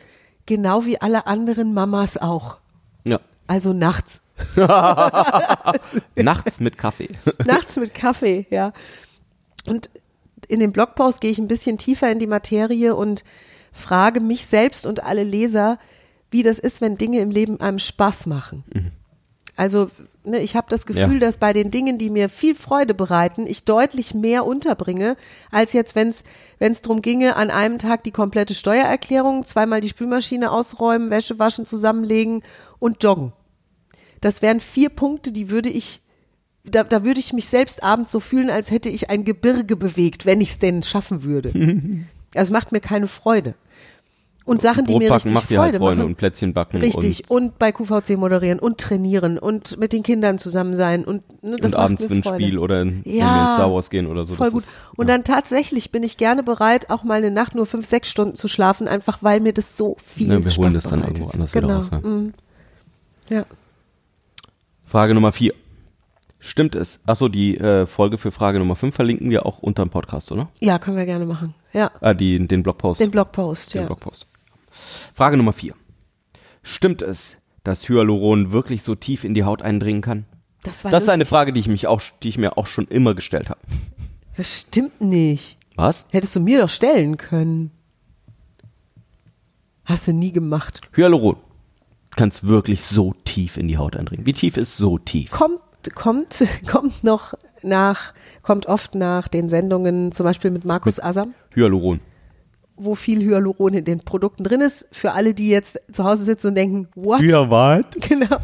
Genau 0.45 0.85
wie 0.85 1.01
alle 1.01 1.27
anderen 1.27 1.73
Mamas 1.73 2.17
auch. 2.17 2.59
Ja. 3.03 3.19
Also 3.47 3.73
nachts. 3.73 4.21
Nachts 6.15 6.59
mit 6.59 6.77
Kaffee. 6.77 7.09
Nachts 7.45 7.77
mit 7.77 7.93
Kaffee, 7.93 8.45
ja. 8.49 8.73
Und 9.65 9.89
in 10.47 10.59
dem 10.59 10.71
Blogpost 10.71 11.21
gehe 11.21 11.31
ich 11.31 11.37
ein 11.39 11.47
bisschen 11.47 11.77
tiefer 11.77 12.11
in 12.11 12.19
die 12.19 12.27
Materie 12.27 12.95
und 12.95 13.23
frage 13.71 14.19
mich 14.19 14.45
selbst 14.45 14.85
und 14.87 15.03
alle 15.03 15.23
Leser, 15.23 15.77
wie 16.31 16.43
das 16.43 16.59
ist, 16.59 16.81
wenn 16.81 16.95
Dinge 16.95 17.19
im 17.19 17.31
Leben 17.31 17.59
einem 17.61 17.79
Spaß 17.79 18.25
machen. 18.27 18.63
Also 19.55 19.89
ne, 20.23 20.39
ich 20.39 20.55
habe 20.55 20.67
das 20.69 20.85
Gefühl, 20.85 21.15
Ja. 21.15 21.19
dass 21.19 21.37
bei 21.37 21.53
den 21.53 21.69
Dingen, 21.69 21.97
die 21.97 22.09
mir 22.09 22.29
viel 22.29 22.55
Freude 22.55 22.93
bereiten, 22.93 23.45
ich 23.45 23.65
deutlich 23.65 24.13
mehr 24.13 24.45
unterbringe, 24.45 25.17
als 25.51 25.73
jetzt, 25.73 25.95
wenn 25.95 26.09
es 26.09 26.81
darum 26.81 27.01
ginge, 27.01 27.35
an 27.35 27.51
einem 27.51 27.77
Tag 27.77 28.03
die 28.03 28.11
komplette 28.11 28.53
Steuererklärung, 28.55 29.45
zweimal 29.45 29.81
die 29.81 29.89
Spülmaschine 29.89 30.51
ausräumen, 30.51 31.09
Wäsche 31.09 31.39
waschen, 31.39 31.65
zusammenlegen 31.65 32.41
und 32.79 33.03
joggen. 33.03 33.33
Das 34.21 34.41
wären 34.41 34.59
vier 34.59 34.89
Punkte, 34.89 35.31
die 35.31 35.49
würde 35.49 35.69
ich, 35.69 36.01
da, 36.63 36.83
da 36.83 37.03
würde 37.03 37.19
ich 37.19 37.33
mich 37.33 37.47
selbst 37.47 37.83
abends 37.83 38.11
so 38.11 38.19
fühlen, 38.19 38.49
als 38.49 38.71
hätte 38.71 38.89
ich 38.89 39.09
ein 39.09 39.23
Gebirge 39.23 39.75
bewegt, 39.75 40.25
wenn 40.25 40.41
ich 40.41 40.51
es 40.51 40.59
denn 40.59 40.83
schaffen 40.83 41.23
würde. 41.23 41.51
also 42.35 42.53
macht 42.53 42.71
mir 42.71 42.81
keine 42.81 43.07
Freude. 43.07 43.55
Und 44.45 44.63
Sachen, 44.63 44.85
die 44.85 44.95
mir 44.95 45.13
richtig 45.13 45.31
macht 45.31 45.51
dir 45.51 45.59
halt 45.59 45.73
Freude 45.73 45.77
Freunde 45.77 45.95
machen. 45.97 46.09
und 46.09 46.15
Plätzchen 46.15 46.53
backen 46.55 46.77
Richtig. 46.77 47.29
Und, 47.29 47.59
bei 47.59 47.71
QVC 47.71 48.17
moderieren 48.17 48.57
und 48.57 48.79
trainieren 48.79 49.37
und 49.37 49.77
mit 49.77 49.93
den 49.93 50.01
Kindern 50.01 50.39
zusammen 50.39 50.73
sein 50.73 51.05
und 51.05 51.21
ne, 51.43 51.51
und, 51.53 51.63
das 51.63 51.73
und 51.73 51.77
macht 51.79 51.85
abends 51.85 52.01
ein 52.09 52.23
Freude. 52.23 52.43
Spiel 52.43 52.57
oder 52.57 52.81
in, 52.81 53.03
Ja. 53.05 53.51
in 53.51 53.55
Star 53.57 53.71
Wars 53.71 53.91
gehen 53.91 54.07
oder 54.07 54.25
so. 54.25 54.33
Voll 54.33 54.47
das 54.47 54.53
gut. 54.53 54.63
Ist, 54.63 54.71
Und 54.95 55.07
ja. 55.07 55.13
dann 55.13 55.23
tatsächlich 55.23 55.91
bin 55.91 56.01
ich 56.01 56.17
gerne 56.17 56.41
bereit, 56.41 56.89
auch 56.89 57.03
mal 57.03 57.19
eine 57.19 57.29
Nacht 57.29 57.53
nur 57.53 57.67
fünf, 57.67 57.85
sechs 57.85 58.09
Stunden 58.09 58.35
zu 58.35 58.47
schlafen, 58.47 58.87
einfach 58.87 59.21
weil 59.21 59.39
mir 59.39 59.53
das 59.53 59.77
so 59.77 59.95
viel 60.03 60.29
Ja, 60.29 60.43
wir 60.43 60.51
holen 60.55 60.71
Spaß 60.71 60.73
das 60.73 60.83
dann 60.85 61.01
bereitet. 61.01 61.19
irgendwo 61.19 61.33
anders 61.33 61.53
wieder 61.53 61.61
genau. 61.61 61.79
raus, 61.81 61.89
ja. 61.91 61.99
mm. 61.99 62.33
ja. 63.29 63.45
Frage 64.89 65.13
Nummer 65.13 65.31
4. 65.31 65.53
Stimmt 66.39 66.73
es? 66.73 66.99
Achso, 67.05 67.27
die 67.27 67.55
äh, 67.59 67.85
Folge 67.85 68.17
für 68.17 68.31
Frage 68.31 68.57
Nummer 68.57 68.75
5 68.75 68.95
verlinken 68.95 69.29
wir 69.29 69.45
auch 69.45 69.59
unter 69.59 69.85
dem 69.85 69.91
Podcast, 69.91 70.31
oder? 70.31 70.49
Ja, 70.61 70.79
können 70.79 70.97
wir 70.97 71.05
gerne 71.05 71.27
machen. 71.27 71.53
Ja. 71.73 71.91
Ah, 72.01 72.15
die, 72.15 72.47
den 72.47 72.63
Blogpost. 72.63 72.99
Den 72.99 73.11
Blogpost, 73.11 73.75
Den 73.75 73.81
ja. 73.81 73.85
Blogpost. 73.85 74.25
Frage 75.13 75.37
Nummer 75.37 75.53
4. 75.53 75.75
Stimmt 76.63 77.03
es, 77.03 77.37
dass 77.63 77.87
Hyaluron 77.87 78.51
wirklich 78.51 78.81
so 78.81 78.95
tief 78.95 79.25
in 79.25 79.35
die 79.35 79.43
Haut 79.43 79.61
eindringen 79.61 80.01
kann? 80.01 80.25
Das 80.63 80.83
war 80.83 80.89
Das 80.89 81.03
ist 81.03 81.09
eine. 81.09 81.27
Frage, 81.27 81.53
die 81.53 81.59
ich, 81.59 81.67
mich 81.67 81.85
auch, 81.85 82.01
die 82.23 82.29
ich 82.29 82.39
mir 82.39 82.57
auch 82.57 82.65
schon 82.65 82.87
immer 82.87 83.13
gestellt 83.13 83.51
habe. 83.51 83.59
Das 84.37 84.61
stimmt 84.61 85.01
nicht. 85.01 85.59
Was? 85.75 86.07
Hättest 86.09 86.35
du 86.35 86.39
mir 86.39 86.59
doch 86.59 86.69
stellen 86.69 87.17
können. 87.17 87.69
Hast 89.85 90.07
du 90.07 90.13
nie 90.13 90.31
gemacht. 90.31 90.81
Hyaluron 90.95 91.37
kann 92.15 92.29
es 92.29 92.45
wirklich 92.45 92.83
so 92.85 93.13
tief 93.25 93.57
in 93.57 93.67
die 93.67 93.77
Haut 93.77 93.95
eindringen. 93.95 94.25
Wie 94.25 94.33
tief 94.33 94.57
ist 94.57 94.77
so 94.77 94.97
tief? 94.97 95.31
Kommt 95.31 95.61
kommt, 95.95 96.45
kommt 96.67 97.03
noch 97.03 97.33
nach, 97.61 98.13
kommt 98.41 98.67
oft 98.67 98.95
nach 98.95 99.27
den 99.27 99.49
Sendungen, 99.49 100.11
zum 100.11 100.25
Beispiel 100.25 100.51
mit 100.51 100.65
Markus 100.65 100.99
Asam, 100.99 101.33
Hyaluron. 101.55 101.99
wo 102.77 102.95
viel 102.95 103.23
Hyaluron 103.23 103.73
in 103.73 103.85
den 103.85 103.99
Produkten 104.01 104.43
drin 104.43 104.61
ist. 104.61 104.87
Für 104.91 105.13
alle, 105.13 105.33
die 105.33 105.49
jetzt 105.49 105.79
zu 105.91 106.03
Hause 106.03 106.23
sitzen 106.23 106.47
und 106.47 106.55
denken, 106.55 106.87
what? 106.95 107.21
was? 107.21 107.85
Genau. 108.09 108.37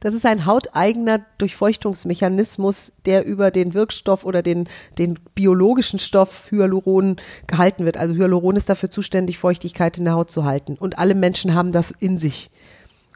Das 0.00 0.12
ist 0.12 0.26
ein 0.26 0.44
hauteigener 0.44 1.20
Durchfeuchtungsmechanismus, 1.38 2.92
der 3.06 3.24
über 3.24 3.52
den 3.52 3.74
Wirkstoff 3.74 4.24
oder 4.24 4.42
den, 4.42 4.68
den 4.98 5.20
biologischen 5.36 6.00
Stoff 6.00 6.50
Hyaluron 6.50 7.16
gehalten 7.46 7.84
wird. 7.84 7.96
Also 7.96 8.14
Hyaluron 8.14 8.56
ist 8.56 8.68
dafür 8.68 8.90
zuständig, 8.90 9.38
Feuchtigkeit 9.38 9.96
in 9.98 10.04
der 10.04 10.14
Haut 10.14 10.32
zu 10.32 10.44
halten. 10.44 10.74
Und 10.74 10.98
alle 10.98 11.14
Menschen 11.14 11.54
haben 11.54 11.70
das 11.70 11.92
in 11.92 12.18
sich. 12.18 12.50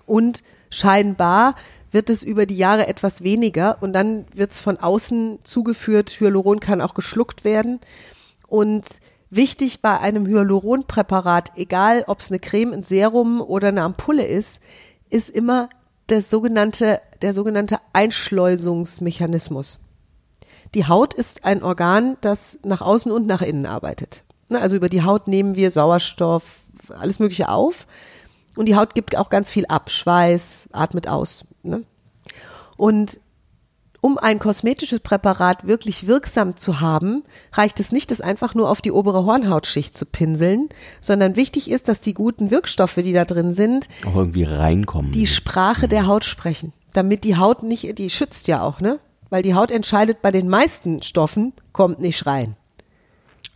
Und 0.07 0.42
scheinbar 0.70 1.55
wird 1.90 2.11
es 2.11 2.22
über 2.22 2.46
die 2.46 2.57
Jahre 2.57 2.88
etwas 2.88 3.22
weniger 3.22 3.78
und 3.80 3.92
dann 3.92 4.24
wird 4.34 4.53
es 4.53 4.61
von 4.61 4.78
außen 4.78 5.40
zugeführt. 5.44 6.11
Hyaluron 6.20 6.61
kann 6.61 6.80
auch 6.80 6.94
geschluckt 6.94 7.44
werden. 7.44 7.80
Und 8.48 8.84
wichtig 9.30 9.82
bei 9.82 9.98
einem 10.00 10.26
Hyaluronpräparat, 10.26 11.53
egal 11.57 12.05
ob 12.07 12.20
es 12.20 12.30
eine 12.30 12.40
Creme, 12.40 12.72
ein 12.72 12.82
Serum 12.82 13.40
oder 13.40 13.68
eine 13.68 13.82
Ampulle 13.82 14.26
ist, 14.26 14.61
ist 15.11 15.30
immer 15.30 15.68
das 16.07 16.30
sogenannte, 16.30 17.00
der 17.20 17.34
sogenannte 17.34 17.78
Einschleusungsmechanismus. 17.92 19.80
Die 20.74 20.86
Haut 20.86 21.12
ist 21.12 21.44
ein 21.44 21.62
Organ, 21.62 22.16
das 22.22 22.59
nach 22.64 22.80
außen 22.80 23.12
und 23.12 23.26
nach 23.26 23.42
innen 23.42 23.66
arbeitet. 23.66 24.24
Ne, 24.48 24.61
Also 24.61 24.76
über 24.76 24.88
die 24.88 25.03
Haut 25.03 25.28
nehmen 25.28 25.55
wir 25.55 25.70
Sauerstoff, 25.70 26.42
alles 26.88 27.18
Mögliche 27.18 27.50
auf. 27.50 27.86
Und 28.57 28.66
die 28.66 28.76
Haut 28.76 28.94
gibt 28.94 29.16
auch 29.16 29.30
ganz 29.30 29.50
viel 29.50 29.66
ab. 29.66 29.90
Schweiß, 29.90 30.68
atmet 30.72 31.09
aus. 31.09 31.44
Ne? 31.62 31.82
Und 32.76 33.18
um 34.00 34.18
ein 34.18 34.40
kosmetisches 34.40 34.98
Präparat 35.00 35.66
wirklich 35.66 36.09
wirksam 36.09 36.57
zu 36.57 36.80
haben, 36.80 37.22
reicht 37.53 37.78
es 37.78 37.92
nicht, 37.92 38.11
es 38.11 38.20
einfach 38.20 38.55
nur 38.57 38.68
auf 38.68 38.82
die 38.82 38.90
obere 38.90 39.24
Hornhautschicht 39.24 39.96
zu 39.96 40.05
pinseln, 40.07 40.68
sondern 41.00 41.36
wichtig 41.36 41.70
ist, 41.70 41.86
dass 41.88 42.00
die 42.00 42.12
guten 42.12 42.50
Wirkstoffe, 42.50 42.96
die 42.96 43.12
da 43.12 43.24
drin 43.24 43.55
sind, 43.55 43.88
Auch 44.05 44.16
irgendwie 44.16 44.42
reinkommen. 44.42 45.12
die 45.12 45.28
Sprache 45.28 45.86
der 45.86 46.09
Haut 46.09 46.24
sprechen. 46.24 46.72
Damit 46.92 47.22
die 47.22 47.36
Haut 47.36 47.62
nicht, 47.62 47.96
die 47.98 48.11
schützt 48.11 48.48
ja 48.48 48.62
auch, 48.62 48.80
ne? 48.80 48.98
Weil 49.30 49.42
die 49.42 49.55
Haut 49.55 49.70
entscheidet 49.70 50.20
bei 50.20 50.30
den 50.32 50.48
meisten 50.48 51.00
Stoffen, 51.00 51.53
kommt 51.72 52.00
nicht 52.00 52.26
rein. 52.26 52.57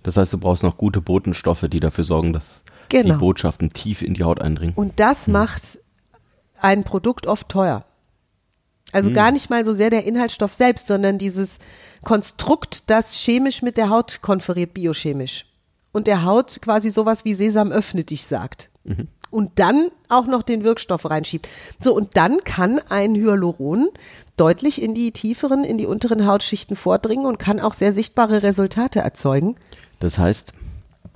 das 0.04 0.16
heißt, 0.16 0.32
du 0.32 0.38
brauchst 0.38 0.62
noch 0.62 0.78
gute 0.78 1.00
Botenstoffe, 1.02 1.66
die 1.68 1.80
dafür 1.80 2.04
sorgen, 2.04 2.32
dass 2.32 2.62
Genau. 2.88 3.14
die 3.14 3.20
Botschaften 3.20 3.72
tief 3.72 4.02
in 4.02 4.14
die 4.14 4.24
Haut 4.24 4.40
eindringen. 4.40 4.74
Und 4.74 4.98
das 5.00 5.26
macht 5.26 5.80
ein 6.60 6.84
Produkt 6.84 7.26
oft 7.26 7.48
teuer. 7.48 7.84
Also 8.92 9.10
gar 9.12 9.32
nicht 9.32 9.50
mal 9.50 9.64
so 9.64 9.72
sehr 9.72 9.90
der 9.90 10.04
Inhaltsstoff 10.04 10.54
selbst, 10.54 10.86
sondern 10.86 11.18
dieses 11.18 11.58
Konstrukt, 12.02 12.88
das 12.88 13.14
chemisch 13.14 13.60
mit 13.62 13.76
der 13.76 13.90
Haut 13.90 14.22
konferiert, 14.22 14.74
biochemisch. 14.74 15.46
Und 15.92 16.06
der 16.06 16.24
Haut 16.24 16.60
quasi 16.62 16.90
sowas 16.90 17.24
wie 17.24 17.34
Sesam 17.34 17.72
öffne 17.72 18.04
dich 18.04 18.26
sagt. 18.26 18.70
Und 19.30 19.58
dann 19.58 19.88
auch 20.08 20.26
noch 20.26 20.42
den 20.44 20.62
Wirkstoff 20.62 21.10
reinschiebt. 21.10 21.48
So, 21.80 21.94
und 21.94 22.16
dann 22.16 22.44
kann 22.44 22.80
ein 22.88 23.16
Hyaluron 23.16 23.88
deutlich 24.36 24.80
in 24.80 24.94
die 24.94 25.10
tieferen, 25.10 25.64
in 25.64 25.78
die 25.78 25.86
unteren 25.86 26.26
Hautschichten 26.26 26.76
vordringen 26.76 27.26
und 27.26 27.38
kann 27.38 27.58
auch 27.58 27.74
sehr 27.74 27.92
sichtbare 27.92 28.42
Resultate 28.42 29.00
erzeugen. 29.00 29.56
Das 29.98 30.18
heißt, 30.18 30.52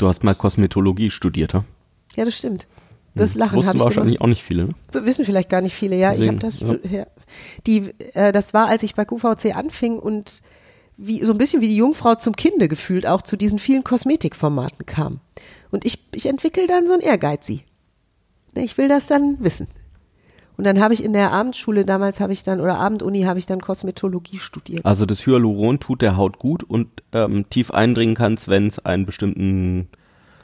du 0.01 0.09
hast 0.09 0.24
mal 0.24 0.34
Kosmetologie 0.34 1.11
studiert, 1.11 1.55
ha? 1.55 1.64
Ja, 2.16 2.24
das 2.24 2.36
stimmt. 2.36 2.66
Das 3.14 3.34
Lachen 3.34 3.57
Wussten 3.57 3.76
ich 3.76 3.82
wahrscheinlich 3.82 4.16
gemacht. 4.16 4.24
auch 4.24 4.28
nicht 4.28 4.42
viele, 4.42 4.66
ne? 4.66 4.74
Wissen 4.92 5.24
vielleicht 5.24 5.48
gar 5.48 5.61
nicht 5.61 5.74
viele, 5.74 5.96
ja. 5.96 6.12
ich 6.12 6.28
habe 6.28 6.38
Deswegen, 6.38 6.80
das, 6.82 6.90
ja. 6.92 7.07
Die, 7.66 7.92
äh, 8.14 8.32
das 8.32 8.55
war, 8.55 8.68
als 8.68 8.82
ich 8.82 8.94
bei 8.94 9.05
QVC 9.05 9.57
anfing 9.57 9.98
und 9.98 10.42
wie, 10.96 11.24
so 11.24 11.32
ein 11.32 11.38
bisschen 11.38 11.61
wie 11.61 11.68
die 11.68 11.76
Jungfrau 11.76 12.14
zum 12.14 12.36
Kinde 12.36 12.68
gefühlt 12.68 13.07
auch 13.07 13.22
zu 13.22 13.36
diesen 13.36 13.59
vielen 13.59 13.84
Kosmetikformaten 13.84 14.86
kam. 14.86 15.20
Und 15.70 15.84
ich, 15.84 15.98
ich 16.14 16.26
entwickle 16.26 16.66
dann 16.66 16.86
so 16.86 16.94
ein 16.94 17.01
Ehrgeizi. 17.01 17.64
Ne, 18.55 18.64
Ich 18.64 18.78
will 18.78 18.88
das 18.88 19.07
dann 19.07 19.36
wissen. 19.40 19.66
Und 20.61 20.64
dann 20.64 20.78
habe 20.78 20.92
ich 20.92 21.02
in 21.02 21.14
der 21.14 21.32
Abendschule 21.32 21.86
damals 21.86 22.20
habe 22.20 22.34
ich 22.34 22.42
dann, 22.42 22.61
oder 22.61 22.76
Abenduni 22.76 23.22
habe 23.22 23.38
ich 23.38 23.46
dann 23.46 23.62
Kosmetologie 23.62 24.38
studiert. 24.38 24.84
Also 24.84 25.06
das 25.06 25.26
Hyaluron 25.26 25.80
tut 25.80 26.02
der 26.02 26.18
Haut 26.18 26.38
gut 26.38 26.64
und 26.64 27.02
ähm, 27.14 27.48
tief 27.48 27.70
eindringen 27.70 28.14
kannst, 28.14 28.46
wenn 28.46 28.66
es 28.66 28.78
einen 28.78 29.06
bestimmten 29.06 29.88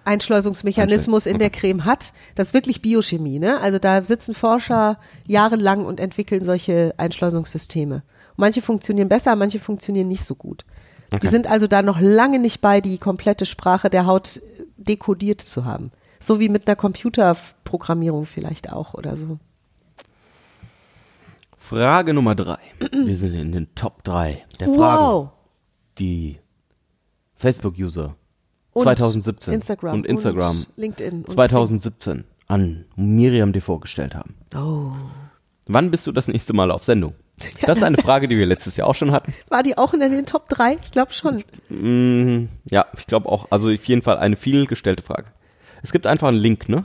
Einschleusungsmechanismus 0.07 1.27
in 1.27 1.39
der 1.39 1.51
Creme 1.51 1.85
hat. 1.85 2.15
Das 2.35 2.47
ist 2.49 2.55
wirklich 2.55 2.81
Biochemie, 2.81 3.39
ne? 3.39 3.61
Also 3.61 3.79
da 3.79 4.03
sitzen 4.03 4.33
Forscher 4.33 4.99
jahrelang 5.27 5.85
und 5.85 6.01
entwickeln 6.01 6.43
solche 6.43 6.95
Einschleusungssysteme. 6.97 8.03
Manche 8.37 8.63
funktionieren 8.63 9.11
besser, 9.11 9.37
manche 9.37 9.61
funktionieren 9.61 10.09
nicht 10.09 10.25
so 10.25 10.35
gut. 10.35 10.65
Die 11.13 11.17
Okay. 11.17 11.29
sind 11.29 11.47
also 11.47 11.67
da 11.67 11.83
noch 11.83 12.01
lange 12.01 12.39
nicht 12.39 12.63
bei, 12.63 12.81
die 12.81 12.97
komplette 12.97 13.45
Sprache 13.45 13.91
der 13.91 14.07
Haut 14.07 14.41
dekodiert 14.79 15.43
zu 15.43 15.67
haben. 15.67 15.93
So 16.21 16.41
wie 16.41 16.49
mit 16.49 16.67
einer 16.67 16.77
Computerprogrammierung 16.77 18.25
vielleicht 18.25 18.73
auch 18.73 18.95
oder 18.95 19.15
so. 19.15 19.39
Frage 21.69 22.15
Nummer 22.15 22.37
drei. 22.37 22.59
Wir 22.93 23.17
sind 23.17 23.35
in 23.35 23.51
den 23.51 23.75
Top 23.75 24.05
drei 24.05 24.45
der 24.61 24.69
Fragen, 24.69 25.03
Wow. 25.03 25.29
die 25.99 26.39
Facebook-User 27.35 28.15
Und 28.73 28.85
2017 28.85 29.55
Instagram 29.55 29.95
und 29.95 30.07
Instagram 30.07 30.59
und 30.59 30.69
LinkedIn 30.77 31.25
und 31.25 31.31
2017 31.31 32.23
an 32.47 32.85
Miriam 32.95 33.53
dir 33.53 33.63
vorgestellt 33.63 34.15
haben. 34.15 34.37
Oh. 34.55 34.93
Wann 35.67 35.91
bist 35.91 36.07
du 36.07 36.13
das 36.13 36.29
nächste 36.29 36.53
Mal 36.53 36.71
auf 36.71 36.85
Sendung? 36.85 37.15
Das 37.67 37.79
ist 37.79 37.83
eine 37.85 37.99
Frage, 37.99 38.29
die 38.29 38.39
wir 38.39 38.47
letztes 38.47 38.77
Jahr 38.77 38.87
auch 38.87 38.95
schon 38.95 39.11
hatten. 39.11 39.35
War 39.49 39.65
die 39.65 39.77
auch 39.77 39.93
in 39.93 39.99
den 39.99 40.25
Top 40.25 40.49
3? 40.49 40.79
Ich 40.85 40.93
glaube 40.93 41.13
schon. 41.13 41.43
Mm, 41.69 42.49
ja, 42.71 42.87
ich 42.97 43.09
glaube 43.09 43.29
auch, 43.29 43.49
also 43.51 43.71
auf 43.71 43.85
jeden 43.87 44.03
Fall 44.03 44.19
eine 44.19 44.37
viel 44.37 44.67
gestellte 44.69 45.03
Frage. 45.03 45.27
Es 45.83 45.91
gibt 45.91 46.07
einfach 46.07 46.29
einen 46.29 46.39
Link, 46.39 46.69
ne? 46.69 46.85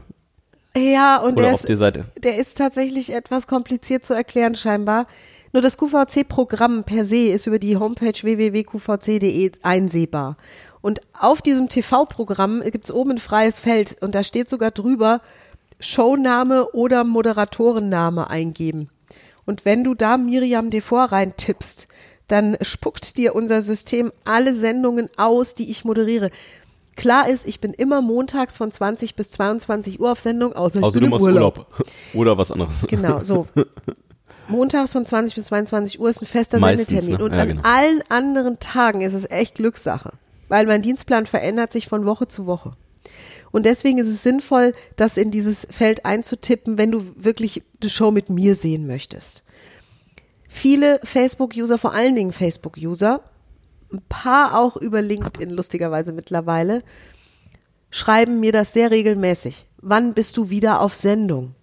Ja, 0.75 1.17
und 1.17 1.33
Oder 1.33 1.53
der 1.53 1.53
ist, 1.53 1.97
der 2.23 2.37
ist 2.37 2.57
tatsächlich 2.57 3.13
etwas 3.13 3.47
kompliziert 3.47 4.05
zu 4.05 4.13
erklären 4.13 4.55
scheinbar. 4.55 5.07
Nur 5.53 5.61
das 5.61 5.77
QVC-Programm 5.77 6.85
per 6.85 7.03
se 7.03 7.29
ist 7.29 7.45
über 7.45 7.59
die 7.59 7.75
Homepage 7.75 8.13
www.qvc.de 8.21 9.51
einsehbar. 9.63 10.37
Und 10.81 11.01
auf 11.19 11.41
diesem 11.41 11.67
TV-Programm 11.67 12.61
gibt 12.63 12.85
es 12.85 12.91
oben 12.91 13.11
ein 13.11 13.17
freies 13.17 13.59
Feld 13.59 14.01
und 14.01 14.15
da 14.15 14.23
steht 14.23 14.49
sogar 14.49 14.71
drüber 14.71 15.21
Showname 15.79 16.71
oder 16.71 17.03
Moderatorenname 17.03 18.29
eingeben. 18.29 18.89
Und 19.45 19.65
wenn 19.65 19.83
du 19.83 19.93
da 19.93 20.17
Miriam 20.17 20.69
Devor 20.69 21.05
reintippst, 21.05 21.87
dann 22.27 22.55
spuckt 22.61 23.17
dir 23.17 23.35
unser 23.35 23.61
System 23.61 24.13
alle 24.23 24.53
Sendungen 24.53 25.09
aus, 25.17 25.53
die 25.53 25.69
ich 25.69 25.83
moderiere. 25.83 26.31
Klar 26.95 27.29
ist, 27.29 27.47
ich 27.47 27.61
bin 27.61 27.73
immer 27.73 28.01
montags 28.01 28.57
von 28.57 28.71
20 28.71 29.15
bis 29.15 29.31
22 29.31 29.99
Uhr 29.99 30.11
auf 30.11 30.19
Sendung, 30.19 30.53
außer 30.53 30.79
ich 30.79 30.83
Außer 30.85 30.99
du 30.99 31.05
im 31.05 31.11
machst 31.11 31.23
Urlaub. 31.23 31.57
Urlaub. 31.57 31.85
Oder 32.13 32.37
was 32.37 32.51
anderes. 32.51 32.75
Genau, 32.87 33.23
so. 33.23 33.47
Montags 34.47 34.91
von 34.91 35.05
20 35.05 35.35
bis 35.35 35.45
22 35.45 35.99
Uhr 35.99 36.09
ist 36.09 36.21
ein 36.21 36.25
fester 36.25 36.59
Meistens, 36.59 36.89
Sendetermin. 36.89 37.17
ne? 37.19 37.23
Und 37.25 37.33
Ja, 37.35 37.41
an 37.41 37.47
genau. 37.47 37.61
allen 37.63 38.03
anderen 38.09 38.59
Tagen 38.59 39.01
ist 39.01 39.13
es 39.13 39.29
echt 39.29 39.55
Glückssache. 39.55 40.11
Weil 40.49 40.65
mein 40.65 40.81
Dienstplan 40.81 41.25
verändert 41.25 41.71
sich 41.71 41.87
von 41.87 42.05
Woche 42.05 42.27
zu 42.27 42.45
Woche. 42.45 42.73
Und 43.51 43.65
deswegen 43.65 43.97
ist 43.99 44.07
es 44.07 44.23
sinnvoll, 44.23 44.73
das 44.97 45.15
in 45.17 45.31
dieses 45.31 45.65
Feld 45.69 46.05
einzutippen, 46.05 46.77
wenn 46.77 46.91
du 46.91 47.03
wirklich 47.15 47.63
die 47.81 47.89
Show 47.89 48.11
mit 48.11 48.29
mir 48.29 48.55
sehen 48.55 48.87
möchtest. 48.87 49.43
Viele 50.49 50.99
Facebook-User, 51.03 51.77
vor 51.77 51.93
allen 51.93 52.15
Dingen 52.15 52.33
Facebook-User, 52.33 53.21
ein 53.93 54.01
paar 54.09 54.57
auch 54.59 54.77
über 54.77 55.01
LinkedIn 55.01 55.49
lustigerweise 55.49 56.11
mittlerweile, 56.13 56.83
schreiben 57.89 58.39
mir 58.39 58.51
das 58.51 58.73
sehr 58.73 58.91
regelmäßig. 58.91 59.67
Wann 59.81 60.13
bist 60.13 60.37
du 60.37 60.49
wieder 60.49 60.81
auf 60.81 60.93
Sendung? 60.93 61.55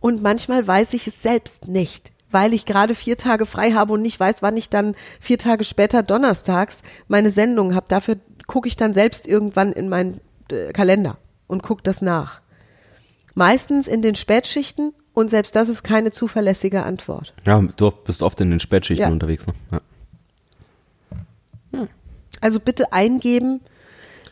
Und 0.00 0.22
manchmal 0.22 0.66
weiß 0.66 0.94
ich 0.94 1.06
es 1.06 1.22
selbst 1.22 1.66
nicht, 1.66 2.12
weil 2.30 2.52
ich 2.52 2.66
gerade 2.66 2.94
vier 2.94 3.16
Tage 3.16 3.46
frei 3.46 3.72
habe 3.72 3.94
und 3.94 4.02
nicht 4.02 4.20
weiß, 4.20 4.42
wann 4.42 4.56
ich 4.56 4.70
dann 4.70 4.94
vier 5.20 5.38
Tage 5.38 5.64
später 5.64 6.02
donnerstags 6.02 6.82
meine 7.08 7.30
Sendung 7.30 7.74
habe. 7.74 7.86
Dafür 7.88 8.16
gucke 8.46 8.68
ich 8.68 8.76
dann 8.76 8.92
selbst 8.94 9.26
irgendwann 9.26 9.72
in 9.72 9.88
meinen 9.88 10.20
äh, 10.50 10.72
Kalender 10.72 11.16
und 11.46 11.62
gucke 11.62 11.82
das 11.82 12.02
nach. 12.02 12.40
Meistens 13.34 13.88
in 13.88 14.02
den 14.02 14.14
Spätschichten 14.14 14.92
und 15.14 15.30
selbst 15.30 15.56
das 15.56 15.68
ist 15.68 15.82
keine 15.82 16.10
zuverlässige 16.10 16.82
Antwort. 16.84 17.34
Ja, 17.46 17.60
du 17.60 17.90
bist 17.90 18.22
oft 18.22 18.40
in 18.40 18.50
den 18.50 18.60
Spätschichten 18.60 19.06
Ja. 19.06 19.12
unterwegs, 19.12 19.46
ne? 19.46 19.54
Ja. 19.72 19.80
Also 22.44 22.60
bitte 22.60 22.92
eingeben. 22.92 23.62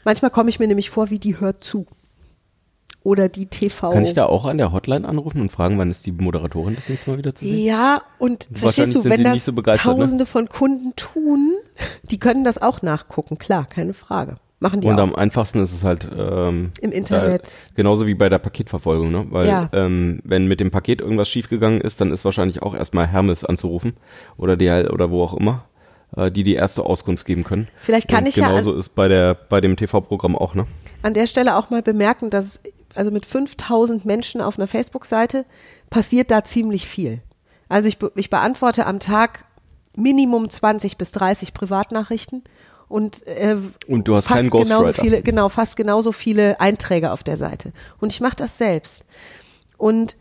Manchmal 0.05 0.31
komme 0.31 0.51
ich 0.51 0.59
mir 0.61 0.67
nämlich 0.69 0.91
vor, 0.91 1.09
wie 1.09 1.19
die 1.19 1.41
hört 1.41 1.65
zu. 1.65 1.87
Oder 3.03 3.31
die 3.31 3.47
TV. 3.47 3.91
Kann 3.91 4.05
ich 4.05 4.13
da 4.13 4.27
auch 4.27 4.45
an 4.45 4.59
der 4.59 4.71
Hotline 4.71 5.09
anrufen 5.09 5.41
und 5.41 5.51
fragen, 5.51 5.79
wann 5.79 5.91
ist 5.91 6.05
die 6.05 6.13
Moderatorin 6.13 6.77
das 6.77 6.91
nächste 6.91 7.11
Mal 7.11 7.17
wieder 7.19 7.35
zu 7.35 7.47
sehen? 7.47 7.65
Ja, 7.65 8.03
und 8.19 8.49
verstehst 8.53 8.95
du, 8.95 9.05
wenn 9.05 9.25
das 9.25 9.47
so 9.47 9.53
ne? 9.53 9.63
Tausende 9.63 10.27
von 10.27 10.49
Kunden 10.51 10.95
tun, 10.95 11.53
die 12.03 12.21
können 12.21 12.45
das 12.45 12.61
auch 12.61 12.83
nachgucken, 12.83 13.39
klar, 13.39 13.65
keine 13.67 13.95
Frage. 13.95 14.37
Machen 14.61 14.83
die 14.83 14.87
Und 14.87 14.95
auch. 15.01 15.03
am 15.05 15.15
einfachsten 15.17 15.61
ist 15.65 15.73
es 15.73 15.83
halt 15.83 16.07
ähm, 16.17 16.71
Im 16.83 16.93
Internet. 16.93 17.45
Da, 17.47 17.73
genauso 17.75 18.07
wie 18.07 18.15
bei 18.15 18.29
der 18.29 18.39
Paketverfolgung, 18.39 19.11
ne? 19.11 19.27
Weil 19.31 19.49
Ja. 19.49 19.71
ähm, 19.73 20.21
wenn 20.23 20.47
mit 20.47 20.61
dem 20.61 20.71
Paket 20.71 21.01
irgendwas 21.01 21.29
schiefgegangen 21.31 21.81
ist, 21.81 22.01
dann 22.01 22.13
ist 22.13 22.25
wahrscheinlich 22.27 22.63
auch 22.63 22.75
erstmal 22.75 23.07
Hermes 23.09 23.43
anzurufen 23.43 23.95
oder 24.37 24.57
DHL 24.57 24.91
oder 24.91 25.11
wo 25.11 25.25
auch 25.25 25.35
immer, 25.35 25.65
äh, 25.72 25.72
die 26.31 26.43
die 26.43 26.55
erste 26.55 26.85
Auskunft 26.85 27.25
geben 27.25 27.45
können. 27.45 27.69
Vielleicht 27.83 28.09
kann 28.09 28.25
Und 28.25 28.29
ich 28.29 28.37
ja 28.37 28.45
an- 28.47 28.51
genauso 28.53 28.75
ist 28.75 28.91
bei 28.91 29.09
der 29.09 29.35
bei 29.35 29.61
dem 29.61 29.77
TV-Programm 29.77 30.37
auch, 30.37 30.55
ne? 30.55 30.67
An 31.03 31.15
der 31.15 31.27
Stelle 31.27 31.57
auch 31.57 31.71
mal 31.71 31.83
bemerken, 31.83 32.31
dass 32.31 32.61
also 32.95 33.11
mit 33.11 33.25
5000 33.25 34.05
Menschen 34.05 34.41
auf 34.43 34.59
einer 34.59 34.67
Facebook-Seite 34.69 35.47
passiert 35.89 36.31
da 36.31 36.45
ziemlich 36.45 36.87
viel. 36.87 37.23
Also 37.69 37.89
ich, 37.89 37.99
be- 37.99 38.13
ich 38.17 38.29
beantworte 38.29 38.85
am 38.87 39.01
Tag 39.01 39.47
Minimum 39.97 40.51
20 40.51 40.99
bis 40.99 41.11
30 41.13 41.55
Privatnachrichten 41.55 42.43
und, 42.89 43.27
äh, 43.27 43.57
Und 43.89 44.07
du 44.09 44.15
hast 44.15 44.27
fast 44.29 44.37
keinen 44.37 44.51
genauso 44.51 44.93
viele, 44.93 45.23
genau, 45.23 45.49
fast 45.49 45.77
genauso 45.77 46.13
viele 46.13 46.61
Einträge 46.61 47.13
auf 47.13 47.23
der 47.23 47.39
Seite. 47.39 47.73
Und 47.99 48.13
ich 48.13 48.21
mache 48.21 48.37
das 48.37 48.59
selbst. 48.59 49.07
Und 49.79 50.17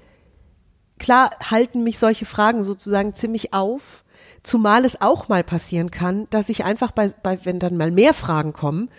klar 1.00 1.32
halten 1.50 1.84
mich 1.84 2.00
solche 2.00 2.26
Fragen 2.26 2.64
sozusagen 2.64 3.14
ziemlich 3.14 3.54
auf, 3.54 4.04
zumal 4.44 4.86
es 4.86 5.02
auch 5.02 5.28
mal 5.28 5.44
passieren 5.44 5.92
kann, 5.92 6.28
dass 6.30 6.50
ich 6.50 6.64
einfach 6.64 6.92
bei, 6.92 7.12
bei 7.22 7.40
wenn 7.44 7.60
dann 7.60 7.78
mal 7.78 7.92
mehr 7.92 8.14
Fragen 8.14 8.54
kommen, 8.54 8.90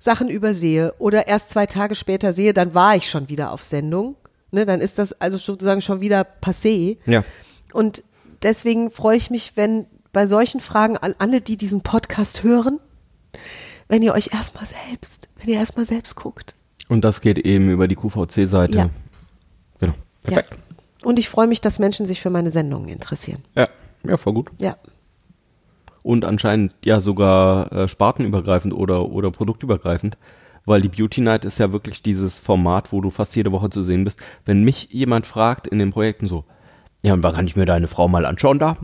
Sachen 0.00 0.28
übersehe 0.28 0.94
oder 0.98 1.28
erst 1.28 1.50
zwei 1.50 1.66
Tage 1.66 1.94
später 1.94 2.32
sehe, 2.32 2.54
dann 2.54 2.74
war 2.74 2.96
ich 2.96 3.08
schon 3.08 3.28
wieder 3.28 3.52
auf 3.52 3.62
Sendung. 3.62 4.16
Ne, 4.52 4.64
dann 4.64 4.80
ist 4.80 4.98
das 4.98 5.12
also 5.20 5.36
sozusagen 5.36 5.80
schon 5.80 6.00
wieder 6.00 6.26
passé. 6.42 6.96
Ja. 7.06 7.22
Und 7.72 8.02
deswegen 8.42 8.90
freue 8.90 9.16
ich 9.16 9.30
mich, 9.30 9.52
wenn 9.56 9.86
bei 10.12 10.26
solchen 10.26 10.60
Fragen 10.60 10.96
an 10.96 11.14
alle, 11.18 11.40
die 11.40 11.56
diesen 11.56 11.82
Podcast 11.82 12.42
hören, 12.42 12.80
wenn 13.86 14.02
ihr 14.02 14.12
euch 14.12 14.30
erstmal 14.32 14.66
selbst, 14.66 15.28
wenn 15.38 15.50
ihr 15.50 15.58
erstmal 15.58 15.84
selbst 15.84 16.16
guckt. 16.16 16.56
Und 16.88 17.02
das 17.02 17.20
geht 17.20 17.38
eben 17.38 17.70
über 17.70 17.86
die 17.86 17.94
QVC-Seite. 17.94 18.76
Ja. 18.76 18.90
Genau. 19.78 19.94
Perfekt. 20.22 20.50
Ja. 20.50 20.56
Und 21.06 21.18
ich 21.18 21.28
freue 21.28 21.46
mich, 21.46 21.60
dass 21.60 21.78
Menschen 21.78 22.06
sich 22.06 22.20
für 22.20 22.30
meine 22.30 22.50
Sendungen 22.50 22.88
interessieren. 22.88 23.44
Ja. 23.54 23.68
Ja. 24.04 24.16
voll 24.16 24.34
gut. 24.34 24.50
Ja. 24.58 24.76
Und 26.02 26.24
anscheinend 26.24 26.74
ja 26.84 27.00
sogar 27.00 27.72
äh, 27.72 27.88
spartenübergreifend 27.88 28.72
oder, 28.72 29.08
oder 29.08 29.30
produktübergreifend. 29.30 30.16
Weil 30.66 30.82
die 30.82 30.88
Beauty 30.88 31.22
Night 31.22 31.44
ist 31.44 31.58
ja 31.58 31.72
wirklich 31.72 32.02
dieses 32.02 32.38
Format, 32.38 32.92
wo 32.92 33.00
du 33.00 33.10
fast 33.10 33.34
jede 33.34 33.50
Woche 33.50 33.70
zu 33.70 33.82
sehen 33.82 34.04
bist. 34.04 34.20
Wenn 34.44 34.62
mich 34.62 34.88
jemand 34.90 35.26
fragt 35.26 35.66
in 35.66 35.78
den 35.78 35.90
Projekten 35.90 36.28
so, 36.28 36.44
ja, 37.02 37.14
und 37.14 37.22
wann 37.22 37.34
kann 37.34 37.46
ich 37.46 37.56
mir 37.56 37.64
deine 37.64 37.88
Frau 37.88 38.08
mal 38.08 38.26
anschauen 38.26 38.58
da? 38.58 38.76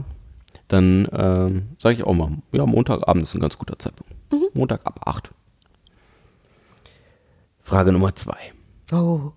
Dann 0.69 1.07
ähm, 1.13 1.69
sage 1.79 1.97
ich 1.97 2.05
auch 2.05 2.15
mal, 2.15 2.31
ja, 2.53 2.65
Montagabend 2.65 3.23
ist 3.23 3.35
ein 3.35 3.41
ganz 3.41 3.59
guter 3.59 3.79
Zeitpunkt. 3.79 4.15
Montag 4.55 4.87
ab 4.87 5.01
8. 5.05 5.31
Frage 7.63 7.93
Nummer 7.93 8.15
zwei. 8.15 8.53
Oh, 8.93 9.33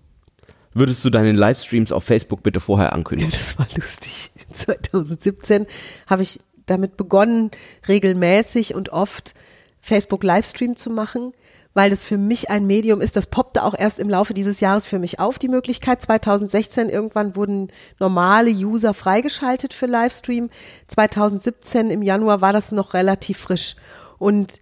Würdest 0.72 1.04
du 1.04 1.10
deine 1.10 1.32
Livestreams 1.32 1.90
auf 1.90 2.04
Facebook 2.04 2.42
bitte 2.42 2.60
vorher 2.60 2.88
ja, 2.88 2.92
ankündigen? 2.92 3.32
das 3.32 3.58
war 3.58 3.66
lustig. 3.76 4.30
2017 4.52 5.66
habe 6.08 6.22
ich 6.22 6.40
damit 6.66 6.96
begonnen, 6.96 7.50
regelmäßig 7.88 8.74
und 8.74 8.90
oft 8.90 9.34
Facebook 9.80 10.22
Livestream 10.22 10.76
zu 10.76 10.90
machen, 10.90 11.32
weil 11.74 11.90
das 11.90 12.04
für 12.04 12.18
mich 12.18 12.50
ein 12.50 12.66
Medium 12.66 13.00
ist. 13.00 13.16
Das 13.16 13.26
poppte 13.26 13.64
auch 13.64 13.74
erst 13.76 13.98
im 13.98 14.08
Laufe 14.08 14.34
dieses 14.34 14.60
Jahres 14.60 14.86
für 14.86 14.98
mich 14.98 15.18
auf, 15.18 15.38
die 15.38 15.48
Möglichkeit. 15.48 16.02
2016 16.02 16.88
irgendwann 16.88 17.34
wurden 17.34 17.68
normale 17.98 18.50
User 18.50 18.94
freigeschaltet 18.94 19.74
für 19.74 19.86
Livestream. 19.86 20.50
2017 20.88 21.90
im 21.90 22.02
Januar 22.02 22.40
war 22.40 22.52
das 22.52 22.70
noch 22.72 22.94
relativ 22.94 23.38
frisch. 23.38 23.76
Und 24.18 24.60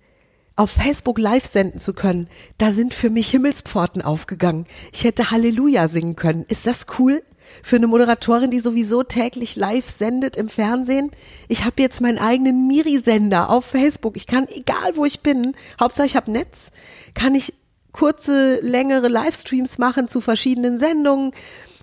auf 0.58 0.70
Facebook 0.70 1.18
live 1.18 1.46
senden 1.46 1.78
zu 1.78 1.94
können, 1.94 2.28
da 2.58 2.72
sind 2.72 2.92
für 2.92 3.10
mich 3.10 3.30
Himmelspforten 3.30 4.02
aufgegangen. 4.02 4.66
Ich 4.92 5.04
hätte 5.04 5.30
Halleluja 5.30 5.86
singen 5.86 6.16
können. 6.16 6.44
Ist 6.48 6.66
das 6.66 6.86
cool? 6.98 7.22
Für 7.62 7.76
eine 7.76 7.86
Moderatorin, 7.86 8.50
die 8.50 8.58
sowieso 8.58 9.04
täglich 9.04 9.54
live 9.54 9.88
sendet 9.88 10.36
im 10.36 10.48
Fernsehen. 10.48 11.12
Ich 11.46 11.64
habe 11.64 11.80
jetzt 11.80 12.00
meinen 12.00 12.18
eigenen 12.18 12.66
Miri-Sender 12.66 13.50
auf 13.50 13.66
Facebook. 13.66 14.16
Ich 14.16 14.26
kann, 14.26 14.48
egal 14.48 14.96
wo 14.96 15.04
ich 15.04 15.20
bin, 15.20 15.54
Hauptsache 15.80 16.06
ich 16.06 16.16
habe 16.16 16.30
Netz, 16.30 16.72
kann 17.14 17.36
ich 17.36 17.54
kurze, 17.92 18.58
längere 18.60 19.08
Livestreams 19.08 19.78
machen 19.78 20.08
zu 20.08 20.20
verschiedenen 20.20 20.78
Sendungen. 20.78 21.32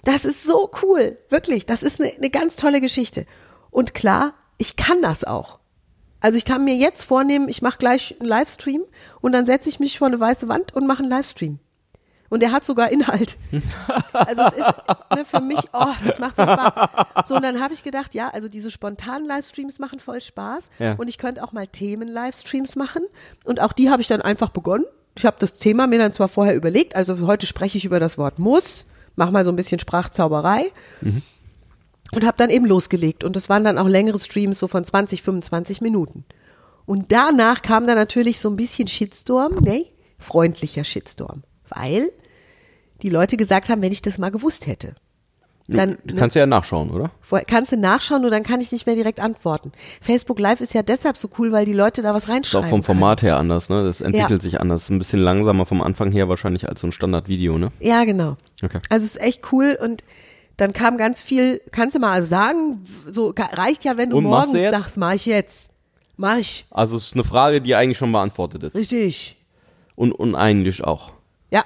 Das 0.04 0.26
ist 0.26 0.44
so 0.44 0.70
cool. 0.84 1.18
Wirklich. 1.30 1.66
Das 1.66 1.82
ist 1.82 2.02
eine, 2.02 2.12
eine 2.12 2.30
ganz 2.30 2.58
tolle 2.58 2.82
Geschichte. 2.82 3.26
Und 3.72 3.94
klar, 3.94 4.34
ich 4.58 4.76
kann 4.76 5.02
das 5.02 5.24
auch. 5.24 5.60
Also 6.26 6.40
ich 6.40 6.46
kann 6.46 6.66
mir 6.66 6.76
jetzt 6.76 7.04
vornehmen, 7.04 7.50
ich 7.50 7.62
mache 7.62 7.78
gleich 7.78 8.16
einen 8.20 8.28
Livestream 8.28 8.82
und 9.22 9.32
dann 9.32 9.46
setze 9.46 9.70
ich 9.70 9.80
mich 9.80 10.00
vor 10.00 10.08
eine 10.08 10.20
weiße 10.20 10.48
Wand 10.48 10.74
und 10.74 10.88
mache 10.88 11.04
einen 11.04 11.10
Livestream. 11.12 11.60
Und 12.30 12.40
der 12.40 12.52
hat 12.52 12.66
sogar 12.66 12.90
Inhalt. 12.90 13.38
Also 14.12 14.42
es 14.42 14.54
ist 14.54 14.74
ne, 15.16 15.24
für 15.24 15.40
mich, 15.40 15.60
oh, 15.72 15.94
das 16.04 16.18
macht 16.18 16.38
so 16.38 16.42
Spaß. 16.42 17.28
So, 17.28 17.36
und 17.36 17.44
dann 17.44 17.62
habe 17.62 17.76
ich 17.76 17.84
gedacht, 17.84 18.16
ja, 18.16 18.30
also 18.30 18.50
diese 18.50 18.72
spontanen 18.72 19.28
Livestreams 19.28 19.78
machen 19.78 20.00
voll 20.00 20.20
Spaß. 20.20 20.72
Ja. 20.80 20.94
Und 20.94 21.10
ich 21.10 21.20
könnte 21.20 21.44
auch 21.44 21.52
mal 21.52 21.68
Themen-Livestreams 21.68 22.76
machen. 22.76 23.04
Und 23.44 23.62
auch 23.62 23.74
die 23.74 23.92
habe 23.92 24.02
ich 24.02 24.08
dann 24.08 24.24
einfach 24.24 24.50
begonnen. 24.50 24.86
Ich 25.16 25.28
habe 25.28 25.36
das 25.38 25.60
Thema 25.60 25.86
mir 25.86 26.00
dann 26.00 26.12
zwar 26.12 26.28
vorher 26.28 26.56
überlegt, 26.56 26.96
also 26.96 27.28
heute 27.28 27.46
spreche 27.46 27.78
ich 27.78 27.86
über 27.86 28.00
das 28.00 28.18
Wort 28.18 28.40
muss, 28.40 28.88
mach 29.16 29.30
mal 29.30 29.44
so 29.44 29.52
ein 29.52 29.56
bisschen 29.56 29.78
Sprachzauberei 29.78 30.72
und 32.14 32.26
habe 32.26 32.38
dann 32.38 32.50
eben 32.50 32.66
losgelegt. 32.66 33.24
Und 33.24 33.36
das 33.36 33.50
waren 33.50 33.64
dann 33.64 33.78
auch 33.78 33.88
längere 33.88 34.20
Streams, 34.20 34.60
so 34.60 34.68
von 34.68 34.84
20, 34.84 35.22
25 35.22 35.82
Minuten. 35.82 36.26
Und 36.86 37.12
danach 37.12 37.62
kam 37.62 37.88
dann 37.88 37.96
natürlich 37.96 38.40
so 38.40 38.50
ein 38.50 38.56
bisschen 38.56 38.88
Shitstorm, 38.88 39.56
ne? 39.62 39.86
Freundlicher 40.20 40.84
Shitstorm. 40.84 41.44
Weil 41.70 42.12
die 43.02 43.10
Leute 43.10 43.38
gesagt 43.38 43.70
haben, 43.70 43.82
wenn 43.82 43.92
ich 43.92 44.02
das 44.02 44.18
mal 44.18 44.30
gewusst 44.32 44.68
hätte. 44.68 44.96
Dann, 45.68 45.98
Du 46.06 46.16
kannst 46.16 46.36
ja 46.36 46.46
nachschauen, 46.46 46.92
oder? 46.92 47.10
Kannst 47.48 47.72
du 47.72 47.78
nachschauen, 47.78 48.22
nur 48.22 48.30
dann 48.30 48.44
kann 48.44 48.62
ich 48.62 48.72
nicht 48.72 48.86
mehr 48.86 48.94
direkt 48.94 49.20
antworten. 49.20 49.72
Facebook 50.00 50.38
Live 50.40 50.62
ist 50.62 50.76
ja 50.76 50.84
deshalb 50.84 51.18
so 51.18 51.28
cool, 51.40 51.52
weil 51.52 51.66
die 51.66 51.74
Leute 51.74 52.04
da 52.04 52.14
was 52.14 52.26
Ist 52.26 52.30
auch 52.30 52.34
reinschreiben. 52.36 52.70
vom 52.70 52.84
Format 52.84 53.24
her 53.24 53.38
anders, 53.38 53.68
ne? 53.70 53.84
Das 53.84 54.00
entwickelt 54.00 54.44
Ja. 54.44 54.50
sich 54.50 54.62
anders. 54.62 54.84
Ist 54.84 54.90
ein 54.92 55.00
bisschen 55.00 55.22
langsamer 55.22 55.66
vom 55.66 55.82
Anfang 55.82 56.12
her 56.12 56.30
wahrscheinlich 56.30 56.70
als 56.70 56.82
so 56.82 56.88
ein 56.88 56.92
Standardvideo, 56.92 57.58
ne? 57.58 57.70
Ja, 57.80 58.04
genau. 58.04 58.38
Okay. 58.64 58.80
Also 58.90 59.06
es 59.08 59.16
ist 59.16 59.22
echt 59.24 59.52
cool 59.52 59.76
und 59.82 60.04
dann 60.58 60.74
kam 60.74 60.98
ganz 60.98 61.22
viel, 61.22 61.62
kannst 61.72 61.96
du 61.96 62.00
mal 62.00 62.24
sagen, 62.24 62.84
so 63.12 63.34
reicht 63.38 63.84
ja, 63.84 63.98
wenn 63.98 64.10
du 64.12 64.18
Und 64.18 64.24
morgens 64.26 64.70
sagst, 64.72 64.98
mach 64.98 65.14
ich 65.14 65.26
jetzt. 65.26 65.72
Mach 66.18 66.38
ich. 66.38 66.66
Also 66.72 66.96
es 66.96 67.08
ist 67.08 67.14
eine 67.14 67.26
Frage, 67.26 67.62
die 67.62 67.76
eigentlich 67.76 67.98
schon 67.98 68.12
beantwortet 68.12 68.64
ist. 68.64 68.76
Richtig. 68.76 69.36
Und, 69.96 70.14
und 70.14 70.36
eigentlich 70.36 70.84
auch. 70.84 71.12
Ja. 71.52 71.66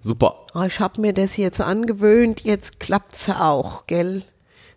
Super. 0.00 0.46
Oh, 0.54 0.62
ich 0.62 0.78
habe 0.80 1.00
mir 1.00 1.12
das 1.12 1.36
jetzt 1.36 1.60
angewöhnt, 1.60 2.42
jetzt 2.42 2.78
klappt's 2.78 3.28
auch, 3.28 3.86
gell? 3.86 4.22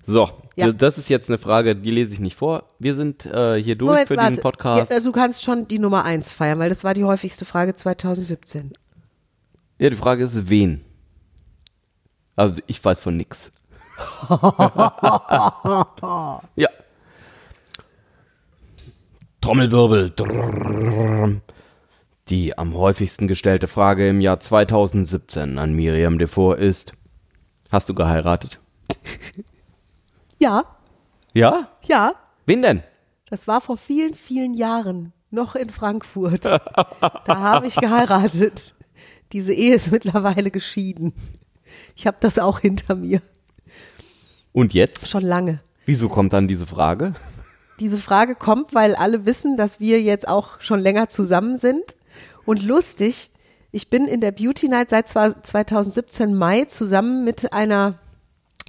So, 0.04 0.32
Ja. 0.56 0.72
das 0.72 0.98
ist 0.98 1.10
jetzt 1.10 1.30
eine 1.30 1.38
Frage, 1.38 1.76
die 1.76 1.92
lese 1.92 2.14
ich 2.14 2.20
nicht 2.20 2.36
vor. 2.38 2.64
Wir 2.80 2.96
sind 2.96 3.26
äh, 3.28 3.62
hier 3.62 3.76
durch 3.76 3.90
Moment, 3.92 4.08
für 4.08 4.18
warte. 4.18 4.30
diesen 4.32 4.42
Podcast. 4.42 4.90
Ja, 4.90 4.96
also 4.98 5.12
du 5.12 5.16
kannst 5.16 5.44
schon 5.44 5.68
die 5.68 5.78
Nummer 5.80 6.04
eins 6.04 6.34
feiern, 6.34 6.58
weil 6.58 6.70
das 6.70 6.84
war 6.84 6.96
die 6.96 7.04
häufigste 7.04 7.46
Frage 7.46 7.76
2017. 7.76 8.74
Ja, 9.78 9.90
die 9.92 9.96
Frage 9.96 10.26
ist, 10.26 10.50
wen? 10.50 10.82
Also 12.42 12.60
ich 12.66 12.84
weiß 12.84 13.00
von 13.00 13.16
nix. 13.18 13.52
ja. 16.56 16.70
Trommelwirbel. 19.42 20.12
Die 22.30 22.58
am 22.58 22.74
häufigsten 22.74 23.28
gestellte 23.28 23.68
Frage 23.68 24.10
im 24.10 24.22
Jahr 24.22 24.40
2017 24.40 25.60
an 25.60 25.74
Miriam 25.74 26.18
Devor 26.18 26.58
ist, 26.58 26.94
hast 27.70 27.90
du 27.90 27.94
geheiratet? 27.94 28.60
Ja, 30.40 30.64
Ja? 31.34 31.68
ja. 31.84 32.16
Wen 32.48 32.64
denn? 32.64 32.82
Das 33.30 33.48
war 33.48 33.62
vor 33.62 33.78
vielen, 33.78 34.16
vielen 34.16 34.56
Jahren, 34.56 35.14
noch 35.30 35.54
in 35.54 35.70
Frankfurt. 35.70 36.46
da 36.46 37.14
habe 37.28 37.68
ich 37.68 37.76
geheiratet. 37.76 38.74
Diese 39.32 39.54
Ehe 39.54 39.76
ist 39.76 39.92
mittlerweile 39.92 40.50
geschieden. 40.50 41.14
Ich 41.96 42.08
habe 42.08 42.18
das 42.20 42.40
auch 42.40 42.60
hinter 42.60 42.96
mir. 42.96 43.22
Und 44.54 44.74
jetzt? 44.74 45.08
Schon 45.08 45.24
lange. 45.24 45.60
Wieso 45.86 46.10
kommt 46.10 46.34
dann 46.34 46.48
diese 46.48 46.66
Frage? 46.66 47.16
Diese 47.80 47.98
Frage 47.98 48.36
kommt, 48.36 48.74
weil 48.76 48.96
alle 48.96 49.26
wissen, 49.26 49.58
dass 49.58 49.80
wir 49.80 50.02
jetzt 50.02 50.28
auch 50.28 50.60
schon 50.62 50.80
länger 50.80 51.10
zusammen 51.10 51.58
sind. 51.58 51.96
Und 52.46 52.64
lustig, 52.64 53.32
ich 53.72 53.90
bin 53.90 54.08
in 54.08 54.22
der 54.22 54.32
Beauty 54.32 54.68
Night 54.68 54.90
seit 54.90 55.08
zwar 55.10 55.42
2017 55.44 56.36
Mai 56.36 56.66
zusammen 56.66 57.24
mit 57.24 57.54
einer 57.54 57.96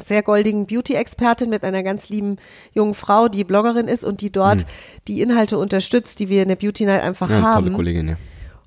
sehr 0.02 0.22
goldigen 0.22 0.66
Beauty-Expertin, 0.66 1.50
mit 1.50 1.64
einer 1.64 1.82
ganz 1.82 2.08
lieben 2.08 2.36
jungen 2.72 2.94
Frau, 2.94 3.28
die 3.28 3.44
Bloggerin 3.44 3.88
ist 3.88 4.04
und 4.04 4.20
die 4.22 4.30
dort 4.32 4.64
die 5.06 5.20
Inhalte 5.20 5.58
unterstützt, 5.58 6.18
die 6.18 6.28
wir 6.30 6.42
in 6.42 6.48
der 6.48 6.56
Beauty 6.56 6.86
Night 6.86 7.02
einfach 7.02 7.28
Ja, 7.28 7.42
haben. 7.42 7.64
tolle 7.66 7.76
Kollegin, 7.76 8.08
ja. 8.08 8.16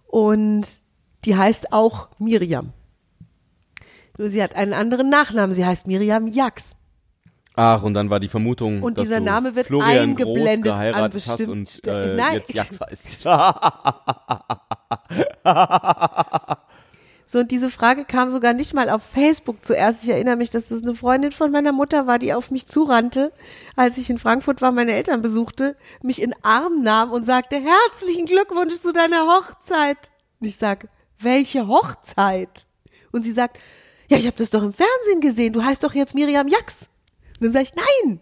Und 0.07 0.67
die 1.25 1.35
heißt 1.35 1.73
auch 1.73 2.09
Miriam. 2.19 2.73
Nur 4.17 4.29
sie 4.29 4.41
hat 4.41 4.55
einen 4.55 4.73
anderen 4.73 5.09
Nachnamen. 5.09 5.53
Sie 5.53 5.65
heißt 5.65 5.87
Miriam 5.87 6.27
Jax. 6.27 6.75
Ach, 7.57 7.83
und 7.83 7.93
dann 7.93 8.09
war 8.09 8.19
die 8.19 8.27
Vermutung, 8.27 8.83
Und 8.83 8.97
dass 8.97 9.05
dieser 9.05 9.19
du 9.19 9.25
Name 9.25 9.55
wird 9.55 9.67
Florian 9.67 10.09
eingeblendet 10.09 10.65
Groß 10.65 10.73
an 10.73 10.91
geheiratet 10.91 11.27
hast 11.27 11.47
und 11.47 11.87
äh, 11.87 12.15
Nein. 12.15 12.33
jetzt 12.33 12.53
Jax 12.53 12.79
heißt. 12.81 13.03
So, 17.27 17.39
und 17.39 17.49
diese 17.49 17.71
Frage 17.71 18.05
kam 18.05 18.29
sogar 18.29 18.53
nicht 18.53 18.73
mal 18.73 18.89
auf 18.89 19.01
Facebook 19.01 19.65
zuerst. 19.65 20.03
Ich 20.03 20.09
erinnere 20.09 20.35
mich, 20.35 20.51
dass 20.51 20.69
das 20.69 20.83
eine 20.83 20.93
Freundin 20.93 21.31
von 21.31 21.51
meiner 21.51 21.71
Mutter 21.71 22.05
war, 22.05 22.19
die 22.19 22.33
auf 22.33 22.51
mich 22.51 22.67
zurannte, 22.67 23.31
als 23.75 23.97
ich 23.97 24.11
in 24.11 24.19
Frankfurt 24.19 24.61
war, 24.61 24.71
meine 24.71 24.93
Eltern 24.93 25.23
besuchte, 25.23 25.75
mich 26.03 26.21
in 26.21 26.35
Arm 26.43 26.83
nahm 26.83 27.11
und 27.11 27.25
sagte, 27.25 27.55
herzlichen 27.55 28.25
Glückwunsch 28.25 28.75
zu 28.75 28.93
deiner 28.93 29.25
Hochzeit. 29.25 29.97
Und 30.39 30.47
ich 30.47 30.57
sage, 30.57 30.87
welche 31.17 31.67
Hochzeit? 31.67 32.67
Und 33.11 33.23
sie 33.23 33.31
sagt, 33.31 33.57
ja, 34.09 34.17
ich 34.17 34.27
habe 34.27 34.37
das 34.37 34.49
doch 34.49 34.63
im 34.63 34.73
Fernsehen 34.73 35.21
gesehen, 35.21 35.53
du 35.53 35.63
heißt 35.63 35.83
doch 35.83 35.93
jetzt 35.93 36.15
Miriam 36.15 36.47
Jax. 36.47 36.89
Und 37.39 37.45
dann 37.45 37.51
sage 37.51 37.65
ich, 37.65 37.73
nein, 37.75 38.19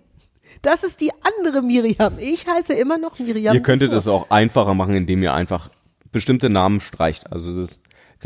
das 0.62 0.84
ist 0.84 1.02
die 1.02 1.12
andere 1.22 1.62
Miriam. 1.62 2.14
Ich 2.20 2.48
heiße 2.48 2.74
immer 2.74 2.98
noch 2.98 3.20
Miriam. 3.20 3.54
Ihr 3.54 3.62
könntet 3.62 3.92
es 3.94 4.08
auch 4.08 4.30
einfacher 4.32 4.74
machen, 4.74 4.96
indem 4.96 5.22
ihr 5.24 5.34
einfach 5.34 5.70
bestimmte 6.12 6.50
Namen 6.50 6.80
streicht. 6.80 7.32
Also 7.32 7.66
das, 7.66 7.80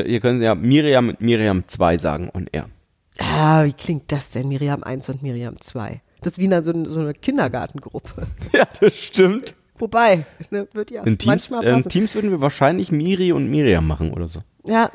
ihr 0.05 0.19
könnt 0.19 0.41
ja 0.41 0.55
Miriam 0.55 1.07
mit 1.07 1.21
Miriam 1.21 1.63
2 1.67 1.97
sagen 1.97 2.29
und 2.29 2.49
er. 2.51 2.69
Ah, 3.19 3.65
wie 3.65 3.73
klingt 3.73 4.11
das 4.11 4.31
denn, 4.31 4.47
Miriam 4.47 4.83
1 4.83 5.09
und 5.09 5.23
Miriam 5.23 5.59
2? 5.59 6.01
Das 6.21 6.33
ist 6.33 6.39
wie 6.39 6.45
eine, 6.45 6.63
so, 6.63 6.71
eine- 6.71 7.13
Kindergartengruppe. 7.13 8.27
Ja, 8.53 8.65
das 8.79 8.95
stimmt. 8.95 9.55
Wobei, 9.79 10.25
ne, 10.49 10.67
wird 10.73 10.91
ja 10.91 11.03
In 11.03 11.17
Teams, 11.17 11.49
manchmal 11.49 11.63
äh, 11.63 11.69
in 11.69 11.75
passen. 11.77 11.89
Teams 11.89 12.15
würden 12.15 12.31
wir 12.31 12.41
wahrscheinlich 12.41 12.91
Miri 12.91 13.31
und 13.31 13.49
Miriam 13.49 13.85
machen 13.87 14.11
oder 14.11 14.27
so. 14.27 14.41
Ja, 14.65 14.91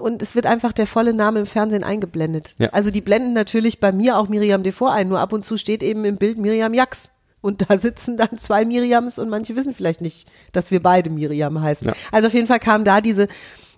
und 0.00 0.22
es 0.22 0.34
wird 0.34 0.46
einfach 0.46 0.72
der 0.72 0.86
volle 0.86 1.12
Name 1.14 1.40
im 1.40 1.46
Fernsehen 1.46 1.84
eingeblendet. 1.84 2.54
Ja. 2.58 2.68
Also 2.70 2.90
die 2.90 3.00
blenden 3.00 3.32
natürlich 3.32 3.80
bei 3.80 3.92
mir 3.92 4.18
auch 4.18 4.28
Miriam 4.28 4.62
Devor 4.62 4.92
ein, 4.92 5.08
nur 5.08 5.20
ab 5.20 5.32
und 5.32 5.44
zu 5.44 5.56
steht 5.56 5.82
eben 5.82 6.04
im 6.04 6.16
Bild 6.16 6.38
Miriam 6.38 6.74
Jax. 6.74 7.10
Und 7.42 7.70
da 7.70 7.78
sitzen 7.78 8.16
dann 8.16 8.38
zwei 8.38 8.64
Miriams 8.64 9.18
und 9.18 9.28
manche 9.28 9.54
wissen 9.54 9.74
vielleicht 9.74 10.00
nicht, 10.00 10.28
dass 10.52 10.70
wir 10.70 10.82
beide 10.82 11.10
Miriam 11.10 11.60
heißen. 11.60 11.88
Ja. 11.88 11.94
Also 12.10 12.28
auf 12.28 12.34
jeden 12.34 12.46
Fall 12.46 12.58
kam 12.58 12.84
da 12.84 13.00
diese 13.00 13.28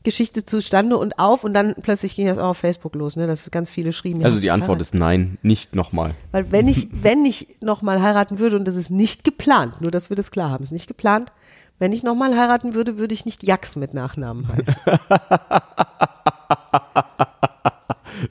Geschichte 0.04 0.46
zustande 0.46 0.96
und 0.96 1.18
auf 1.18 1.44
und 1.44 1.54
dann 1.54 1.74
plötzlich 1.82 2.16
ging 2.16 2.26
das 2.26 2.38
auch 2.38 2.50
auf 2.50 2.58
Facebook 2.58 2.94
los, 2.94 3.16
ne, 3.16 3.26
dass 3.26 3.50
ganz 3.50 3.68
viele 3.68 3.92
schrieben. 3.92 4.20
ja, 4.20 4.26
Also 4.26 4.40
die 4.40 4.50
Antwort 4.50 4.80
ist 4.80 4.94
nein, 4.94 5.38
nicht 5.42 5.74
nochmal. 5.74 6.14
Weil 6.30 6.50
wenn 6.52 6.68
ich, 6.68 6.88
wenn 7.02 7.26
ich 7.26 7.56
nochmal 7.60 8.00
heiraten 8.00 8.38
würde, 8.38 8.56
und 8.56 8.64
das 8.64 8.76
ist 8.76 8.90
nicht 8.90 9.24
geplant, 9.24 9.80
nur 9.80 9.90
dass 9.90 10.08
wir 10.08 10.16
das 10.16 10.30
klar 10.30 10.50
haben, 10.50 10.62
ist 10.62 10.72
nicht 10.72 10.86
geplant, 10.86 11.32
wenn 11.78 11.92
ich 11.92 12.02
nochmal 12.02 12.36
heiraten 12.36 12.74
würde, 12.74 12.98
würde 12.98 13.14
ich 13.14 13.24
nicht 13.24 13.42
Jax 13.42 13.76
mit 13.76 13.94
Nachnamen 13.94 14.48
heißen. 14.48 14.74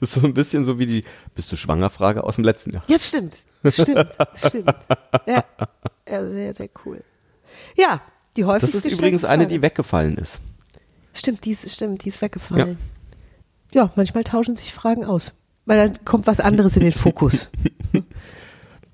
ist 0.00 0.12
so 0.12 0.26
ein 0.26 0.34
bisschen 0.34 0.64
so 0.64 0.78
wie 0.78 0.86
die 0.86 1.04
Bist 1.34 1.50
du 1.50 1.56
schwanger 1.56 1.90
Frage 1.90 2.24
aus 2.24 2.36
dem 2.36 2.44
letzten 2.44 2.72
Jahr. 2.72 2.82
Ja, 2.88 2.98
stimmt. 2.98 3.36
Stimmt. 3.66 4.08
Stimmt. 4.34 4.74
Ja. 5.26 5.44
ja, 6.08 6.28
sehr, 6.28 6.54
sehr 6.54 6.68
cool. 6.84 7.02
Ja, 7.76 8.00
die 8.36 8.42
Das 8.42 8.50
häufigste 8.50 8.78
ist 8.78 8.84
übrigens 8.84 9.00
gestellte 9.22 9.28
eine, 9.28 9.42
Frage. 9.44 9.54
die 9.54 9.62
weggefallen 9.62 10.18
ist. 10.18 10.40
Stimmt, 11.14 11.44
die 11.44 11.52
ist, 11.52 11.70
stimmt, 11.70 12.04
die 12.04 12.08
ist 12.10 12.22
weggefallen. 12.22 12.78
Ja. 13.72 13.90
manchmal 13.96 14.24
tauschen 14.24 14.56
sich 14.56 14.72
Fragen 14.72 15.04
aus. 15.04 15.34
Weil 15.64 15.76
dann 15.88 16.04
kommt 16.04 16.26
was 16.26 16.40
anderes 16.40 16.76
in 16.76 16.82
den 16.82 16.92
Fokus. 16.92 17.50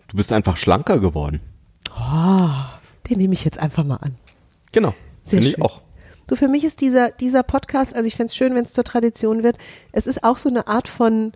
Du 0.08 0.18
bist 0.18 0.30
einfach 0.32 0.56
schlanker 0.56 1.00
geworden. 1.00 1.40
Den 3.10 3.18
nehme 3.18 3.34
ich 3.34 3.44
jetzt 3.44 3.58
einfach 3.58 3.82
mal 3.82 3.96
an. 3.96 4.16
Genau. 4.74 4.94
Finde 5.24 5.48
ich 5.48 5.62
auch. 5.62 5.80
So, 6.28 6.36
für 6.36 6.48
mich 6.48 6.64
ist 6.64 6.80
dieser, 6.80 7.10
dieser 7.10 7.42
Podcast, 7.42 7.94
also 7.94 8.06
ich 8.06 8.16
fänd's 8.16 8.34
schön, 8.34 8.54
wenn 8.54 8.64
es 8.64 8.72
zur 8.72 8.84
Tradition 8.84 9.42
wird, 9.42 9.56
es 9.92 10.06
ist 10.06 10.24
auch 10.24 10.38
so 10.38 10.48
eine 10.48 10.66
Art 10.66 10.88
von 10.88 11.32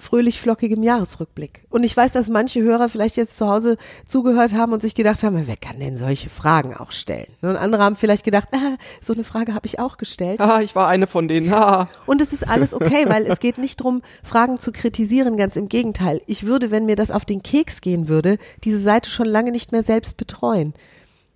fröhlich 0.00 0.40
flockigem 0.40 0.82
Jahresrückblick. 0.82 1.64
Und 1.70 1.82
ich 1.82 1.96
weiß, 1.96 2.12
dass 2.12 2.28
manche 2.28 2.62
Hörer 2.62 2.88
vielleicht 2.88 3.16
jetzt 3.16 3.36
zu 3.36 3.48
Hause 3.48 3.76
zugehört 4.06 4.54
haben 4.54 4.72
und 4.72 4.80
sich 4.80 4.94
gedacht 4.94 5.24
haben, 5.24 5.42
wer 5.46 5.56
kann 5.56 5.80
denn 5.80 5.96
solche 5.96 6.30
Fragen 6.30 6.76
auch 6.76 6.92
stellen? 6.92 7.26
Und 7.42 7.56
andere 7.56 7.82
haben 7.82 7.96
vielleicht 7.96 8.24
gedacht, 8.24 8.48
ah, 8.52 8.76
so 9.00 9.12
eine 9.12 9.24
Frage 9.24 9.54
habe 9.54 9.66
ich 9.66 9.80
auch 9.80 9.96
gestellt. 9.96 10.40
Ah, 10.40 10.60
ich 10.62 10.76
war 10.76 10.86
eine 10.86 11.08
von 11.08 11.26
denen. 11.26 11.52
Ah. 11.52 11.88
Und 12.06 12.20
es 12.20 12.32
ist 12.32 12.48
alles 12.48 12.74
okay, 12.74 13.06
weil 13.08 13.26
es 13.26 13.40
geht 13.40 13.58
nicht 13.58 13.78
drum, 13.78 14.02
Fragen 14.22 14.60
zu 14.60 14.70
kritisieren, 14.70 15.36
ganz 15.36 15.56
im 15.56 15.68
Gegenteil. 15.68 16.22
Ich 16.26 16.46
würde, 16.46 16.70
wenn 16.70 16.86
mir 16.86 16.96
das 16.96 17.10
auf 17.10 17.24
den 17.24 17.42
Keks 17.42 17.80
gehen 17.80 18.08
würde, 18.08 18.38
diese 18.62 18.78
Seite 18.78 19.10
schon 19.10 19.26
lange 19.26 19.50
nicht 19.50 19.72
mehr 19.72 19.82
selbst 19.82 20.16
betreuen. 20.16 20.74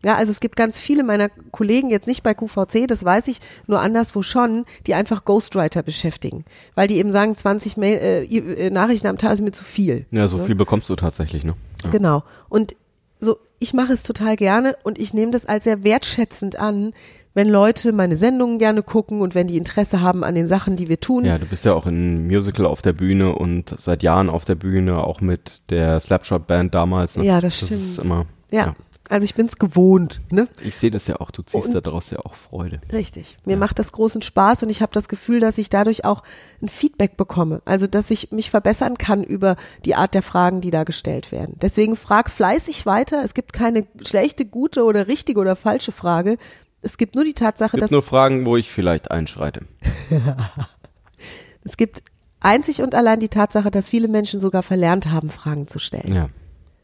Ja, 0.04 0.16
also 0.16 0.30
es 0.30 0.40
gibt 0.40 0.56
ganz 0.56 0.80
viele 0.80 1.04
meiner 1.04 1.28
Kollegen, 1.28 1.90
jetzt 1.90 2.08
nicht 2.08 2.22
bei 2.22 2.34
QVC, 2.34 2.88
das 2.88 3.04
weiß 3.04 3.28
ich, 3.28 3.38
nur 3.66 3.80
anderswo 3.80 4.22
schon, 4.22 4.64
die 4.86 4.94
einfach 4.94 5.24
Ghostwriter 5.24 5.82
beschäftigen. 5.82 6.44
Weil 6.74 6.88
die 6.88 6.96
eben 6.96 7.12
sagen, 7.12 7.36
20 7.36 7.76
Mail, 7.76 7.98
äh, 7.98 8.24
äh, 8.24 8.70
Nachrichten 8.70 9.06
am 9.06 9.18
Tag 9.18 9.32
ist 9.34 9.40
mir 9.42 9.52
zu 9.52 9.62
viel. 9.62 10.06
Ja, 10.10 10.26
so 10.28 10.38
viel 10.38 10.56
bekommst 10.56 10.88
du 10.90 10.96
tatsächlich, 10.96 11.44
ne? 11.44 11.54
Ja. 11.84 11.90
Genau. 11.90 12.24
Und 12.48 12.74
so, 13.20 13.36
ich 13.60 13.72
mache 13.72 13.92
es 13.92 14.02
total 14.02 14.34
gerne 14.36 14.76
und 14.82 14.98
ich 14.98 15.14
nehme 15.14 15.30
das 15.30 15.46
als 15.46 15.64
sehr 15.64 15.84
wertschätzend 15.84 16.58
an, 16.58 16.92
wenn 17.34 17.48
Leute 17.48 17.92
meine 17.92 18.16
Sendungen 18.16 18.58
gerne 18.58 18.82
gucken 18.82 19.20
und 19.20 19.34
wenn 19.34 19.46
die 19.46 19.56
Interesse 19.56 20.00
haben 20.00 20.24
an 20.24 20.34
den 20.34 20.48
Sachen, 20.48 20.76
die 20.76 20.88
wir 20.88 21.00
tun. 21.00 21.24
Ja, 21.24 21.38
du 21.38 21.46
bist 21.46 21.64
ja 21.64 21.72
auch 21.72 21.86
in 21.86 22.26
Musical 22.26 22.66
auf 22.66 22.82
der 22.82 22.92
Bühne 22.92 23.34
und 23.34 23.74
seit 23.78 24.02
Jahren 24.02 24.28
auf 24.28 24.44
der 24.44 24.56
Bühne, 24.56 25.02
auch 25.02 25.20
mit 25.20 25.62
der 25.70 26.00
Slapshot 26.00 26.46
Band 26.46 26.74
damals. 26.74 27.16
Ne? 27.16 27.24
Ja, 27.24 27.40
das 27.40 27.56
stimmt. 27.56 27.98
Ist 27.98 28.04
immer, 28.04 28.26
Ja. 28.50 28.74
Also 29.12 29.24
ich 29.24 29.34
bin's 29.34 29.56
gewohnt, 29.56 30.22
ne? 30.30 30.48
Ich 30.64 30.76
sehe 30.76 30.90
das 30.90 31.06
ja 31.06 31.20
auch, 31.20 31.30
du 31.30 31.42
ziehst 31.42 31.66
Und- 31.66 31.86
daraus 31.86 32.08
ja 32.08 32.18
auch 32.20 32.34
Freude. 32.34 32.80
Richtig. 32.90 33.36
Mir 33.44 33.58
macht 33.58 33.78
das 33.78 33.92
großen 33.92 34.22
Spaß 34.22 34.62
und 34.62 34.70
ich 34.70 34.80
habe 34.80 34.92
das 34.94 35.06
Gefühl, 35.06 35.38
dass 35.38 35.58
ich 35.58 35.68
dadurch 35.68 36.06
auch 36.06 36.22
ein 36.62 36.70
Feedback 36.70 37.18
bekomme. 37.18 37.60
Also 37.66 37.86
dass 37.86 38.10
ich 38.10 38.32
mich 38.32 38.48
verbessern 38.50 38.96
kann 38.96 39.22
über 39.22 39.56
die 39.84 39.96
Art 39.96 40.14
der 40.14 40.22
Fragen, 40.22 40.62
die 40.62 40.70
da 40.70 40.84
gestellt 40.84 41.30
werden. 41.30 41.56
Deswegen 41.60 41.94
frag 41.94 42.30
fleißig 42.30 42.86
weiter. 42.86 43.22
Es 43.22 43.34
gibt 43.34 43.52
keine 43.52 43.86
schlechte, 44.02 44.46
gute 44.46 44.82
oder 44.84 45.08
richtige 45.08 45.40
oder 45.40 45.56
falsche 45.56 45.92
Frage. 45.92 46.38
Es 46.80 46.96
gibt 46.96 47.14
nur 47.14 47.24
die 47.24 47.34
Tatsache, 47.34 47.68
Es 47.68 47.72
gibt 47.72 47.82
dass 47.82 47.90
nur 47.90 48.02
Fragen, 48.02 48.46
wo 48.46 48.56
ich 48.56 48.70
vielleicht 48.70 49.10
einschreite. 49.10 49.66
es 51.64 51.76
gibt 51.76 52.02
einzig 52.40 52.80
und 52.80 52.94
allein 52.94 53.20
die 53.20 53.28
Tatsache, 53.28 53.70
dass 53.70 53.90
viele 53.90 54.08
Menschen 54.08 54.40
sogar 54.40 54.62
verlernt 54.62 55.10
haben, 55.10 55.28
Fragen 55.28 55.68
zu 55.68 55.78
stellen. 55.78 56.14
Ja. 56.14 56.28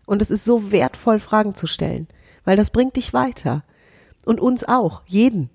Und 0.06 0.22
es 0.22 0.30
ist 0.30 0.44
so 0.44 0.72
wertvoll, 0.72 1.18
Fragen 1.18 1.54
zu 1.54 1.66
stellen, 1.66 2.06
weil 2.48 2.56
das 2.56 2.70
bringt 2.70 2.96
dich 2.96 3.12
weiter. 3.12 3.62
Und 4.24 4.40
uns 4.40 4.64
auch, 4.66 5.02
jeden. 5.04 5.50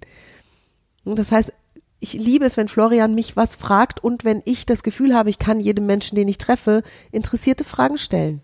Und 1.03 1.17
das 1.17 1.31
heißt, 1.31 1.51
ich 1.99 2.13
liebe 2.13 2.45
es, 2.45 2.55
wenn 2.55 2.67
Florian 2.67 3.15
mich 3.15 3.35
was 3.35 3.55
fragt 3.55 4.03
und 4.03 4.23
wenn 4.23 4.43
ich 4.45 4.67
das 4.67 4.83
Gefühl 4.83 5.15
habe, 5.15 5.31
ich 5.31 5.39
kann 5.39 5.59
jedem 5.59 5.87
Menschen, 5.87 6.15
den 6.15 6.27
ich 6.27 6.37
treffe, 6.37 6.83
interessierte 7.11 7.63
Fragen 7.63 7.97
stellen. 7.97 8.41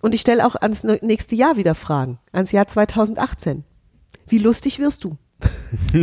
Und 0.00 0.14
ich 0.14 0.22
stelle 0.22 0.46
auch 0.46 0.56
ans 0.56 0.82
nächste 0.82 1.34
Jahr 1.34 1.58
wieder 1.58 1.74
Fragen, 1.74 2.18
ans 2.32 2.52
Jahr 2.52 2.66
2018. 2.66 3.64
Wie 4.26 4.38
lustig 4.38 4.78
wirst 4.78 5.04
du? 5.04 5.18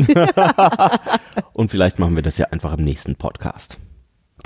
Und 1.53 1.71
vielleicht 1.71 1.97
machen 1.97 2.15
wir 2.15 2.21
das 2.21 2.37
ja 2.37 2.45
einfach 2.51 2.77
im 2.77 2.83
nächsten 2.83 3.15
Podcast. 3.15 3.79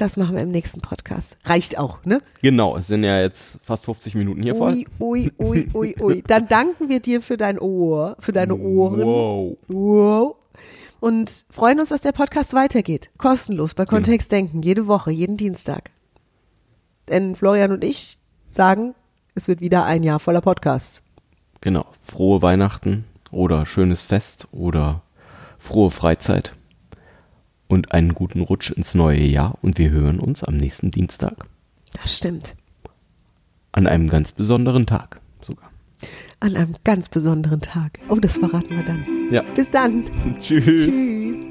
Das 0.02 0.18
machen 0.18 0.36
wir 0.36 0.42
im 0.42 0.50
nächsten 0.50 0.82
Podcast. 0.82 1.38
Reicht 1.44 1.78
auch, 1.78 2.04
ne? 2.06 2.24
Genau, 2.42 2.76
es 2.76 2.88
sind 2.88 3.04
ja 3.04 3.22
jetzt 3.22 3.60
fast 3.62 3.86
50 3.86 4.16
Minuten 4.16 4.42
hier 4.42 4.56
voll. 4.56 4.88
Ui, 5.00 5.32
ui, 5.38 5.38
ui, 5.38 5.70
ui, 5.76 5.96
ui. 6.02 6.24
Dann 6.26 6.48
danken 6.48 6.90
wir 6.90 7.00
dir 7.00 7.22
für 7.22 7.38
dein 7.38 7.60
Ohr, 7.60 8.18
für 8.20 8.32
deine 8.34 8.56
Ohren. 8.56 9.02
Wow. 9.02 9.58
Wow. 9.68 10.36
Und 11.02 11.46
freuen 11.52 11.80
uns, 11.80 11.90
dass 11.90 12.02
der 12.02 12.14
Podcast 12.14 12.56
weitergeht. 12.56 13.12
Kostenlos 13.20 13.76
bei 13.76 13.86
Kontext 13.86 14.32
Denken. 14.32 14.64
Jede 14.64 14.88
Woche, 14.88 15.12
jeden 15.12 15.38
Dienstag. 15.38 15.92
Denn 17.08 17.36
Florian 17.36 17.72
und 17.72 17.84
ich 17.84 18.18
sagen, 18.50 18.96
es 19.36 19.48
wird 19.48 19.62
wieder 19.62 19.86
ein 19.86 20.02
Jahr 20.02 20.20
voller 20.20 20.42
Podcasts. 20.42 21.04
Genau. 21.62 21.86
Frohe 22.02 22.42
Weihnachten 22.42 23.06
oder 23.30 23.68
schönes 23.68 24.02
Fest 24.02 24.48
oder 24.52 25.04
frohe 25.60 25.92
Freizeit 25.92 26.56
und 27.72 27.94
einen 27.94 28.14
guten 28.14 28.42
Rutsch 28.42 28.70
ins 28.72 28.94
neue 28.96 29.24
Jahr 29.24 29.58
und 29.62 29.78
wir 29.78 29.92
hören 29.92 30.20
uns 30.20 30.44
am 30.44 30.58
nächsten 30.58 30.92
Dienstag 30.92 31.46
Das 32.02 32.18
stimmt. 32.18 32.56
an 33.72 33.88
einem 33.88 34.10
ganz 34.10 34.34
besonderen 34.34 34.86
Tag 34.86 35.22
sogar. 35.42 35.72
An 36.42 36.58
einem 36.58 36.76
ganz 36.84 37.08
besonderen 37.08 37.62
Tag. 37.62 38.00
Oh, 38.10 38.16
das 38.16 38.38
verraten 38.38 38.72
wir 38.72 38.84
dann. 38.84 39.06
Ja. 39.32 39.42
Bis 39.56 39.72
dann. 39.72 40.04
Tschüss. 40.42 40.66
Tschüss. 40.66 41.51